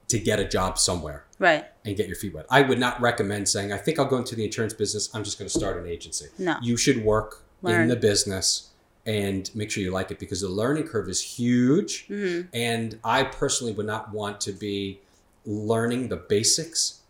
to 0.09 0.19
get 0.21 0.39
a 0.39 0.45
job 0.47 0.79
somewhere 0.79 1.25
Right. 1.39 1.65
and 1.85 1.97
get 1.97 2.07
your 2.07 2.17
feet 2.17 2.33
wet. 2.35 2.47
I 2.51 2.63
would 2.63 2.79
not 2.79 3.01
recommend 3.01 3.49
saying, 3.49 3.73
I 3.73 3.77
think 3.79 3.99
I'll 3.99 4.05
go 4.07 4.19
into 4.19 4.37
the 4.37 4.45
insurance 4.45 4.73
business. 4.73 5.11
I'm 5.15 5.25
just 5.25 5.39
going 5.39 5.49
to 5.49 5.59
start 5.59 5.77
an 5.79 5.87
agency. 5.89 6.27
No. 6.39 6.57
You 6.63 6.77
should 6.77 7.05
work 7.05 7.43
in 7.83 7.89
the 7.89 7.97
business 7.97 8.71
and 9.07 9.51
make 9.55 9.71
sure 9.71 9.83
you 9.83 9.91
like 9.93 10.11
it 10.11 10.19
because 10.19 10.41
the 10.41 10.49
learning 10.49 10.85
curve 10.89 11.09
is 11.09 11.23
huge. 11.23 12.07
hmm 12.09 12.43
And 12.53 12.99
I 13.05 13.23
personally 13.23 13.73
would 13.73 13.87
not 13.87 14.13
want 14.13 14.41
to 14.43 14.53
be 14.53 15.01
learning 15.45 16.09
the 16.09 16.17
basics 16.17 17.01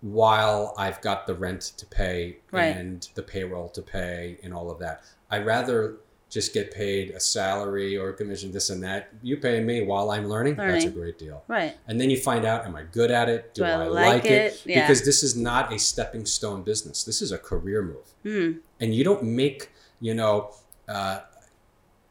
while 0.00 0.74
I've 0.76 1.00
got 1.00 1.26
the 1.26 1.34
rent 1.34 1.60
to 1.76 1.86
pay 1.86 2.38
Right. 2.50 2.74
and 2.76 3.06
the 3.14 3.22
payroll 3.22 3.68
to 3.70 3.82
pay 3.82 4.38
and 4.42 4.52
all 4.52 4.70
of 4.70 4.78
that. 4.80 5.02
I'd 5.30 5.46
rather 5.46 5.96
just 6.28 6.54
get 6.54 6.72
paid 6.72 7.10
a 7.10 7.20
salary 7.20 7.96
or 7.96 8.08
a 8.08 8.12
commission, 8.14 8.50
this 8.52 8.70
and 8.70 8.82
that. 8.82 9.10
You 9.22 9.36
pay 9.36 9.60
me 9.60 9.82
while 9.82 10.10
I'm 10.10 10.26
learning. 10.26 10.54
That's 10.56 10.86
a 10.86 10.90
great 10.90 11.18
deal. 11.18 11.44
Right. 11.46 11.76
And 11.86 12.00
then 12.00 12.08
you 12.08 12.16
find 12.18 12.46
out, 12.46 12.64
am 12.64 12.74
I 12.74 12.84
good 12.84 13.10
at 13.10 13.28
it? 13.28 13.52
Do, 13.52 13.60
Do 13.62 13.66
I 13.68 13.72
I, 13.72 13.86
like 13.86 14.06
like, 14.06 14.24
it? 14.24 14.30
it? 14.30 14.62
Yeah. 14.64 14.80
Because 14.80 15.04
this 15.04 15.22
is 15.22 15.36
not 15.36 15.72
a 15.74 15.78
stepping 15.78 16.24
stone 16.24 16.62
business. 16.62 17.04
This 17.04 17.20
is 17.20 17.30
a 17.32 17.38
career 17.38 17.82
move. 17.82 18.06
Mm. 18.24 18.60
And 18.80 18.94
you 18.94 19.04
don't 19.04 19.22
make, 19.22 19.70
you 20.00 20.14
know, 20.14 20.54
uh, 20.88 21.20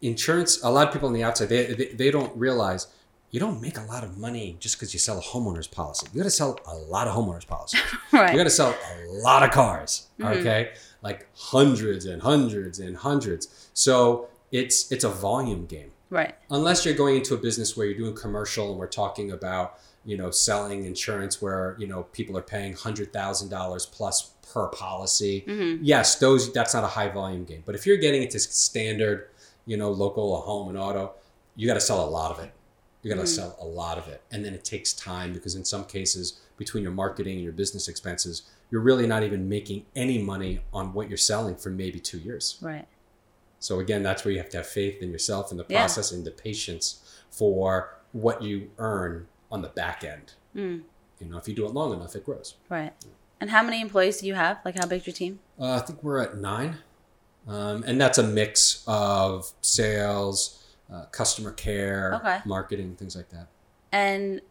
insurance. 0.02 0.62
A 0.64 0.70
lot 0.72 0.88
of 0.88 0.94
people 0.94 1.08
on 1.08 1.14
the 1.14 1.24
outside, 1.24 1.50
they, 1.50 1.74
they, 1.74 1.86
they 1.94 2.12
don't 2.12 2.36
realize 2.38 2.88
you 3.32 3.40
don't 3.40 3.62
make 3.62 3.78
a 3.78 3.84
lot 3.84 4.04
of 4.04 4.18
money 4.18 4.58
just 4.60 4.76
because 4.78 4.94
you 4.94 5.00
sell 5.00 5.18
a 5.18 5.22
homeowner's 5.22 5.68
policy. 5.68 6.06
You 6.12 6.18
got 6.20 6.26
to 6.26 6.30
sell 6.32 6.60
a 6.68 6.76
lot 6.76 7.08
of 7.08 7.16
homeowners 7.16 7.48
policies. 7.48 7.80
Right. 8.12 8.32
You 8.32 8.38
got 8.38 8.44
to 8.44 8.50
sell 8.50 8.76
a 8.94 9.06
lot 9.24 9.42
of 9.42 9.52
cars, 9.52 10.08
Mhm. 10.20 10.36
okay? 10.40 10.72
Like 11.02 11.28
hundreds 11.36 12.06
and 12.06 12.22
hundreds 12.22 12.80
and 12.80 12.98
hundreds. 12.98 13.70
So 13.74 14.28
it's 14.52 14.92
it's 14.92 15.06
a 15.06 15.10
volume 15.10 15.66
game. 15.66 15.92
right. 16.10 16.36
Unless 16.50 16.84
you're 16.86 16.94
going 16.94 17.16
into 17.16 17.34
a 17.34 17.38
business 17.38 17.78
where 17.78 17.86
you're 17.88 17.98
doing 17.98 18.14
commercial 18.16 18.70
and 18.72 18.78
we're 18.78 18.88
talking 18.88 19.32
about, 19.32 19.80
you 20.04 20.18
know, 20.18 20.30
selling 20.30 20.84
insurance 20.84 21.42
where, 21.42 21.78
you 21.80 21.88
know, 21.88 22.04
people 22.12 22.38
are 22.38 22.42
paying 22.42 22.74
$100,000 22.74 23.92
plus 23.94 24.32
per 24.52 24.68
policy. 24.68 25.40
hmm 25.48 25.78
Yes, 25.82 26.16
those 26.16 26.52
that's 26.52 26.74
not 26.74 26.84
a 26.84 26.88
high 26.88 27.08
volume 27.10 27.46
game. 27.46 27.64
But 27.66 27.76
if 27.76 27.86
you're 27.86 27.98
getting 27.98 28.24
into 28.24 28.40
standard, 28.40 29.28
you 29.66 29.78
know, 29.78 29.92
local 29.92 30.32
or 30.32 30.42
home 30.42 30.70
and 30.70 30.78
auto, 30.78 31.14
you 31.56 31.68
got 31.68 31.76
to 31.76 31.82
sell 31.82 32.04
a 32.04 32.10
lot 32.10 32.32
of 32.32 32.40
it. 32.44 32.52
You 33.04 33.10
got 33.10 33.18
to 33.18 33.24
Mm. 33.28 33.36
sell 33.36 33.58
a 33.60 33.66
lot 33.66 33.98
of 33.98 34.08
it. 34.08 34.22
And 34.32 34.46
then 34.46 34.54
it 34.54 34.64
takes 34.64 34.94
time 34.94 35.34
because 35.34 35.56
in 35.56 35.66
some 35.66 35.86
cases, 35.86 36.40
between 36.58 36.84
your 36.84 36.92
marketing 36.92 37.36
and 37.36 37.44
your 37.44 37.54
business 37.54 37.88
expenses, 37.88 38.44
you're 38.70 38.82
really 38.82 39.08
not 39.08 39.24
even 39.24 39.50
making 39.50 39.86
any 39.96 40.22
money 40.22 40.62
on 40.72 40.94
what 40.94 41.10
you're 41.10 41.18
selling 41.18 41.56
for 41.56 41.70
maybe 41.72 42.00
two 42.00 42.20
years. 42.20 42.58
Right. 42.62 42.88
So 43.60 43.80
again, 43.80 44.04
that's 44.04 44.24
where 44.24 44.32
you 44.32 44.38
have 44.40 44.50
to 44.52 44.58
have 44.58 44.68
faith 44.68 45.02
in 45.02 45.12
yourself 45.12 45.52
and 45.52 45.60
the 45.60 45.66
Yeah. 45.68 45.80
process 45.80 46.12
and 46.12 46.26
the 46.26 46.32
patience 46.32 47.02
for 47.30 47.98
what 48.12 48.42
you 48.44 48.70
earn 48.78 49.28
on 49.52 49.62
the 49.62 49.70
back 49.70 50.04
end. 50.04 50.34
Mm. 50.56 50.84
You 51.20 51.28
know, 51.28 51.38
if 51.38 51.48
you 51.48 51.54
do 51.56 51.66
it 51.66 51.74
long 51.74 51.94
enough, 51.94 52.16
it 52.16 52.24
grows. 52.26 52.56
Right. 52.70 52.94
And 53.40 53.50
how 53.50 53.64
many 53.64 53.82
employees 53.82 54.22
do 54.22 54.28
you 54.28 54.36
have? 54.36 54.60
Like, 54.64 54.76
how 54.78 54.86
big's 54.86 55.08
your 55.08 55.14
team? 55.16 55.40
Uh, 55.60 55.72
I 55.74 55.80
think 55.80 56.04
we're 56.04 56.20
at 56.20 56.38
nine, 56.38 56.78
um, 57.48 57.84
and 57.86 58.00
that's 58.00 58.18
a 58.18 58.24
mix 58.24 58.84
of 58.88 59.52
sales, 59.62 60.64
uh, 60.92 61.06
customer 61.06 61.52
care, 61.52 62.16
Okay. 62.16 62.40
marketing, 62.46 62.96
things 62.96 63.16
like 63.16 63.30
that. 63.30 63.48
And 63.92 64.42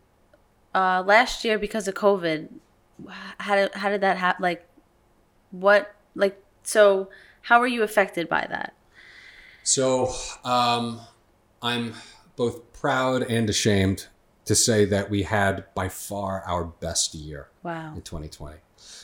uh, 0.75 1.03
last 1.07 1.45
year, 1.45 1.59
because 1.59 1.89
of 1.89 1.95
COVID, 1.95 2.49
how 3.39 3.55
did 3.57 3.75
how 3.75 3.89
did 3.89 4.01
that 4.03 4.17
happen? 4.19 4.43
Like, 4.43 4.69
what 5.51 5.95
like 6.15 6.43
so? 6.63 7.09
How 7.43 7.59
were 7.61 7.67
you 7.67 7.83
affected 7.83 8.29
by 8.29 8.47
that? 8.51 8.75
So 9.63 10.13
um, 10.45 11.01
I'm 11.63 11.95
both 12.37 12.73
proud 12.73 13.23
and 13.23 13.49
ashamed 13.49 14.07
to 14.45 14.55
say 14.55 14.85
that 14.87 15.11
we 15.11 15.23
had 15.23 15.65
by 15.75 15.89
far 15.89 16.43
our 16.47 16.65
best 16.65 17.15
year 17.15 17.49
Wow. 17.63 17.95
in 17.95 18.03
2020. 18.03 18.57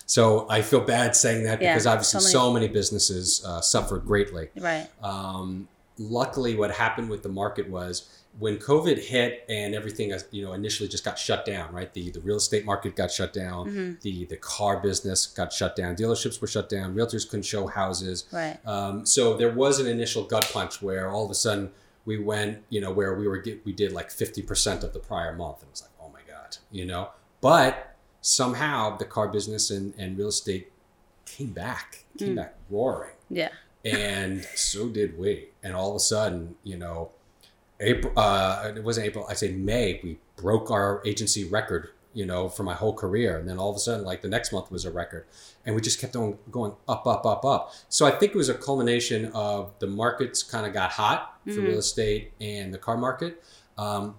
So 0.06 0.46
I 0.48 0.62
feel 0.62 0.80
bad 0.80 1.16
saying 1.16 1.44
that 1.44 1.60
Yeah, 1.60 1.72
because 1.74 1.86
obviously 1.86 2.20
so 2.20 2.28
so 2.28 2.52
many- 2.52 2.66
many, 2.66 2.74
businesses 2.74 3.44
uh, 3.44 3.60
suffered 3.60 4.06
greatly. 4.06 4.48
Right. 4.56 4.88
Um, 5.02 5.68
luckily, 5.98 6.56
what 6.56 6.70
happened 6.70 7.10
with 7.10 7.22
the 7.22 7.28
market 7.28 7.68
was 7.68 8.08
when 8.38 8.58
COVID 8.58 8.98
hit 8.98 9.44
and 9.48 9.74
everything, 9.74 10.12
uh, 10.12 10.18
you 10.30 10.44
know, 10.44 10.52
initially 10.52 10.88
just 10.88 11.04
got 11.04 11.18
shut 11.18 11.46
down. 11.46 11.72
Right, 11.72 11.92
the 11.94 12.10
the 12.10 12.20
real 12.20 12.36
estate 12.36 12.64
market 12.66 12.94
got 12.94 13.10
shut 13.10 13.32
down. 13.32 13.66
Mhm. 13.70 14.00
The 14.02 14.26
the 14.26 14.36
car 14.36 14.78
business 14.80 15.26
got 15.26 15.52
shut 15.52 15.74
down. 15.74 15.96
Dealerships 15.96 16.40
were 16.40 16.46
shut 16.46 16.68
down. 16.68 16.94
Realtors 16.94 17.28
couldn't 17.28 17.44
show 17.44 17.66
houses. 17.66 18.26
Right. 18.30 18.58
Um, 18.66 19.06
so 19.06 19.36
there 19.36 19.50
was 19.52 19.80
an 19.80 19.86
initial 19.86 20.24
gut 20.24 20.48
punch 20.52 20.82
where 20.82 21.08
all 21.10 21.24
of 21.24 21.30
a 21.30 21.34
sudden 21.34 21.72
we 22.04 22.18
went, 22.18 22.62
you 22.68 22.80
know, 22.80 22.92
where 22.92 23.14
we 23.14 23.26
were 23.26 23.42
we 23.64 23.72
did 23.72 23.92
like 23.92 24.10
fifty 24.10 24.42
percent 24.42 24.84
of 24.84 24.92
the 24.92 25.00
prior 25.00 25.34
month, 25.34 25.62
and 25.62 25.68
it 25.68 25.72
was 25.72 25.82
like, 25.82 25.90
oh 26.00 26.10
my 26.12 26.20
god, 26.28 26.58
you 26.70 26.84
know. 26.84 27.08
But 27.40 27.95
somehow 28.26 28.96
the 28.96 29.04
car 29.04 29.28
business 29.28 29.70
and, 29.70 29.94
and 29.96 30.18
real 30.18 30.28
estate 30.28 30.72
came 31.26 31.50
back, 31.50 32.04
came 32.18 32.32
Mm. 32.32 32.36
back 32.36 32.54
roaring 32.70 33.14
Yeah. 33.30 33.50
and 33.84 34.44
so 34.56 34.88
did 34.88 35.16
we. 35.16 35.50
And 35.62 35.74
all 35.76 35.90
of 35.90 35.96
a 35.96 36.00
sudden, 36.00 36.56
you 36.64 36.76
know, 36.76 37.10
April, 37.78 38.12
uh, 38.16 38.72
it 38.74 38.82
wasn't 38.82 39.06
April, 39.06 39.26
I 39.28 39.34
say 39.34 39.52
May, 39.52 40.00
we 40.02 40.18
broke 40.36 40.70
our 40.72 41.02
agency 41.06 41.44
record, 41.44 41.90
you 42.14 42.26
know, 42.26 42.48
for 42.48 42.62
my 42.64 42.74
whole 42.74 42.94
career. 42.94 43.36
And 43.38 43.48
then 43.48 43.58
all 43.58 43.70
of 43.70 43.76
a 43.76 43.78
sudden, 43.78 44.04
like 44.04 44.22
the 44.22 44.28
next 44.28 44.50
month 44.52 44.70
was 44.72 44.84
a 44.84 44.90
record. 44.90 45.26
And 45.64 45.74
we 45.76 45.80
just 45.80 46.00
kept 46.00 46.16
on 46.16 46.38
going 46.50 46.72
up, 46.88 47.06
up, 47.06 47.24
up, 47.26 47.44
up. 47.44 47.72
So 47.88 48.06
I 48.06 48.10
think 48.10 48.32
it 48.34 48.36
was 48.38 48.48
a 48.48 48.54
culmination 48.54 49.26
of 49.34 49.72
the 49.78 49.86
markets 49.86 50.42
kind 50.42 50.66
of 50.66 50.72
got 50.72 50.90
hot 50.92 51.38
for 51.44 51.50
Mhm. 51.50 51.66
real 51.68 51.78
estate 51.78 52.32
and 52.40 52.74
the 52.74 52.78
car 52.78 52.96
market. 52.96 53.42
Um, 53.78 54.16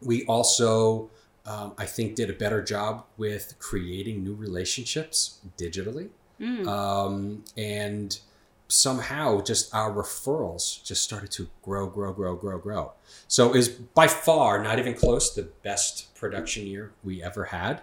we 0.00 0.24
also, 0.26 1.10
um, 1.46 1.72
I 1.76 1.84
think, 1.86 2.14
did 2.14 2.30
a 2.30 2.32
better 2.32 2.62
job 2.62 3.04
with 3.16 3.54
creating 3.58 4.24
new 4.24 4.34
relationships 4.34 5.38
digitally 5.58 6.08
Mm. 6.40 6.66
um, 6.66 7.44
and 7.56 8.18
somehow 8.66 9.40
just 9.40 9.72
our 9.74 9.92
referrals 9.92 10.82
just 10.82 11.04
started 11.04 11.30
to 11.30 11.48
grow 11.62 11.86
grow 11.86 12.12
grow 12.12 12.34
grow 12.34 12.58
grow 12.58 12.92
so 13.28 13.48
was 13.52 13.68
by 13.68 14.08
far 14.08 14.60
not 14.62 14.78
even 14.80 14.94
close 14.94 15.32
the 15.34 15.42
best 15.62 16.12
production 16.16 16.66
year 16.66 16.92
we 17.04 17.22
ever 17.22 17.44
had 17.44 17.82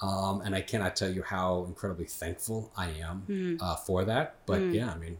um, 0.00 0.40
and 0.42 0.54
i 0.54 0.60
cannot 0.60 0.94
tell 0.94 1.10
you 1.10 1.22
how 1.22 1.64
incredibly 1.66 2.04
thankful 2.04 2.70
i 2.76 2.88
am 2.90 3.24
Mhm. 3.28 3.58
uh, 3.60 3.74
for 3.76 4.04
that 4.04 4.36
but 4.46 4.60
Mm. 4.60 4.74
yeah 4.74 4.92
i 4.92 4.96
mean 4.98 5.18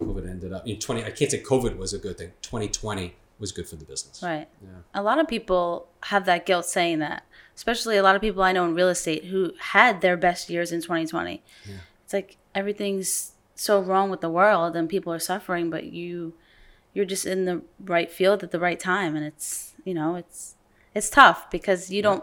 covid 0.00 0.28
ended 0.28 0.52
up 0.52 0.66
in 0.66 0.78
20 0.78 1.04
i 1.04 1.10
can't 1.10 1.30
say 1.30 1.42
covid 1.42 1.76
was 1.78 1.94
a 1.94 1.98
good 1.98 2.18
thing 2.18 2.32
2020 2.42 3.14
was 3.38 3.52
good 3.52 3.68
for 3.68 3.76
the 3.76 3.84
business. 3.84 4.20
Right. 4.20 4.48
Yeah. 4.60 4.70
A 4.94 5.00
lot 5.00 5.20
of 5.20 5.28
people 5.28 5.86
have 6.02 6.24
that 6.24 6.44
guilt 6.44 6.66
saying 6.66 6.98
that, 6.98 7.22
especially 7.58 7.96
a 7.96 8.04
lot 8.04 8.14
of 8.14 8.22
people 8.22 8.40
I 8.44 8.52
know 8.52 8.64
in 8.66 8.72
real 8.76 8.88
estate 8.88 9.24
who 9.24 9.52
had 9.58 10.00
their 10.00 10.16
best 10.16 10.48
years 10.48 10.70
in 10.70 10.80
2020. 10.80 11.42
Yeah. 11.66 11.74
It's 12.04 12.12
like 12.12 12.36
everything's 12.54 13.32
so 13.56 13.80
wrong 13.80 14.10
with 14.10 14.20
the 14.20 14.30
world 14.30 14.76
and 14.76 14.88
people 14.88 15.12
are 15.12 15.18
suffering, 15.18 15.68
but 15.68 15.82
you 15.86 16.34
you're 16.94 17.04
just 17.04 17.26
in 17.26 17.46
the 17.46 17.62
right 17.84 18.12
field 18.12 18.44
at 18.44 18.52
the 18.52 18.60
right 18.60 18.78
time 18.78 19.16
and 19.16 19.24
it's, 19.26 19.74
you 19.84 19.92
know, 19.92 20.14
it's 20.14 20.54
it's 20.94 21.10
tough 21.10 21.50
because 21.50 21.90
you 21.90 22.00
don't 22.00 22.22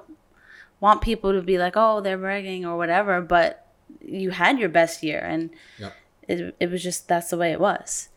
want 0.80 1.02
people 1.02 1.34
to 1.34 1.42
be 1.42 1.58
like, 1.58 1.74
"Oh, 1.76 2.00
they're 2.00 2.18
bragging 2.18 2.66
or 2.66 2.78
whatever," 2.78 3.20
but 3.20 3.68
you 4.02 4.30
had 4.32 4.58
your 4.58 4.70
best 4.70 5.04
year 5.04 5.20
and 5.20 5.50
Yep. 5.80 5.94
it, 6.30 6.56
it 6.62 6.72
was 6.72 6.82
just 6.82 7.10
that's 7.10 7.30
the 7.30 7.38
way 7.38 7.52
it 7.52 7.60
was. 7.60 8.08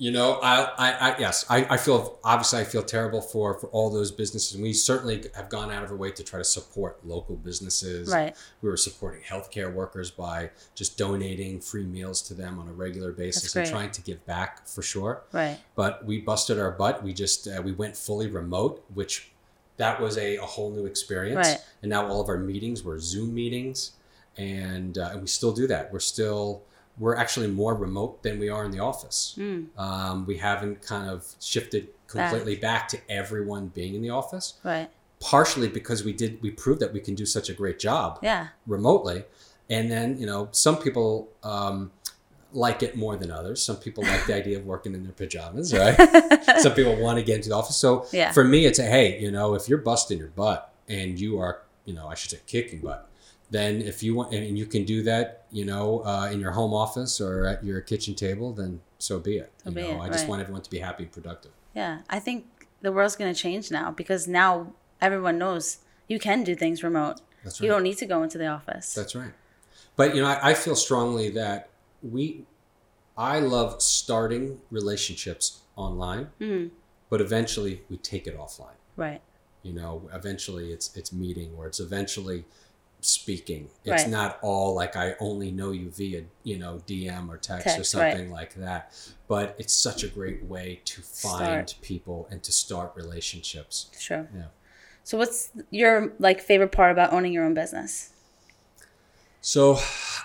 You 0.00 0.10
know, 0.10 0.40
I, 0.42 0.62
I, 0.78 0.92
I 0.92 1.18
yes, 1.18 1.44
I, 1.50 1.66
I 1.68 1.76
feel 1.76 2.18
obviously 2.24 2.60
I 2.60 2.64
feel 2.64 2.82
terrible 2.82 3.20
for 3.20 3.52
for 3.58 3.66
all 3.66 3.90
those 3.90 4.10
businesses, 4.10 4.54
and 4.54 4.62
we 4.62 4.72
certainly 4.72 5.26
have 5.34 5.50
gone 5.50 5.70
out 5.70 5.84
of 5.84 5.90
our 5.90 5.96
way 5.98 6.10
to 6.10 6.24
try 6.24 6.38
to 6.38 6.44
support 6.44 7.06
local 7.06 7.36
businesses. 7.36 8.10
Right. 8.10 8.34
We 8.62 8.70
were 8.70 8.78
supporting 8.78 9.20
healthcare 9.20 9.70
workers 9.70 10.10
by 10.10 10.52
just 10.74 10.96
donating 10.96 11.60
free 11.60 11.84
meals 11.84 12.22
to 12.22 12.34
them 12.34 12.58
on 12.58 12.66
a 12.66 12.72
regular 12.72 13.12
basis 13.12 13.54
and 13.54 13.68
trying 13.68 13.90
to 13.90 14.00
give 14.00 14.24
back 14.24 14.66
for 14.66 14.80
sure. 14.80 15.24
Right. 15.32 15.58
But 15.74 16.06
we 16.06 16.22
busted 16.22 16.58
our 16.58 16.70
butt. 16.70 17.04
We 17.04 17.12
just 17.12 17.46
uh, 17.46 17.60
we 17.62 17.72
went 17.72 17.94
fully 17.94 18.26
remote, 18.26 18.82
which 18.94 19.30
that 19.76 20.00
was 20.00 20.16
a, 20.16 20.36
a 20.36 20.46
whole 20.46 20.70
new 20.70 20.86
experience. 20.86 21.46
Right. 21.46 21.58
And 21.82 21.90
now 21.90 22.06
all 22.06 22.22
of 22.22 22.30
our 22.30 22.38
meetings 22.38 22.82
were 22.82 22.98
Zoom 22.98 23.34
meetings, 23.34 23.92
and 24.38 24.96
uh, 24.96 25.10
and 25.12 25.20
we 25.20 25.26
still 25.26 25.52
do 25.52 25.66
that. 25.66 25.92
We're 25.92 25.98
still 26.00 26.62
we're 27.00 27.16
actually 27.16 27.48
more 27.48 27.74
remote 27.74 28.22
than 28.22 28.38
we 28.38 28.48
are 28.50 28.64
in 28.64 28.70
the 28.70 28.78
office. 28.78 29.34
Mm, 29.38 29.66
Um, 29.76 30.26
we 30.26 30.36
haven't 30.36 30.82
kind 30.82 31.08
of 31.10 31.26
shifted 31.40 31.88
completely 32.06 32.56
back. 32.56 32.88
to 32.88 32.98
everyone 33.08 33.68
being 33.68 33.94
in 33.94 34.02
the 34.02 34.10
office, 34.10 34.54
right. 34.62 34.88
partially 35.18 35.68
because 35.68 36.04
we 36.04 36.12
did 36.12 36.40
we 36.42 36.50
proved 36.50 36.80
that 36.80 36.92
we 36.92 37.00
can 37.00 37.14
do 37.14 37.24
such 37.26 37.48
a 37.48 37.54
great 37.54 37.78
job 37.78 38.18
Yeah. 38.22 38.48
remotely, 38.66 39.24
and 39.68 39.90
then 39.90 40.18
you 40.20 40.26
know 40.26 40.48
some 40.52 40.76
people 40.76 41.28
um, 41.42 41.90
like 42.52 42.82
it 42.82 42.96
more 42.96 43.16
than 43.16 43.30
others. 43.30 43.62
Some 43.62 43.76
people 43.76 44.02
like 44.04 44.26
the 44.26 44.34
idea 44.34 44.58
of 44.58 44.66
working 44.66 44.92
in 44.94 45.02
their 45.04 45.12
pajamas, 45.12 45.72
right? 45.82 45.96
some 46.58 46.74
people 46.74 46.96
want 46.96 47.16
to 47.18 47.24
get 47.24 47.36
into 47.36 47.48
the 47.48 47.54
office. 47.54 47.76
So 47.76 48.06
Yeah. 48.12 48.32
for 48.32 48.44
me, 48.44 48.66
it's 48.66 48.78
a 48.78 48.84
hey, 48.84 49.20
you 49.20 49.30
know, 49.30 49.54
if 49.54 49.68
you're 49.68 49.78
busting 49.92 50.18
your 50.18 50.28
butt 50.42 50.72
and 50.88 51.18
you 51.20 51.38
are, 51.38 51.62
you 51.84 51.94
know, 51.94 52.08
I 52.08 52.14
should 52.14 52.30
say 52.32 52.40
kicking 52.46 52.80
butt, 52.80 53.06
then 53.50 53.80
if 53.82 54.02
you 54.02 54.14
want 54.14 54.32
and 54.32 54.56
you 54.58 54.66
can 54.66 54.84
do 54.84 55.02
that, 55.04 55.46
you 55.50 55.64
know, 55.64 56.00
uh, 56.04 56.28
in 56.32 56.40
your 56.40 56.52
home 56.52 56.72
office 56.72 57.20
or 57.20 57.46
at 57.46 57.64
your 57.64 57.80
kitchen 57.80 58.14
table, 58.14 58.52
then 58.52 58.80
so 58.98 59.18
be 59.18 59.38
it. 59.38 59.52
So 59.64 59.70
you 59.70 59.74
be 59.76 59.82
know, 59.82 59.90
it, 59.90 59.98
I 60.00 60.08
just 60.08 60.20
right. 60.20 60.28
want 60.30 60.42
everyone 60.42 60.62
to 60.62 60.70
be 60.70 60.78
happy 60.78 61.02
and 61.04 61.12
productive. 61.12 61.52
Yeah, 61.74 62.00
I 62.08 62.18
think 62.20 62.46
the 62.80 62.92
world's 62.92 63.16
going 63.16 63.32
to 63.32 63.38
change 63.40 63.70
now 63.70 63.90
because 63.90 64.26
now 64.28 64.72
everyone 65.00 65.38
knows 65.38 65.78
you 66.08 66.18
can 66.18 66.44
do 66.44 66.54
things 66.54 66.82
remote. 66.82 67.20
That's 67.44 67.60
right. 67.60 67.66
You 67.66 67.72
don't 67.72 67.82
need 67.82 67.98
to 67.98 68.06
go 68.06 68.22
into 68.22 68.38
the 68.38 68.46
office. 68.46 68.94
That's 68.94 69.14
right. 69.14 69.32
But 69.96 70.14
you 70.14 70.22
know, 70.22 70.28
I, 70.28 70.50
I 70.50 70.54
feel 70.54 70.76
strongly 70.76 71.30
that 71.30 71.68
we, 72.02 72.44
I 73.16 73.40
love 73.40 73.82
starting 73.82 74.60
relationships 74.70 75.60
online, 75.76 76.28
Mhm. 76.40 76.70
but 77.08 77.20
eventually 77.20 77.82
we 77.90 77.96
take 77.96 78.26
it 78.26 78.36
offline. 78.38 78.76
Right. 78.96 79.22
you 79.62 79.72
know 79.74 80.08
eventually 80.12 80.72
it's 80.72 80.94
it's 80.96 81.12
meeting 81.12 81.50
or 81.56 81.66
it's 81.66 81.80
eventually 81.80 82.44
speaking 83.02 83.68
it's 83.84 84.04
Right. 84.04 84.08
not 84.10 84.38
all 84.42 84.74
like 84.74 84.94
i 84.96 85.14
only 85.20 85.50
know 85.50 85.70
you 85.70 85.90
via 85.90 86.24
you 86.42 86.58
know 86.58 86.80
dm 86.86 87.28
or 87.28 87.36
text, 87.36 87.66
or 87.66 87.70
Text, 87.76 87.94
right. 87.94 88.12
something 88.12 88.30
like 88.30 88.54
that 88.54 88.92
but 89.28 89.54
it's 89.58 89.72
such 89.74 90.02
a 90.04 90.08
great 90.08 90.44
way 90.44 90.80
to 90.84 91.00
find 91.02 91.68
Start. 91.68 91.74
people 91.82 92.28
and 92.30 92.42
to 92.42 92.52
start 92.52 92.92
relationships 92.96 93.90
Sure. 93.98 94.28
yeah 94.34 94.46
So 95.04 95.16
what's 95.18 95.50
your 95.70 96.12
like 96.18 96.40
favorite 96.40 96.72
part 96.72 96.92
about 96.92 97.12
owning 97.12 97.32
your 97.32 97.44
own 97.44 97.54
business? 97.54 98.12
so 99.40 99.78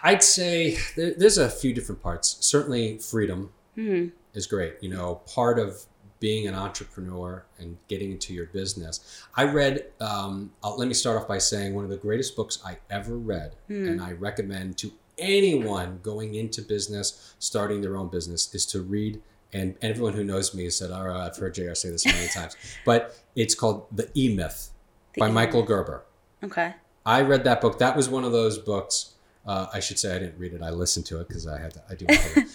i'd 0.03 0.21
say 0.23 0.77
there, 0.95 1.13
there's 1.17 1.37
a 1.37 1.49
few 1.49 1.73
different 1.73 2.01
parts 2.03 2.37
certainly 2.41 2.97
freedom 2.97 3.51
hmm 3.75 4.07
is 4.33 4.47
great. 4.47 4.73
You 4.81 4.89
know, 4.89 5.21
part 5.33 5.57
of 5.57 5.85
being 6.19 6.47
an 6.47 6.55
entrepreneur 6.55 7.45
and 7.59 7.77
getting 7.87 8.11
into 8.11 8.33
your 8.33 8.45
business. 8.47 9.23
I 9.35 9.43
read, 9.43 9.85
um, 9.99 10.51
let 10.63 10.87
me 10.87 10.93
start 10.93 11.17
off 11.17 11.27
by 11.27 11.37
saying 11.37 11.73
one 11.73 11.83
of 11.83 11.89
the 11.89 11.97
greatest 11.97 12.35
books 12.35 12.59
I 12.65 12.77
ever 12.89 13.15
read, 13.15 13.55
and 13.69 14.01
I 14.01 14.13
recommend 14.13 14.77
to 14.79 14.91
anyone 15.17 15.99
going 16.03 16.35
into 16.35 16.61
business, 16.61 17.35
starting 17.39 17.81
their 17.81 17.97
own 17.97 18.09
business, 18.09 18.53
is 18.53 18.65
to 18.67 18.81
read. 18.81 19.21
And 19.53 19.75
everyone 19.81 20.13
who 20.13 20.23
knows 20.23 20.53
me 20.53 20.65
has 20.65 20.77
said, 20.77 20.91
"All 20.91 21.07
right, 21.07 21.27
I've 21.27 21.37
heard 21.37 21.53
JR 21.53 21.73
say 21.75 21.89
this 21.89 22.05
many 22.05 22.27
times," 22.27 22.55
but 22.85 23.17
it's 23.35 23.55
called 23.55 23.85
The 23.91 24.09
E 24.15 24.35
Myth 24.35 24.71
by 25.17 25.29
E 25.29 25.31
Michael 25.31 25.63
Gerber. 25.63 26.03
Okay. 26.43 26.73
I 27.05 27.21
read 27.21 27.43
that 27.43 27.61
book. 27.61 27.79
That 27.79 27.95
was 27.95 28.09
one 28.09 28.23
of 28.23 28.31
those 28.31 28.57
books. 28.57 29.13
Uh, 29.45 29.67
I 29.71 29.79
should 29.79 29.99
say 29.99 30.15
I 30.15 30.19
didn't 30.19 30.39
read 30.39 30.53
it. 30.53 30.61
I 30.61 30.71
listened 30.71 31.05
to 31.07 31.21
it 31.21 31.27
because 31.27 31.47
I 31.47 31.59
had 31.59 31.73
to, 31.75 31.83
I 31.89 31.95
do. 31.95 32.05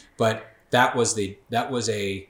but 0.18 0.44
that 0.70 0.96
was 0.96 1.14
the 1.14 1.38
that 1.50 1.70
was 1.70 1.88
a 1.88 2.28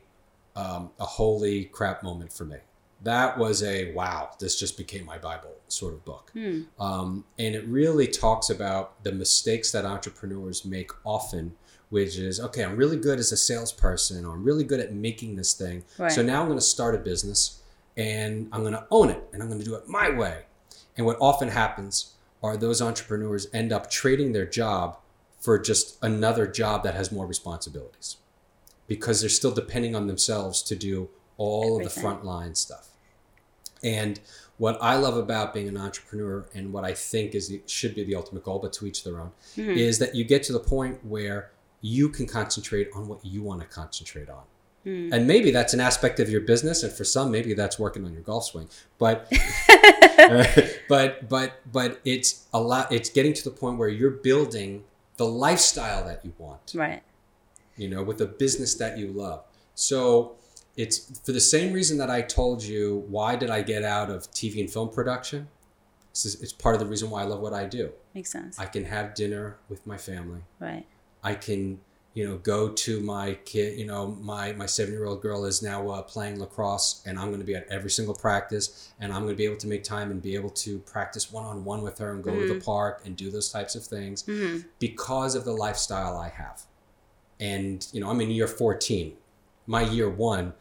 um, 0.61 0.91
a 0.99 1.05
holy 1.05 1.65
crap 1.67 2.03
moment 2.03 2.33
for 2.33 2.45
me. 2.45 2.57
That 3.03 3.39
was 3.39 3.63
a 3.63 3.93
wow. 3.93 4.31
This 4.39 4.59
just 4.59 4.77
became 4.77 5.05
my 5.07 5.19
Bible 5.19 5.55
sort 5.69 5.95
of 5.95 6.05
book, 6.05 6.31
Hmm. 6.35 6.63
um, 6.79 7.25
and 7.39 7.55
it 7.55 7.65
really 7.67 8.07
talks 8.07 8.51
about 8.51 9.03
the 9.05 9.13
mistakes 9.13 9.73
that 9.73 9.85
entrepreneurs 9.85 10.65
make 10.65 10.91
often. 11.05 11.57
Which 11.89 12.17
is 12.19 12.39
okay. 12.39 12.63
I'm 12.63 12.77
really 12.77 12.97
good 12.97 13.19
as 13.19 13.33
a 13.33 13.37
salesperson, 13.37 14.25
or 14.25 14.35
I'm 14.35 14.45
really 14.45 14.63
good 14.63 14.79
at 14.79 14.93
making 14.95 15.35
this 15.35 15.53
thing. 15.55 15.83
Right. 15.99 16.13
So 16.13 16.23
now 16.23 16.41
I'm 16.41 16.47
going 16.47 16.57
to 16.59 16.65
start 16.65 16.95
a 16.95 16.99
business, 16.99 17.63
and 17.97 18.49
I'm 18.53 18.61
going 18.61 18.75
to 18.75 18.87
own 18.93 19.11
it, 19.11 19.21
and 19.33 19.43
I'm 19.43 19.49
going 19.49 19.59
to 19.59 19.65
do 19.65 19.75
it 19.75 19.89
my 19.89 20.09
way. 20.09 20.45
And 20.97 21.05
what 21.05 21.17
often 21.21 21.49
happens 21.49 22.15
are 22.45 22.57
those 22.57 22.81
entrepreneurs 22.81 23.49
end 23.53 23.73
up 23.73 23.91
trading 23.91 24.33
their 24.33 24.47
job 24.47 24.99
for 25.41 25.59
just 25.59 25.99
another 26.01 26.47
job 26.47 26.85
that 26.85 26.95
has 26.95 27.11
more 27.11 27.27
responsibilities 27.27 28.19
because 28.91 29.21
they're 29.21 29.31
still 29.31 29.53
depending 29.53 29.95
on 29.95 30.09
themselves 30.09 30.63
to 30.65 30.75
do 30.75 31.09
all 31.37 31.77
of 31.79 31.85
the 31.85 31.91
Everything. 32.01 32.03
frontline 32.19 32.57
stuff. 32.57 32.89
And 33.85 34.19
what 34.59 34.77
I 34.83 34.97
love 34.97 35.17
about 35.17 35.55
being 35.55 35.69
an 35.69 35.77
entrepreneur 35.77 36.45
and 36.55 36.73
what 36.73 36.85
I 36.85 36.93
think 36.93 37.35
is 37.37 37.49
the, 37.49 37.63
should 37.67 37.95
be 37.95 38.03
the 38.03 38.17
ultimate 38.17 38.43
goal, 38.43 38.59
but 38.59 38.73
to 38.75 38.87
each 38.87 39.05
their 39.05 39.21
own, 39.21 39.31
Mhm. 39.57 39.77
is 39.77 40.01
that 40.01 40.17
you 40.17 40.25
get 40.25 40.43
to 40.49 40.53
the 40.53 40.59
point 40.59 41.07
where 41.07 41.53
you 41.81 42.09
can 42.09 42.27
concentrate 42.27 42.91
on 42.93 43.07
what 43.07 43.25
you 43.25 43.43
want 43.45 43.61
to 43.61 43.67
concentrate 43.69 44.29
on. 44.29 44.43
Hmm. 44.83 45.13
And 45.13 45.27
maybe 45.27 45.51
that's 45.53 45.73
an 45.73 45.81
aspect 45.81 46.19
of 46.19 46.29
your 46.29 46.41
business, 46.41 46.83
and 46.83 46.93
for 46.93 47.05
some, 47.05 47.31
maybe 47.31 47.55
that's 47.55 47.79
working 47.79 48.05
on 48.05 48.13
your 48.13 48.23
golf 48.23 48.45
swing. 48.47 48.69
But 48.99 49.31
but 50.89 51.29
but 51.29 51.61
but 51.73 52.01
it's 52.05 52.47
a 52.53 52.61
lot. 52.61 52.91
It's 52.91 53.09
getting 53.11 53.35
to 53.35 53.45
the 53.45 53.51
point 53.51 53.79
where 53.79 53.89
you're 53.89 54.11
building 54.11 54.85
the 55.17 55.27
lifestyle 55.27 56.05
that 56.07 56.25
you 56.25 56.33
want. 56.39 56.73
Right. 56.75 57.03
You 57.81 57.89
know, 57.89 58.03
with 58.03 58.21
a 58.21 58.27
business 58.27 58.75
that 58.83 58.93
you 58.99 59.07
love. 59.25 59.41
So 59.75 60.37
it's 60.77 60.97
for 61.25 61.33
the 61.33 61.41
same 61.41 61.73
reason 61.73 61.99
that 61.99 62.11
I 62.11 62.21
told 62.23 62.63
you. 62.63 63.05
Why 63.09 63.37
did 63.37 63.51
I 63.51 63.63
get 63.63 63.83
out 63.85 64.09
of 64.11 64.31
TV 64.33 64.61
and 64.61 64.71
film 64.71 64.91
production? 64.91 65.49
This 66.13 66.27
is, 66.27 66.43
it's 66.43 66.53
part 66.53 66.75
of 66.75 66.81
the 66.81 66.87
reason 66.87 67.09
why 67.11 67.21
I 67.23 67.25
love 67.25 67.41
what 67.41 67.55
I 67.55 67.65
do. 67.67 67.91
Makes 68.15 68.33
sense. 68.33 68.59
I 68.59 68.67
can 68.67 68.85
have 68.85 69.15
dinner 69.15 69.57
with 69.69 69.87
my 69.87 69.97
family. 69.97 70.41
right. 70.59 70.87
I 71.23 71.35
can, 71.35 71.81
you 72.15 72.27
know, 72.27 72.39
go 72.39 72.71
to 72.71 73.01
my 73.01 73.35
kid. 73.45 73.79
You 73.79 73.87
know, 73.87 74.09
my 74.33 74.53
my 74.55 74.67
seven 74.67 74.93
year 74.95 75.05
old 75.05 75.21
girl 75.23 75.45
is 75.45 75.63
now 75.63 75.89
uh, 75.91 76.03
playing 76.03 76.41
lacrosse, 76.41 77.03
and 77.07 77.19
I'm 77.19 77.29
going 77.29 77.41
to 77.41 77.47
be 77.47 77.55
at 77.55 77.67
every 77.69 77.91
single 77.91 78.15
practice, 78.15 78.91
and 79.01 79.13
I'm 79.13 79.23
going 79.23 79.35
to 79.35 79.39
be 79.39 79.45
able 79.45 79.59
to 79.59 79.69
make 79.69 79.85
time 79.85 80.11
and 80.11 80.21
be 80.21 80.35
able 80.35 80.51
to 80.67 80.79
practice 80.81 81.31
one 81.31 81.45
on 81.45 81.65
one 81.65 81.83
with 81.83 81.99
her 81.99 82.11
and 82.13 82.25
go 82.25 82.33
to 82.41 82.47
the 82.55 82.61
park 82.61 83.03
and 83.05 83.17
do 83.17 83.31
those 83.31 83.51
types 83.53 83.75
of 83.75 83.85
things 83.85 84.23
hmm 84.25 84.59
because 84.79 85.35
of 85.35 85.45
the 85.45 85.53
lifestyle 85.53 86.17
I 86.17 86.31
have. 86.31 86.63
And 87.41 87.87
you 87.93 88.01
know, 88.01 88.11
I'm 88.11 88.21
in 88.21 88.31
year 88.31 88.47
14. 88.47 89.15
My 89.67 89.83
year 89.83 90.09
one, 90.09 90.53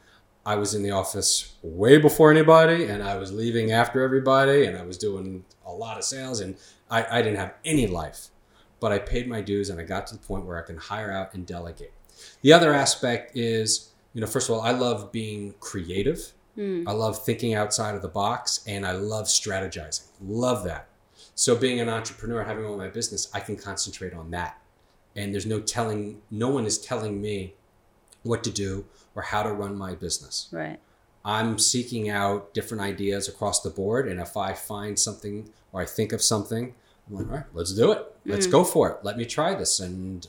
I 0.46 0.56
was 0.56 0.74
in 0.74 0.82
the 0.82 0.92
office 0.92 1.56
way 1.62 1.98
before 1.98 2.32
anybody, 2.32 2.86
and 2.86 3.04
I 3.04 3.18
was 3.18 3.32
leaving 3.32 3.72
after 3.72 4.02
everybody, 4.02 4.66
and 4.66 4.78
I 4.78 4.84
was 4.84 4.98
doing 4.98 5.46
a 5.66 5.72
lot 5.72 5.98
of 5.98 6.04
sales, 6.04 6.40
and 6.40 6.56
I, 6.90 7.20
I 7.20 7.22
didn't 7.22 7.38
have 7.38 7.54
any 7.66 7.86
life 7.86 8.30
but 8.80 8.92
I 8.92 9.00
paid 9.00 9.28
my 9.28 9.42
dues 9.42 9.70
and 9.70 9.80
I 9.80 9.84
got 9.84 10.08
to 10.08 10.16
the 10.16 10.22
point 10.22 10.46
where 10.46 10.58
I 10.58 10.66
can 10.66 10.78
hire 10.78 11.12
out 11.12 11.34
and 11.34 11.46
delegate. 11.46 11.94
The 12.42 12.54
other 12.54 12.74
aspect 12.74 13.36
is, 13.36 13.90
you 14.14 14.22
know, 14.22 14.28
first 14.28 14.50
of 14.50 14.56
all, 14.56 14.62
I 14.62 14.72
love 14.72 15.12
being 15.12 15.54
creative. 15.60 16.34
Mm. 16.58 16.88
I 16.88 16.92
love 16.92 17.24
thinking 17.24 17.54
outside 17.54 17.96
of 17.96 18.02
the 18.02 18.08
box 18.08 18.62
and 18.68 18.86
I 18.86 18.92
love 18.94 19.26
strategizing. 19.26 20.08
Love 20.22 20.64
that. 20.66 20.88
So 21.36 21.56
being 21.56 21.80
an 21.80 21.90
entrepreneur, 21.90 22.44
having 22.44 22.66
all 22.66 22.78
my 22.78 22.90
business, 22.90 23.30
I 23.34 23.40
can 23.40 23.56
concentrate 23.56 24.14
on 24.14 24.32
that. 24.32 24.62
And 25.20 25.34
there's 25.34 25.46
no 25.46 25.60
telling, 25.60 26.22
no 26.32 26.50
one 26.50 26.66
is 26.66 26.78
telling 26.78 27.20
me 27.22 27.54
what 28.24 28.44
to 28.46 28.52
do 28.52 28.86
or 29.16 29.22
how 29.24 29.44
to 29.44 29.52
run 29.52 29.78
my 29.78 29.94
business. 29.96 30.48
Right. 30.52 30.80
I'm 31.26 31.60
seeking 31.60 32.10
out 32.10 32.54
different 32.54 32.82
ideas 32.82 33.28
across 33.28 33.62
the 33.62 33.70
board. 33.70 34.08
And 34.08 34.20
if 34.22 34.38
I 34.38 34.54
find 34.54 34.98
something 34.98 35.50
or 35.74 35.82
I 35.82 35.86
think 35.86 36.14
of 36.14 36.22
something, 36.22 36.74
I'm 37.08 37.16
like, 37.16 37.28
all 37.28 37.34
right, 37.34 37.46
let's 37.54 37.74
do 37.74 37.92
it. 37.92 38.06
Let's 38.26 38.48
Mm. 38.48 38.52
go 38.52 38.64
for 38.64 38.90
it. 38.92 38.98
Let 39.04 39.18
me 39.18 39.26
try 39.26 39.54
this. 39.56 39.80
And, 39.80 40.26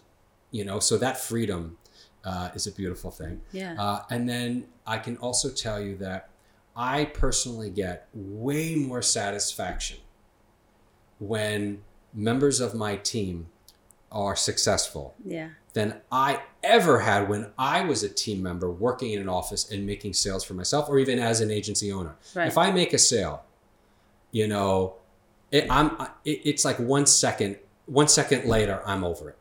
you 0.51 0.65
know, 0.65 0.81
so 0.81 0.99
that 0.99 1.19
freedom 1.19 1.77
uh, 2.25 2.51
is 2.55 2.67
a 2.67 2.73
beautiful 2.73 3.11
thing. 3.11 3.41
Yeah. 3.53 3.77
Uh, 3.83 4.03
and 4.11 4.29
then 4.29 4.67
I 4.87 4.99
can 4.99 5.17
also 5.19 5.49
tell 5.51 5.81
you 5.81 5.97
that 5.99 6.29
I 6.77 7.07
personally 7.07 7.71
get 7.71 8.09
way 8.13 8.75
more 8.75 9.03
satisfaction 9.03 9.99
when 11.19 11.83
members 12.13 12.61
of 12.61 12.75
my 12.75 12.97
team 12.97 13.47
are 14.13 14.35
successful 14.35 15.15
yeah. 15.25 15.51
than 15.73 16.01
I 16.11 16.41
ever 16.65 17.01
had 17.01 17.29
when 17.29 17.53
I 17.59 17.83
was 17.83 18.03
a 18.03 18.09
team 18.09 18.43
member 18.43 18.71
working 18.71 19.13
in 19.13 19.21
an 19.21 19.29
office 19.29 19.71
and 19.71 19.87
making 19.87 20.15
sales 20.15 20.43
for 20.45 20.55
myself 20.55 20.89
or 20.89 20.99
even 20.99 21.19
as 21.19 21.41
an 21.41 21.51
agency 21.51 21.93
owner. 21.93 22.17
Right. 22.35 22.49
If 22.49 22.59
I 22.59 22.71
make 22.73 22.93
a 22.93 22.99
sale, 22.99 23.45
you 24.33 24.49
know, 24.49 24.95
it, 25.53 25.67
I'm 25.71 25.91
it, 26.25 26.41
it's 26.45 26.65
like 26.65 26.79
one 26.79 27.07
second 27.07 27.57
one 27.87 28.09
second 28.09 28.45
later 28.47 28.83
I'm 28.85 29.05
over 29.05 29.31
it. 29.31 29.37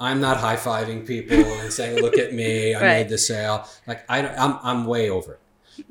I'm 0.00 0.20
not 0.20 0.36
high 0.36 0.56
fiving 0.56 1.06
people 1.06 1.36
and 1.60 1.72
saying, 1.72 2.00
"Look 2.02 2.18
at 2.18 2.32
me, 2.32 2.74
I 2.74 2.80
Right. 2.80 2.86
made 2.98 3.08
the 3.08 3.18
sale." 3.18 3.66
Like 3.86 4.04
I, 4.10 4.22
don't- 4.22 4.38
I'm 4.38 4.58
I'm 4.62 4.84
way 4.86 5.10
over 5.10 5.34
it. 5.34 5.40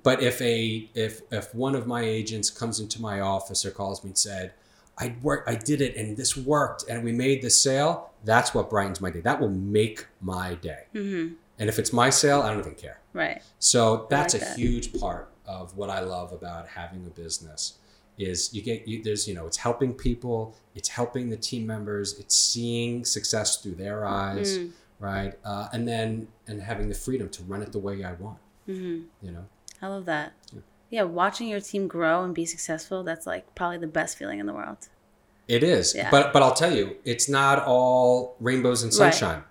But 0.03 0.21
if 0.21 0.41
a 0.41 0.89
if 0.93 1.21
if 1.31 1.53
one 1.55 1.75
of 1.75 1.87
my 1.87 2.01
agents 2.01 2.49
comes 2.49 2.79
into 2.79 3.01
my 3.01 3.19
office 3.19 3.65
or 3.65 3.71
calls 3.71 4.03
me 4.03 4.09
and 4.09 4.17
said, 4.17 4.53
"I 4.99 5.15
worked, 5.21 5.49
I 5.49 5.55
did 5.55 5.81
it, 5.81 5.95
and 5.95 6.15
this 6.17 6.35
worked, 6.37 6.85
and 6.89 7.03
we 7.03 7.11
made 7.11 7.41
the 7.41 7.49
sale," 7.49 8.11
that's 8.25 8.53
what 8.53 8.69
brightens 8.69 8.99
my 9.01 9.09
day. 9.11 9.21
That 9.21 9.39
will 9.39 9.49
make 9.49 10.07
my 10.21 10.55
day. 10.55 10.83
Mm-hmm. 10.93 11.35
And 11.59 11.69
if 11.69 11.79
it's 11.79 11.91
my 11.93 12.09
sale, 12.09 12.41
I 12.41 12.49
don't 12.51 12.59
even 12.59 12.75
care. 12.75 12.99
Right. 13.13 13.41
So 13.59 14.05
that's 14.09 14.33
like 14.33 14.43
a 14.43 14.45
that. 14.45 14.57
huge 14.57 14.99
part 14.99 15.31
of 15.45 15.75
what 15.75 15.89
I 15.89 16.01
love 16.01 16.31
about 16.33 16.67
having 16.67 17.05
a 17.07 17.09
business 17.09 17.79
is 18.17 18.53
you 18.53 18.61
get 18.61 18.87
you, 18.87 19.01
there's 19.03 19.27
you 19.27 19.33
know 19.33 19.45
it's 19.47 19.57
helping 19.57 19.93
people, 19.93 20.55
it's 20.75 20.89
helping 20.89 21.29
the 21.29 21.37
team 21.37 21.65
members, 21.65 22.17
it's 22.19 22.35
seeing 22.35 23.05
success 23.05 23.57
through 23.61 23.75
their 23.75 24.05
eyes, 24.05 24.57
Mm. 24.57 24.71
right? 24.99 25.33
Uh, 25.45 25.67
and 25.73 25.87
then 25.87 26.27
and 26.47 26.61
having 26.61 26.89
the 26.89 26.95
freedom 26.95 27.29
to 27.29 27.43
run 27.43 27.61
it 27.61 27.71
the 27.71 27.79
way 27.79 28.03
I 28.03 28.13
want, 28.13 28.39
Mm-hmm. 28.67 29.03
you 29.25 29.31
know. 29.31 29.45
I 29.81 29.87
love 29.87 30.05
that. 30.05 30.33
Yeah. 30.53 30.61
Yeah, 30.89 31.03
watching 31.03 31.47
your 31.47 31.59
team 31.59 31.87
grow 31.87 32.23
and 32.23 32.33
be 32.33 32.45
successful, 32.45 33.03
that's 33.03 33.25
like 33.27 33.53
probably 33.55 33.77
the 33.77 33.87
best 33.87 34.17
feeling 34.17 34.39
in 34.39 34.45
the 34.45 34.53
world. 34.53 34.87
It 35.47 35.63
is, 35.63 35.95
Yeah. 35.95 36.09
but 36.11 36.33
but 36.33 36.41
I'll 36.43 36.53
tell 36.53 36.73
you, 36.75 36.97
it's 37.05 37.27
not 37.29 37.63
all 37.65 38.35
rainbows 38.39 38.83
and 38.83 38.91
Right. 38.91 39.13
sunshine. 39.13 39.43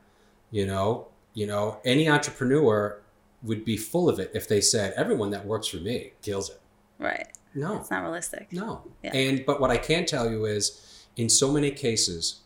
You 0.50 0.66
know, 0.66 1.08
you 1.34 1.46
know, 1.46 1.78
any 1.84 2.08
entrepreneur 2.08 3.00
would 3.42 3.64
be 3.64 3.76
full 3.76 4.08
of 4.08 4.18
it 4.18 4.30
if 4.34 4.48
they 4.48 4.60
said 4.60 4.92
everyone 4.96 5.30
that 5.30 5.46
works 5.46 5.66
for 5.68 5.76
me 5.78 6.12
kills 6.22 6.50
it. 6.50 6.60
Right. 6.98 7.28
No, 7.54 7.78
It's 7.78 7.90
not 7.90 8.02
realistic. 8.02 8.52
No. 8.52 8.82
Yeah. 9.02 9.14
And 9.14 9.44
but 9.46 9.60
what 9.60 9.70
I 9.70 9.78
can 9.78 10.04
tell 10.06 10.30
you 10.30 10.44
is 10.44 10.80
in 11.16 11.28
so 11.30 11.50
many 11.50 11.70
cases 11.70 12.40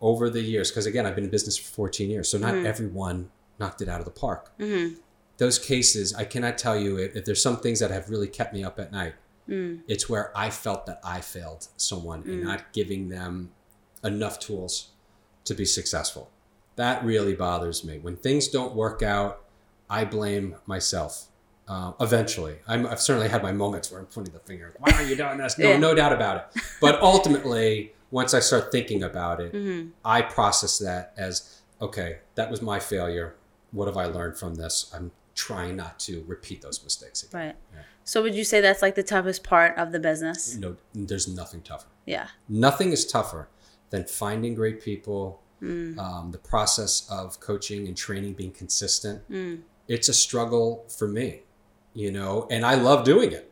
over 0.00 0.28
the 0.30 0.40
years, 0.42 0.70
because 0.70 0.86
again, 0.86 1.06
I've 1.06 1.14
been 1.14 1.24
in 1.24 1.30
business 1.30 1.56
for 1.56 1.72
14 1.72 2.10
years, 2.10 2.28
so 2.28 2.38
not 2.38 2.54
Mhm. 2.54 2.64
everyone 2.66 3.30
knocked 3.58 3.82
it 3.82 3.88
out 3.88 4.00
of 4.00 4.04
the 4.04 4.10
park. 4.12 4.50
Mm-hmm. 4.58 4.94
Those 5.38 5.58
cases, 5.58 6.14
I 6.14 6.24
cannot 6.24 6.58
tell 6.58 6.76
you 6.78 6.96
if, 6.98 7.16
if 7.16 7.24
there's 7.24 7.42
some 7.42 7.56
things 7.58 7.80
that 7.80 7.90
have 7.90 8.10
really 8.10 8.28
kept 8.28 8.52
me 8.54 8.62
up 8.64 8.78
at 8.78 8.92
night. 8.92 9.14
Mm. 9.48 9.80
It's 9.88 10.08
where 10.08 10.36
I 10.36 10.50
felt 10.50 10.86
that 10.86 11.00
I 11.02 11.20
failed 11.20 11.66
someone 11.76 12.22
and 12.22 12.42
Mm. 12.42 12.44
not 12.44 12.72
giving 12.72 13.08
them 13.08 13.50
enough 14.04 14.38
tools 14.38 14.88
to 15.44 15.54
be 15.54 15.64
successful. 15.64 16.30
That 16.76 17.04
really 17.04 17.34
bothers 17.34 17.82
me. 17.84 17.98
When 17.98 18.16
things 18.16 18.48
don't 18.48 18.74
work 18.74 19.02
out, 19.02 19.42
I 19.90 20.04
blame 20.04 20.56
myself. 20.66 21.26
Uh, 21.68 21.92
eventually, 22.00 22.56
I'm, 22.68 22.86
I've 22.86 23.00
certainly 23.00 23.28
had 23.28 23.42
my 23.42 23.52
moments 23.52 23.90
where 23.90 24.00
I'm 24.00 24.06
pointing 24.06 24.32
the 24.34 24.40
finger. 24.40 24.74
Why 24.78 24.92
are 24.92 25.02
you 25.02 25.16
doing 25.16 25.38
this? 25.38 25.58
No, 25.58 25.70
Yeah. 25.70 25.78
no 25.78 25.94
doubt 25.94 26.12
about 26.12 26.36
it. 26.54 26.62
But 26.80 27.00
ultimately, 27.02 27.92
once 28.10 28.34
I 28.34 28.40
start 28.40 28.70
thinking 28.70 29.02
about 29.02 29.40
it, 29.40 29.52
Mm-hmm. 29.52 29.88
I 30.04 30.22
process 30.22 30.78
that 30.78 31.12
as 31.16 31.60
okay, 31.80 32.18
that 32.36 32.50
was 32.50 32.62
my 32.62 32.78
failure. 32.78 33.34
What 33.72 33.86
have 33.86 33.96
I 33.96 34.04
learned 34.06 34.38
from 34.38 34.54
this? 34.54 34.90
I'm 34.94 35.10
trying 35.34 35.76
not 35.76 35.98
to 36.00 36.24
repeat 36.26 36.62
those 36.62 36.82
mistakes 36.82 37.22
again. 37.22 37.46
Right. 37.46 37.56
Yeah. 37.74 37.80
So 38.04 38.22
would 38.22 38.34
you 38.34 38.44
say 38.44 38.60
that's 38.60 38.82
like 38.82 38.94
the 38.94 39.02
toughest 39.02 39.44
part 39.44 39.76
of 39.78 39.92
the 39.92 40.00
business? 40.00 40.56
No, 40.56 40.76
there's 40.94 41.28
nothing 41.28 41.62
tougher. 41.62 41.86
Yeah. 42.06 42.28
Nothing 42.48 42.92
is 42.92 43.06
tougher 43.06 43.48
than 43.90 44.04
finding 44.04 44.54
great 44.54 44.82
people, 44.82 45.40
Mm. 45.62 45.96
um, 45.96 46.32
the 46.32 46.38
process 46.38 47.06
of 47.08 47.38
coaching 47.38 47.86
and 47.86 47.96
training 47.96 48.32
being 48.32 48.50
consistent. 48.50 49.22
Mm. 49.30 49.60
It's 49.86 50.08
a 50.08 50.12
struggle 50.14 50.84
for 50.88 51.06
me, 51.06 51.42
you 51.94 52.10
know, 52.10 52.48
and 52.50 52.66
I 52.66 52.74
love 52.74 53.04
doing 53.04 53.30
it. 53.30 53.51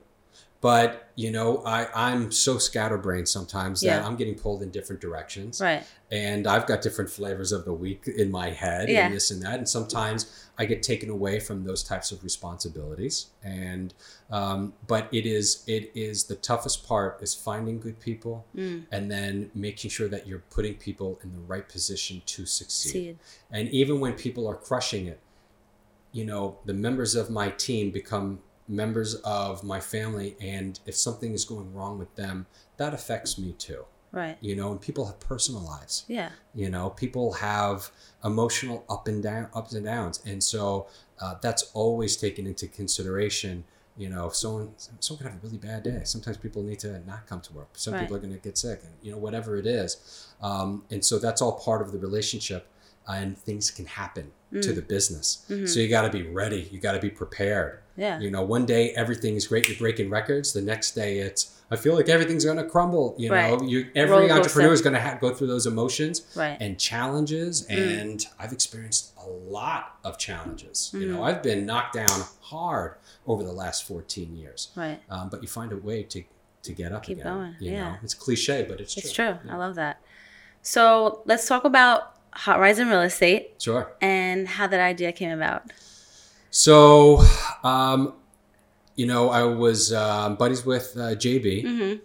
But, 0.63 1.11
you 1.15 1.31
know, 1.31 1.63
I, 1.65 1.89
I'm 1.95 2.31
so 2.31 2.59
scatterbrained 2.59 3.29
sometimes 3.31 3.81
that 3.81 3.87
Yeah. 3.87 4.07
I'm 4.07 4.17
getting 4.17 4.35
pulled 4.35 4.61
in 4.63 4.71
different 4.71 5.01
directions. 5.01 5.59
Right. 5.59 5.83
And 6.11 6.47
I've 6.47 6.67
got 6.67 6.83
different 6.83 7.09
flavors 7.09 7.51
of 7.51 7.65
the 7.65 7.73
week 7.73 8.07
in 8.07 8.31
my 8.31 8.51
head 8.51 8.91
Yeah. 8.91 9.07
and 9.07 9.15
this 9.15 9.31
and 9.31 9.41
that. 9.43 9.55
And 9.55 9.67
sometimes 9.67 10.49
I 10.59 10.67
get 10.67 10.83
taken 10.83 11.09
away 11.09 11.41
from 11.41 11.65
those 11.65 11.83
types 11.83 12.13
of 12.13 12.23
responsibilities. 12.23 13.29
And, 13.43 13.95
um, 14.31 14.75
but 14.87 15.09
it 15.13 15.25
is, 15.25 15.65
it 15.67 15.93
is 15.95 16.25
the 16.25 16.35
toughest 16.37 16.87
part 16.87 17.23
is 17.23 17.35
finding 17.35 17.81
good 17.81 17.99
people 17.99 18.45
Mm. 18.55 18.85
and 18.93 19.11
then 19.11 19.51
making 19.55 19.89
sure 19.91 20.09
that 20.09 20.27
you're 20.27 20.45
putting 20.51 20.75
people 20.75 21.19
in 21.23 21.33
the 21.33 21.39
right 21.39 21.67
position 21.67 22.21
to 22.27 22.45
succeed. 22.45 22.93
Seed. 22.93 23.19
And 23.51 23.71
even 23.71 23.99
when 23.99 24.13
people 24.13 24.47
are 24.47 24.57
crushing 24.57 25.07
it, 25.07 25.21
you 26.13 26.27
know, 26.27 26.59
the 26.67 26.75
members 26.75 27.15
of 27.15 27.31
my 27.31 27.49
team 27.49 27.91
become 27.91 28.41
members 28.71 29.17
of 29.17 29.63
my 29.65 29.81
family. 29.81 30.37
And 30.41 30.79
if 30.87 30.95
something 30.97 31.35
is 31.35 31.45
going 31.45 31.75
wrong 31.75 31.99
with 31.99 32.15
them, 32.17 32.47
that 32.77 32.95
affects 32.95 33.37
me 33.39 33.53
too. 33.53 33.85
Right. 34.13 34.37
You 34.41 34.57
know, 34.57 34.73
and 34.73 34.81
people 34.81 35.07
have 35.07 35.21
personal 35.21 35.61
lives. 35.63 36.05
Yeah. 36.09 36.31
You 36.55 36.69
know, 36.71 36.91
people 36.91 37.35
have 37.35 37.91
emotional 38.25 38.85
up 38.89 39.07
and 39.07 39.23
down, 39.23 39.49
ups 39.55 39.73
and 39.73 39.85
downs, 39.85 40.21
and 40.27 40.43
so 40.43 40.89
uh, 41.21 41.35
that's 41.41 41.71
always 41.75 42.17
taken 42.17 42.47
into 42.47 42.67
consideration. 42.67 43.65
You 43.97 44.09
know, 44.09 44.27
if 44.27 44.35
someone 44.35 44.71
someone 44.99 45.23
can 45.25 45.33
have 45.33 45.43
a 45.43 45.47
really 45.47 45.59
bad 45.59 45.83
day. 45.85 46.01
Sometimes 46.05 46.39
people 46.39 46.63
need 46.63 46.79
to 46.81 47.01
not 47.07 47.27
come 47.29 47.41
to 47.43 47.53
work. 47.53 47.69
Some 47.75 47.95
Right. 47.95 48.01
people 48.01 48.17
are 48.17 48.21
going 48.21 48.33
to 48.33 48.39
get 48.41 48.59
sick, 48.59 48.81
and 48.83 48.93
you 49.03 49.13
know, 49.13 49.19
whatever 49.19 49.57
it 49.57 49.67
is, 49.67 50.27
um, 50.43 50.85
and 50.91 51.05
so 51.05 51.19
that's 51.21 51.41
all 51.43 51.53
part 51.53 51.81
of 51.83 51.93
the 51.93 51.99
relationship, 51.99 52.67
and 53.07 53.39
things 53.39 53.71
can 53.71 53.87
happen 53.87 54.33
to 54.53 54.59
Mm. 54.59 54.75
the 54.75 54.83
business. 54.83 55.45
Mhm. 55.49 55.69
So 55.69 55.79
you 55.81 55.89
got 55.89 56.03
to 56.03 56.11
be 56.11 56.23
ready. 56.27 56.69
You 56.73 56.81
got 56.81 56.93
to 56.93 56.99
be 57.01 57.11
prepared. 57.11 57.79
Yeah. 57.97 58.19
You 58.19 58.31
know, 58.31 58.43
one 58.43 58.67
day 58.67 58.91
everything 58.93 59.37
is 59.37 59.47
great. 59.47 59.69
You're 59.69 59.79
breaking 59.79 60.11
records. 60.11 60.53
The 60.53 60.63
next 60.63 60.93
day 60.93 61.19
it's 61.19 61.57
I 61.73 61.77
feel 61.77 61.95
like 61.95 62.09
everything's 62.09 62.45
going 62.45 62.57
to 62.57 62.65
crumble. 62.65 63.15
You 63.17 63.31
know, 63.31 63.63
you 63.63 63.87
every 63.95 64.17
coaster. 64.27 64.35
entrepreneur 64.35 64.73
is 64.73 64.83
going 64.83 64.95
to 64.95 65.19
go 65.21 65.33
through 65.33 65.47
those 65.47 65.67
emotions 65.67 66.23
Right. 66.35 66.57
and 66.61 66.77
challenges 66.81 67.63
Mm. 67.69 68.01
and 68.01 68.27
i've 68.41 68.53
experienced 68.53 69.13
a 69.25 69.29
lot 69.29 69.97
of 70.03 70.19
challenges 70.19 70.91
you 70.93 71.07
know 71.07 71.19
Mhm. 71.21 71.25
i've 71.29 71.43
been 71.45 71.65
knocked 71.67 71.95
down 71.95 72.25
hard 72.41 72.95
over 73.25 73.45
the 73.45 73.53
last 73.53 73.85
14 73.85 74.35
years 74.37 74.71
Right. 74.75 75.01
um, 75.09 75.29
but 75.29 75.43
you 75.43 75.49
find 75.49 75.71
a 75.73 75.77
way 75.77 76.03
to 76.05 76.25
to 76.65 76.73
get 76.73 76.91
up 76.93 77.05
Keep 77.05 77.19
again 77.21 77.33
going, 77.33 77.55
you 77.61 77.71
yeah. 77.73 77.93
know 77.93 77.97
it's 78.03 78.15
cliche 78.15 78.67
but 78.69 78.81
it's 78.81 78.93
true 78.95 79.03
It's 79.05 79.13
true. 79.13 79.39
Yeah. 79.47 79.55
I 79.55 79.57
love 79.57 79.77
that. 79.77 80.01
So 80.63 81.23
let's 81.25 81.47
talk 81.47 81.65
about 81.65 82.17
Hot 82.33 82.59
Rides 82.61 82.79
in 82.79 82.89
Real 82.89 83.03
Estate 83.03 83.55
sure 83.59 83.93
and 84.01 84.47
how 84.49 84.67
that 84.67 84.81
idea 84.81 85.13
came 85.13 85.31
about. 85.31 85.63
so 86.51 87.23
um, 87.65 88.13
you 88.97 89.07
know 89.07 89.31
i 89.31 89.43
was 89.45 89.93
um, 89.93 90.37
buddies 90.37 90.65
with 90.65 90.95
uh, 90.97 91.15
jb 91.15 91.65
Mm-hmm. 91.65 91.99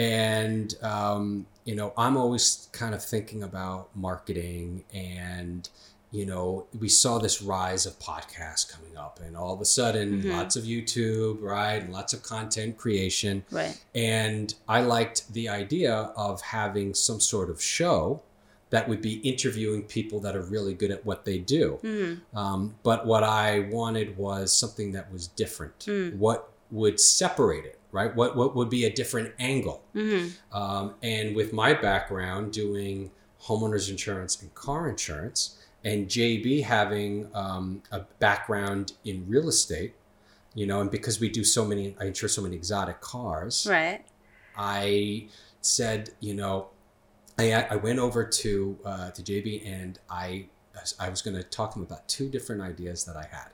and 0.00 0.74
um, 0.82 1.46
you 1.64 1.74
know 1.74 1.92
i'm 1.96 2.16
always 2.16 2.68
kind 2.72 2.94
of 2.94 3.04
thinking 3.04 3.42
about 3.42 3.88
marketing 3.94 4.84
and 4.94 5.68
you 6.12 6.26
know 6.26 6.66
we 6.78 6.88
saw 6.88 7.18
this 7.18 7.40
rise 7.42 7.86
of 7.86 7.98
podcasts 8.00 8.68
coming 8.70 8.96
up 8.96 9.20
and 9.24 9.36
all 9.36 9.54
of 9.54 9.60
a 9.60 9.64
sudden 9.64 10.22
Mhm. 10.22 10.32
lots 10.32 10.56
of 10.56 10.64
youtube 10.64 11.40
right 11.40 11.82
and 11.82 11.92
lots 11.92 12.12
of 12.12 12.22
content 12.22 12.76
creation 12.78 13.44
Right. 13.50 13.78
and 13.94 14.54
i 14.68 14.80
liked 14.80 15.32
the 15.32 15.48
idea 15.48 15.94
of 16.16 16.40
having 16.40 16.94
some 16.94 17.20
sort 17.20 17.48
of 17.50 17.62
show 17.62 18.22
that 18.70 18.88
would 18.88 19.02
be 19.02 19.14
interviewing 19.18 19.82
people 19.82 20.20
that 20.20 20.36
are 20.36 20.42
really 20.42 20.74
good 20.74 20.90
at 20.90 21.04
what 21.04 21.24
they 21.24 21.38
do 21.38 21.78
Mm-hmm. 21.82 22.36
um, 22.38 22.74
but 22.82 23.06
what 23.06 23.22
I 23.24 23.60
wanted 23.70 24.16
was 24.16 24.56
something 24.56 24.92
that 24.92 25.12
was 25.12 25.28
different. 25.28 25.78
Mm. 25.80 26.16
What 26.16 26.50
would 26.70 27.00
separate 27.00 27.64
it, 27.64 27.78
right? 27.92 28.14
What 28.14 28.36
what 28.36 28.54
would 28.56 28.70
be 28.70 28.84
a 28.84 28.92
different 28.92 29.32
angle? 29.38 29.82
Mm-hmm. 29.94 30.56
Um, 30.56 30.94
and 31.02 31.34
with 31.34 31.52
my 31.52 31.74
background 31.74 32.52
doing 32.52 33.10
homeowners 33.42 33.90
insurance 33.90 34.40
and 34.40 34.54
car 34.54 34.88
insurance, 34.88 35.58
and 35.84 36.06
JB 36.08 36.64
having 36.64 37.28
um, 37.34 37.82
a 37.90 38.00
background 38.18 38.92
in 39.04 39.26
real 39.28 39.48
estate, 39.48 39.94
you 40.54 40.66
know, 40.66 40.80
and 40.80 40.90
because 40.90 41.20
we 41.20 41.28
do 41.28 41.42
so 41.44 41.64
many, 41.64 41.96
I 42.00 42.04
insure 42.06 42.28
so 42.28 42.42
many 42.42 42.56
exotic 42.56 43.00
cars. 43.00 43.66
Right. 43.68 44.04
I 44.56 45.28
said, 45.62 46.10
you 46.20 46.34
know, 46.34 46.68
I, 47.38 47.52
I 47.70 47.76
went 47.76 47.98
over 47.98 48.24
to 48.24 48.78
uh, 48.84 49.10
to 49.10 49.22
JB 49.22 49.66
and 49.66 49.98
I 50.10 50.46
I 50.98 51.08
was 51.08 51.22
going 51.22 51.36
to 51.36 51.42
talk 51.42 51.72
to 51.74 51.78
him 51.78 51.84
about 51.84 52.08
two 52.08 52.28
different 52.28 52.62
ideas 52.62 53.04
that 53.04 53.16
I 53.16 53.26
had. 53.30 53.48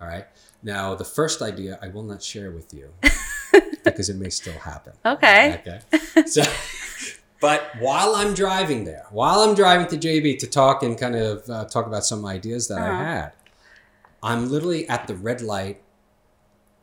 All 0.00 0.06
right. 0.08 0.26
Now 0.62 0.94
the 0.94 1.04
first 1.04 1.42
idea 1.42 1.78
I 1.82 1.88
will 1.88 2.02
not 2.02 2.22
share 2.22 2.50
with 2.50 2.72
you 2.74 2.92
because 3.84 4.08
it 4.08 4.16
may 4.16 4.28
still 4.30 4.58
happen. 4.58 4.92
Okay. 5.04 5.60
Okay. 5.66 6.24
So, 6.26 6.42
but 7.40 7.70
while 7.80 8.14
I'm 8.16 8.34
driving 8.34 8.84
there, 8.84 9.06
while 9.10 9.40
I'm 9.40 9.54
driving 9.54 9.86
to 9.88 9.96
JB 9.96 10.38
to 10.40 10.46
talk 10.46 10.82
and 10.82 10.98
kind 10.98 11.16
of 11.16 11.48
uh, 11.48 11.64
talk 11.66 11.86
about 11.86 12.04
some 12.04 12.24
ideas 12.26 12.68
that 12.68 12.78
Uh-huh. 12.78 12.92
I 12.92 13.02
had, 13.04 13.32
I'm 14.22 14.48
literally 14.50 14.88
at 14.88 15.06
the 15.06 15.14
red 15.14 15.40
light. 15.40 15.80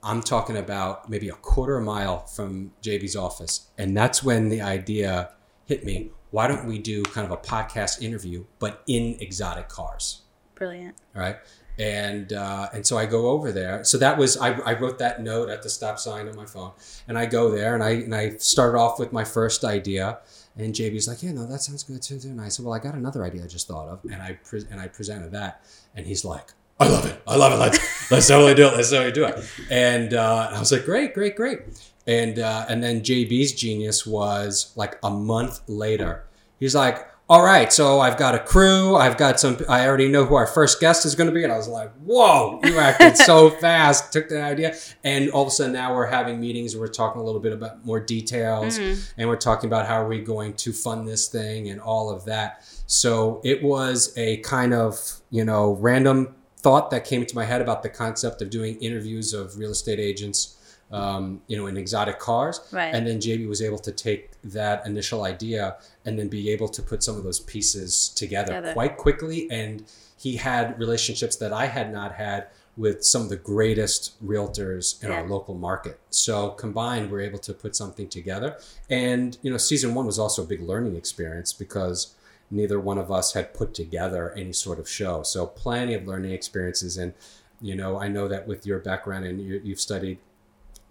I'm 0.02 0.22
talking 0.22 0.56
about 0.56 1.10
maybe 1.10 1.30
a 1.30 1.34
quarter 1.34 1.80
mile 1.82 2.26
from 2.28 2.72
JB's 2.82 3.16
office. 3.16 3.68
And 3.78 3.96
that's 3.98 4.24
when 4.24 4.50
the 4.50 4.62
idea 4.62 5.32
hit 5.66 5.84
me. 5.84 6.12
Why 6.36 6.48
don't 6.48 6.66
we 6.66 6.80
do 6.80 7.02
kind 7.02 7.24
of 7.24 7.32
a 7.32 7.38
podcast 7.38 8.02
interview, 8.02 8.44
but 8.60 8.84
in 8.88 9.16
exotic 9.22 9.70
cars? 9.70 10.24
Brilliant. 10.54 10.98
All 11.16 11.22
right. 11.22 11.38
And 11.80 12.34
uh, 12.34 12.68
and 12.74 12.86
so 12.86 12.98
I 12.98 13.06
go 13.06 13.30
over 13.30 13.54
there. 13.54 13.86
So 13.86 13.98
that 14.00 14.18
was 14.18 14.36
I, 14.36 14.50
I 14.50 14.74
wrote 14.74 15.00
that 15.00 15.22
note 15.22 15.48
at 15.50 15.64
the 15.64 15.70
stop 15.70 15.98
sign 15.98 16.28
on 16.28 16.36
my 16.36 16.46
phone, 16.46 16.74
and 17.08 17.18
I 17.18 17.26
go 17.26 17.50
there 17.50 17.74
and 17.74 17.82
I 17.82 17.92
and 17.92 18.14
I 18.14 18.32
start 18.32 18.76
off 18.76 19.00
with 19.00 19.14
my 19.14 19.24
first 19.24 19.64
idea, 19.64 20.20
and 20.58 20.76
JB's 20.76 21.08
like, 21.08 21.24
yeah, 21.24 21.32
no, 21.32 21.46
that 21.46 21.62
sounds 21.62 21.84
good 21.84 22.02
too. 22.02 22.20
too. 22.20 22.28
And 22.28 22.42
I 22.42 22.50
said, 22.50 22.66
well, 22.66 22.74
I 22.74 22.80
got 22.80 22.96
another 22.96 23.24
idea 23.24 23.46
I 23.46 23.48
just 23.48 23.70
thought 23.70 23.88
of, 23.88 24.04
and 24.04 24.22
I 24.22 24.34
pre- 24.34 24.68
and 24.70 24.82
I 24.82 24.90
presented 24.90 25.32
that, 25.32 25.64
and 25.96 26.06
he's 26.06 26.26
like, 26.26 26.50
I 26.82 26.90
love 26.90 27.06
it, 27.06 27.22
I 27.26 27.38
love 27.38 27.54
it. 27.54 27.60
Let's 27.60 28.12
let's 28.12 28.28
totally 28.28 28.56
do 28.56 28.68
it. 28.68 28.76
Let's 28.76 28.90
totally 28.90 29.14
do 29.14 29.24
it. 29.24 29.50
And, 29.72 30.14
uh, 30.14 30.48
and 30.48 30.58
I 30.58 30.60
was 30.60 30.74
like, 30.74 30.84
great, 30.84 31.14
great, 31.14 31.38
great. 31.38 31.62
And 32.08 32.40
uh, 32.40 32.66
and 32.70 32.84
then 32.84 33.02
JB's 33.02 33.54
genius 33.54 34.06
was 34.06 34.74
like 34.76 34.98
a 35.04 35.10
month 35.10 35.62
later. 35.68 36.26
He's 36.60 36.76
like, 36.76 37.08
all 37.28 37.44
right, 37.44 37.74
so 37.74 38.02
I've 38.02 38.18
got 38.18 38.36
a 38.36 38.40
crew. 38.40 38.96
I've 38.96 39.18
got 39.18 39.40
some. 39.40 39.58
I 39.68 39.88
already 39.88 40.08
know 40.08 40.26
who 40.26 40.36
our 40.36 40.46
first 40.46 40.80
guest 40.80 41.08
is 41.08 41.16
going 41.16 41.28
to 41.28 41.34
be, 41.34 41.44
and 41.44 41.52
I 41.52 41.58
was 41.58 41.68
like, 41.68 41.92
"Whoa, 42.04 42.60
you 42.64 42.78
acted 42.78 43.18
so 43.26 43.50
fast!" 43.50 44.14
Took 44.14 44.30
the 44.30 44.44
idea, 44.44 44.76
and 45.04 45.32
all 45.32 45.42
of 45.42 45.48
a 45.48 45.52
sudden 45.52 45.74
now 45.74 45.96
we're 45.96 46.06
having 46.06 46.40
meetings. 46.40 46.78
We're 46.78 46.88
talking 46.88 47.20
a 47.20 47.24
little 47.24 47.42
bit 47.42 47.52
about 47.52 47.84
more 47.84 48.00
details, 48.00 48.78
and 49.18 49.28
we're 49.28 49.38
talking 49.38 49.68
about 49.68 49.88
how 49.88 49.96
are 49.96 50.08
we 50.08 50.20
going 50.20 50.54
to 50.54 50.72
fund 50.72 51.08
this 51.08 51.28
thing 51.28 51.68
and 51.70 51.82
all 51.82 52.12
of 52.12 52.26
that. 52.26 52.64
So 52.86 53.42
it 53.44 53.64
was 53.64 54.14
a 54.18 54.38
kind 54.38 54.76
of 54.76 55.00
you 55.32 55.44
know 55.44 55.78
random 55.80 56.36
thought 56.58 56.92
that 56.92 57.06
came 57.06 57.22
into 57.22 57.36
my 57.36 57.46
head 57.46 57.60
about 57.60 57.82
the 57.82 57.90
concept 57.90 58.44
of 58.44 58.52
doing 58.52 58.78
interviews 58.82 59.34
of 59.34 59.58
real 59.58 59.72
estate 59.72 60.00
agents 60.00 60.55
um, 60.92 61.42
you 61.48 61.58
know, 61.58 61.68
in 61.68 61.78
exotic 61.78 62.20
cars. 62.20 62.62
Right. 62.72 62.94
And 62.94 63.06
then 63.06 63.20
JB 63.20 63.48
was 63.48 63.62
able 63.62 63.80
to 63.80 63.92
take 63.92 64.30
that 64.44 64.86
initial 64.86 65.24
idea 65.24 65.78
and 66.06 66.18
then 66.18 66.28
be 66.28 66.50
able 66.52 66.68
to 66.70 66.82
put 66.82 67.04
some 67.04 67.18
of 67.18 67.24
those 67.24 67.40
pieces 67.40 68.10
together, 68.10 68.54
Together. 68.54 68.74
quite 68.74 68.98
quickly. 68.98 69.50
And 69.50 69.84
he 70.18 70.38
had 70.38 70.80
relationships 70.80 71.36
that 71.38 71.52
I 71.52 71.66
had 71.66 71.92
not 71.92 72.14
had 72.14 72.48
with 72.78 73.06
some 73.06 73.22
of 73.22 73.30
the 73.30 73.38
greatest 73.38 74.22
realtors 74.26 75.02
in 75.02 75.10
our 75.10 75.26
local 75.28 75.56
market. 75.56 75.98
So 76.10 76.50
combined, 76.50 77.10
we're 77.10 77.22
able 77.22 77.40
to 77.40 77.54
put 77.54 77.74
something 77.76 78.10
together. 78.10 78.58
And, 78.90 79.38
you 79.42 79.50
know, 79.50 79.58
season 79.58 79.94
one 79.94 80.06
was 80.06 80.20
also 80.20 80.44
a 80.44 80.46
big 80.46 80.62
learning 80.62 80.98
experience 80.98 81.54
because 81.54 82.16
neither 82.52 82.80
one 82.80 82.98
of 82.98 83.12
us 83.12 83.34
had 83.34 83.54
put 83.54 83.74
together 83.74 84.34
any 84.34 84.52
sort 84.52 84.78
of 84.78 84.90
show. 84.90 85.24
So 85.24 85.48
plenty 85.48 85.94
of 85.94 86.06
learning 86.06 86.32
experiences. 86.32 86.98
And, 86.98 87.14
you 87.62 87.76
know, 87.76 87.98
I 88.00 88.10
know 88.10 88.28
that 88.28 88.46
with 88.46 88.66
your 88.66 88.80
background 88.80 89.26
and 89.26 89.42
you, 89.42 89.62
you've 89.64 89.80
studied 89.80 90.20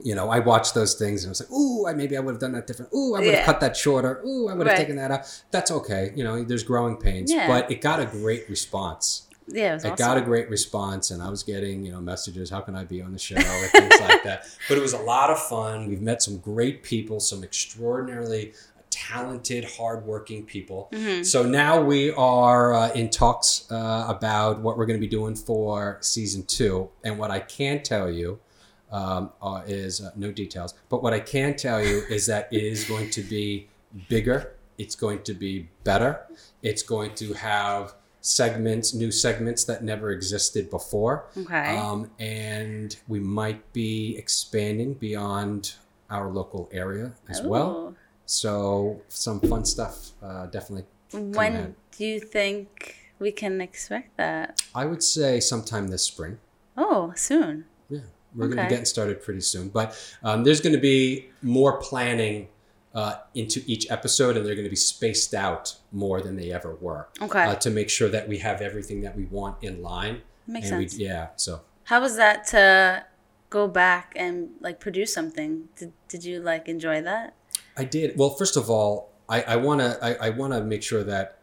you 0.02 0.14
know, 0.14 0.28
I 0.28 0.40
watched 0.40 0.74
those 0.74 0.94
things 0.94 1.22
and 1.24 1.28
I 1.28 1.32
was 1.32 1.40
like, 1.40 1.50
ooh, 1.52 1.86
I 1.86 1.94
maybe 1.94 2.16
I 2.16 2.20
would 2.20 2.32
have 2.32 2.40
done 2.40 2.52
that 2.52 2.66
different. 2.66 2.92
Ooh, 2.92 3.14
I 3.14 3.20
would 3.20 3.26
have 3.26 3.34
Yeah. 3.34 3.44
cut 3.44 3.60
that 3.60 3.76
shorter. 3.76 4.20
Ooh, 4.26 4.48
I 4.48 4.54
would 4.54 4.66
have 4.66 4.72
Right. 4.76 4.80
taken 4.82 4.96
that 4.96 5.10
out. 5.10 5.42
That's 5.50 5.70
okay. 5.70 6.12
You 6.16 6.24
know, 6.24 6.42
there's 6.42 6.64
growing 6.64 6.96
pains, 6.96 7.32
Yeah. 7.32 7.46
but 7.46 7.70
it 7.70 7.80
got 7.80 8.00
a 8.00 8.06
great 8.06 8.48
response. 8.50 9.22
Yeah, 9.46 9.72
it 9.72 9.74
was 9.74 9.84
It 9.84 9.92
awesome. 9.92 10.06
got 10.06 10.16
a 10.16 10.20
great 10.22 10.48
response, 10.48 11.10
and 11.10 11.22
I 11.22 11.28
was 11.28 11.42
getting, 11.42 11.84
you 11.84 11.92
know, 11.92 12.00
messages. 12.00 12.48
How 12.50 12.60
can 12.62 12.74
I 12.74 12.84
be 12.84 13.02
on 13.02 13.12
the 13.12 13.18
show? 13.18 13.36
And 13.36 13.44
things 13.70 14.00
like 14.00 14.24
that. 14.24 14.46
But 14.68 14.78
it 14.78 14.80
was 14.80 14.94
a 14.94 14.98
lot 15.02 15.28
of 15.30 15.38
fun. 15.38 15.86
We've 15.86 16.00
met 16.00 16.22
some 16.22 16.38
great 16.38 16.82
people, 16.82 17.20
some 17.20 17.44
extraordinarily 17.44 18.54
talented, 18.90 19.64
hardworking 19.76 20.44
people. 20.44 20.88
Mhm. 20.92 21.26
So 21.26 21.42
now 21.42 21.82
we 21.82 22.10
are 22.12 22.72
uh, 22.72 22.92
in 22.92 23.10
talks 23.10 23.70
uh, 23.70 24.06
about 24.08 24.60
what 24.60 24.78
we're 24.78 24.86
going 24.86 24.98
to 24.98 25.06
be 25.06 25.10
doing 25.10 25.34
for 25.34 25.98
season 26.00 26.44
two. 26.44 26.88
And 27.02 27.18
what 27.18 27.30
I 27.30 27.40
can 27.40 27.82
tell 27.82 28.10
you 28.10 28.38
um, 28.90 29.30
uh, 29.42 29.62
is 29.66 30.00
uh, 30.00 30.10
no 30.16 30.30
details, 30.32 30.74
but 30.88 31.02
what 31.02 31.12
I 31.12 31.20
can 31.20 31.56
tell 31.56 31.82
you 31.82 32.02
is 32.08 32.26
that 32.26 32.48
it 32.52 32.62
is 32.62 32.84
going 32.84 33.10
to 33.10 33.22
be 33.22 33.68
bigger. 34.08 34.54
It's 34.78 34.94
going 34.96 35.22
to 35.22 35.34
be 35.34 35.68
better. 35.84 36.26
It's 36.62 36.82
going 36.82 37.14
to 37.16 37.32
have 37.34 37.94
segments, 38.20 38.94
new 38.94 39.10
segments 39.12 39.64
that 39.64 39.84
never 39.84 40.10
existed 40.10 40.70
before. 40.70 41.26
Okay. 41.36 41.76
Um, 41.76 42.10
and 42.18 42.96
we 43.06 43.20
might 43.20 43.72
be 43.72 44.16
expanding 44.16 44.94
beyond 44.94 45.74
our 46.10 46.30
local 46.30 46.68
area 46.72 47.12
as 47.28 47.42
well. 47.42 47.70
Ooh. 47.70 47.96
So 48.26 49.02
some 49.08 49.40
fun 49.40 49.64
stuff, 49.64 50.12
uh, 50.22 50.46
definitely. 50.46 50.86
When 51.12 51.76
do 51.96 52.04
you 52.04 52.18
think 52.18 52.96
we 53.18 53.30
can 53.30 53.60
expect 53.60 54.16
that? 54.16 54.62
I 54.74 54.86
would 54.86 55.02
say 55.02 55.38
sometime 55.38 55.88
this 55.88 56.02
spring. 56.02 56.38
Oh, 56.76 57.12
soon. 57.14 57.66
Yeah, 57.90 58.00
we're 58.34 58.46
going 58.46 58.58
to 58.58 58.64
be 58.64 58.68
getting 58.70 58.84
started 58.84 59.22
pretty 59.22 59.40
soon. 59.40 59.68
But 59.68 59.96
um, 60.22 60.44
there's 60.44 60.60
going 60.60 60.74
to 60.74 60.80
be 60.80 61.30
more 61.42 61.78
planning 61.78 62.48
uh, 62.94 63.16
into 63.34 63.62
each 63.66 63.90
episode, 63.90 64.36
and 64.36 64.46
they're 64.46 64.54
going 64.54 64.64
to 64.66 64.70
be 64.70 64.76
spaced 64.76 65.34
out 65.34 65.74
more 65.92 66.20
than 66.20 66.36
they 66.36 66.52
ever 66.52 66.74
were 66.76 67.08
Okay. 67.20 67.42
uh, 67.44 67.54
to 67.56 67.70
make 67.70 67.90
sure 67.90 68.08
that 68.08 68.28
we 68.28 68.38
have 68.38 68.60
everything 68.60 69.00
that 69.02 69.16
we 69.16 69.24
want 69.26 69.62
in 69.62 69.82
line. 69.82 70.22
Makes 70.46 70.68
sense. 70.68 70.96
We, 70.96 71.04
yeah. 71.06 71.28
So 71.36 71.62
How 71.84 72.00
was 72.00 72.16
that 72.16 72.46
to 72.48 73.04
go 73.50 73.66
back 73.66 74.12
and 74.16 74.50
like 74.60 74.78
produce 74.80 75.12
something? 75.12 75.68
Did, 75.76 75.92
did 76.08 76.24
you 76.24 76.40
like 76.40 76.68
enjoy 76.68 77.02
that? 77.02 77.34
I 77.76 77.84
did. 77.84 78.16
Well, 78.16 78.30
first 78.30 78.56
of 78.56 78.70
all, 78.70 79.10
I, 79.28 79.42
I 79.42 79.56
want 79.56 79.80
to 79.80 79.98
I, 80.02 80.26
I 80.26 80.30
want 80.30 80.52
to 80.52 80.62
make 80.62 80.82
sure 80.82 81.02
that 81.02 81.38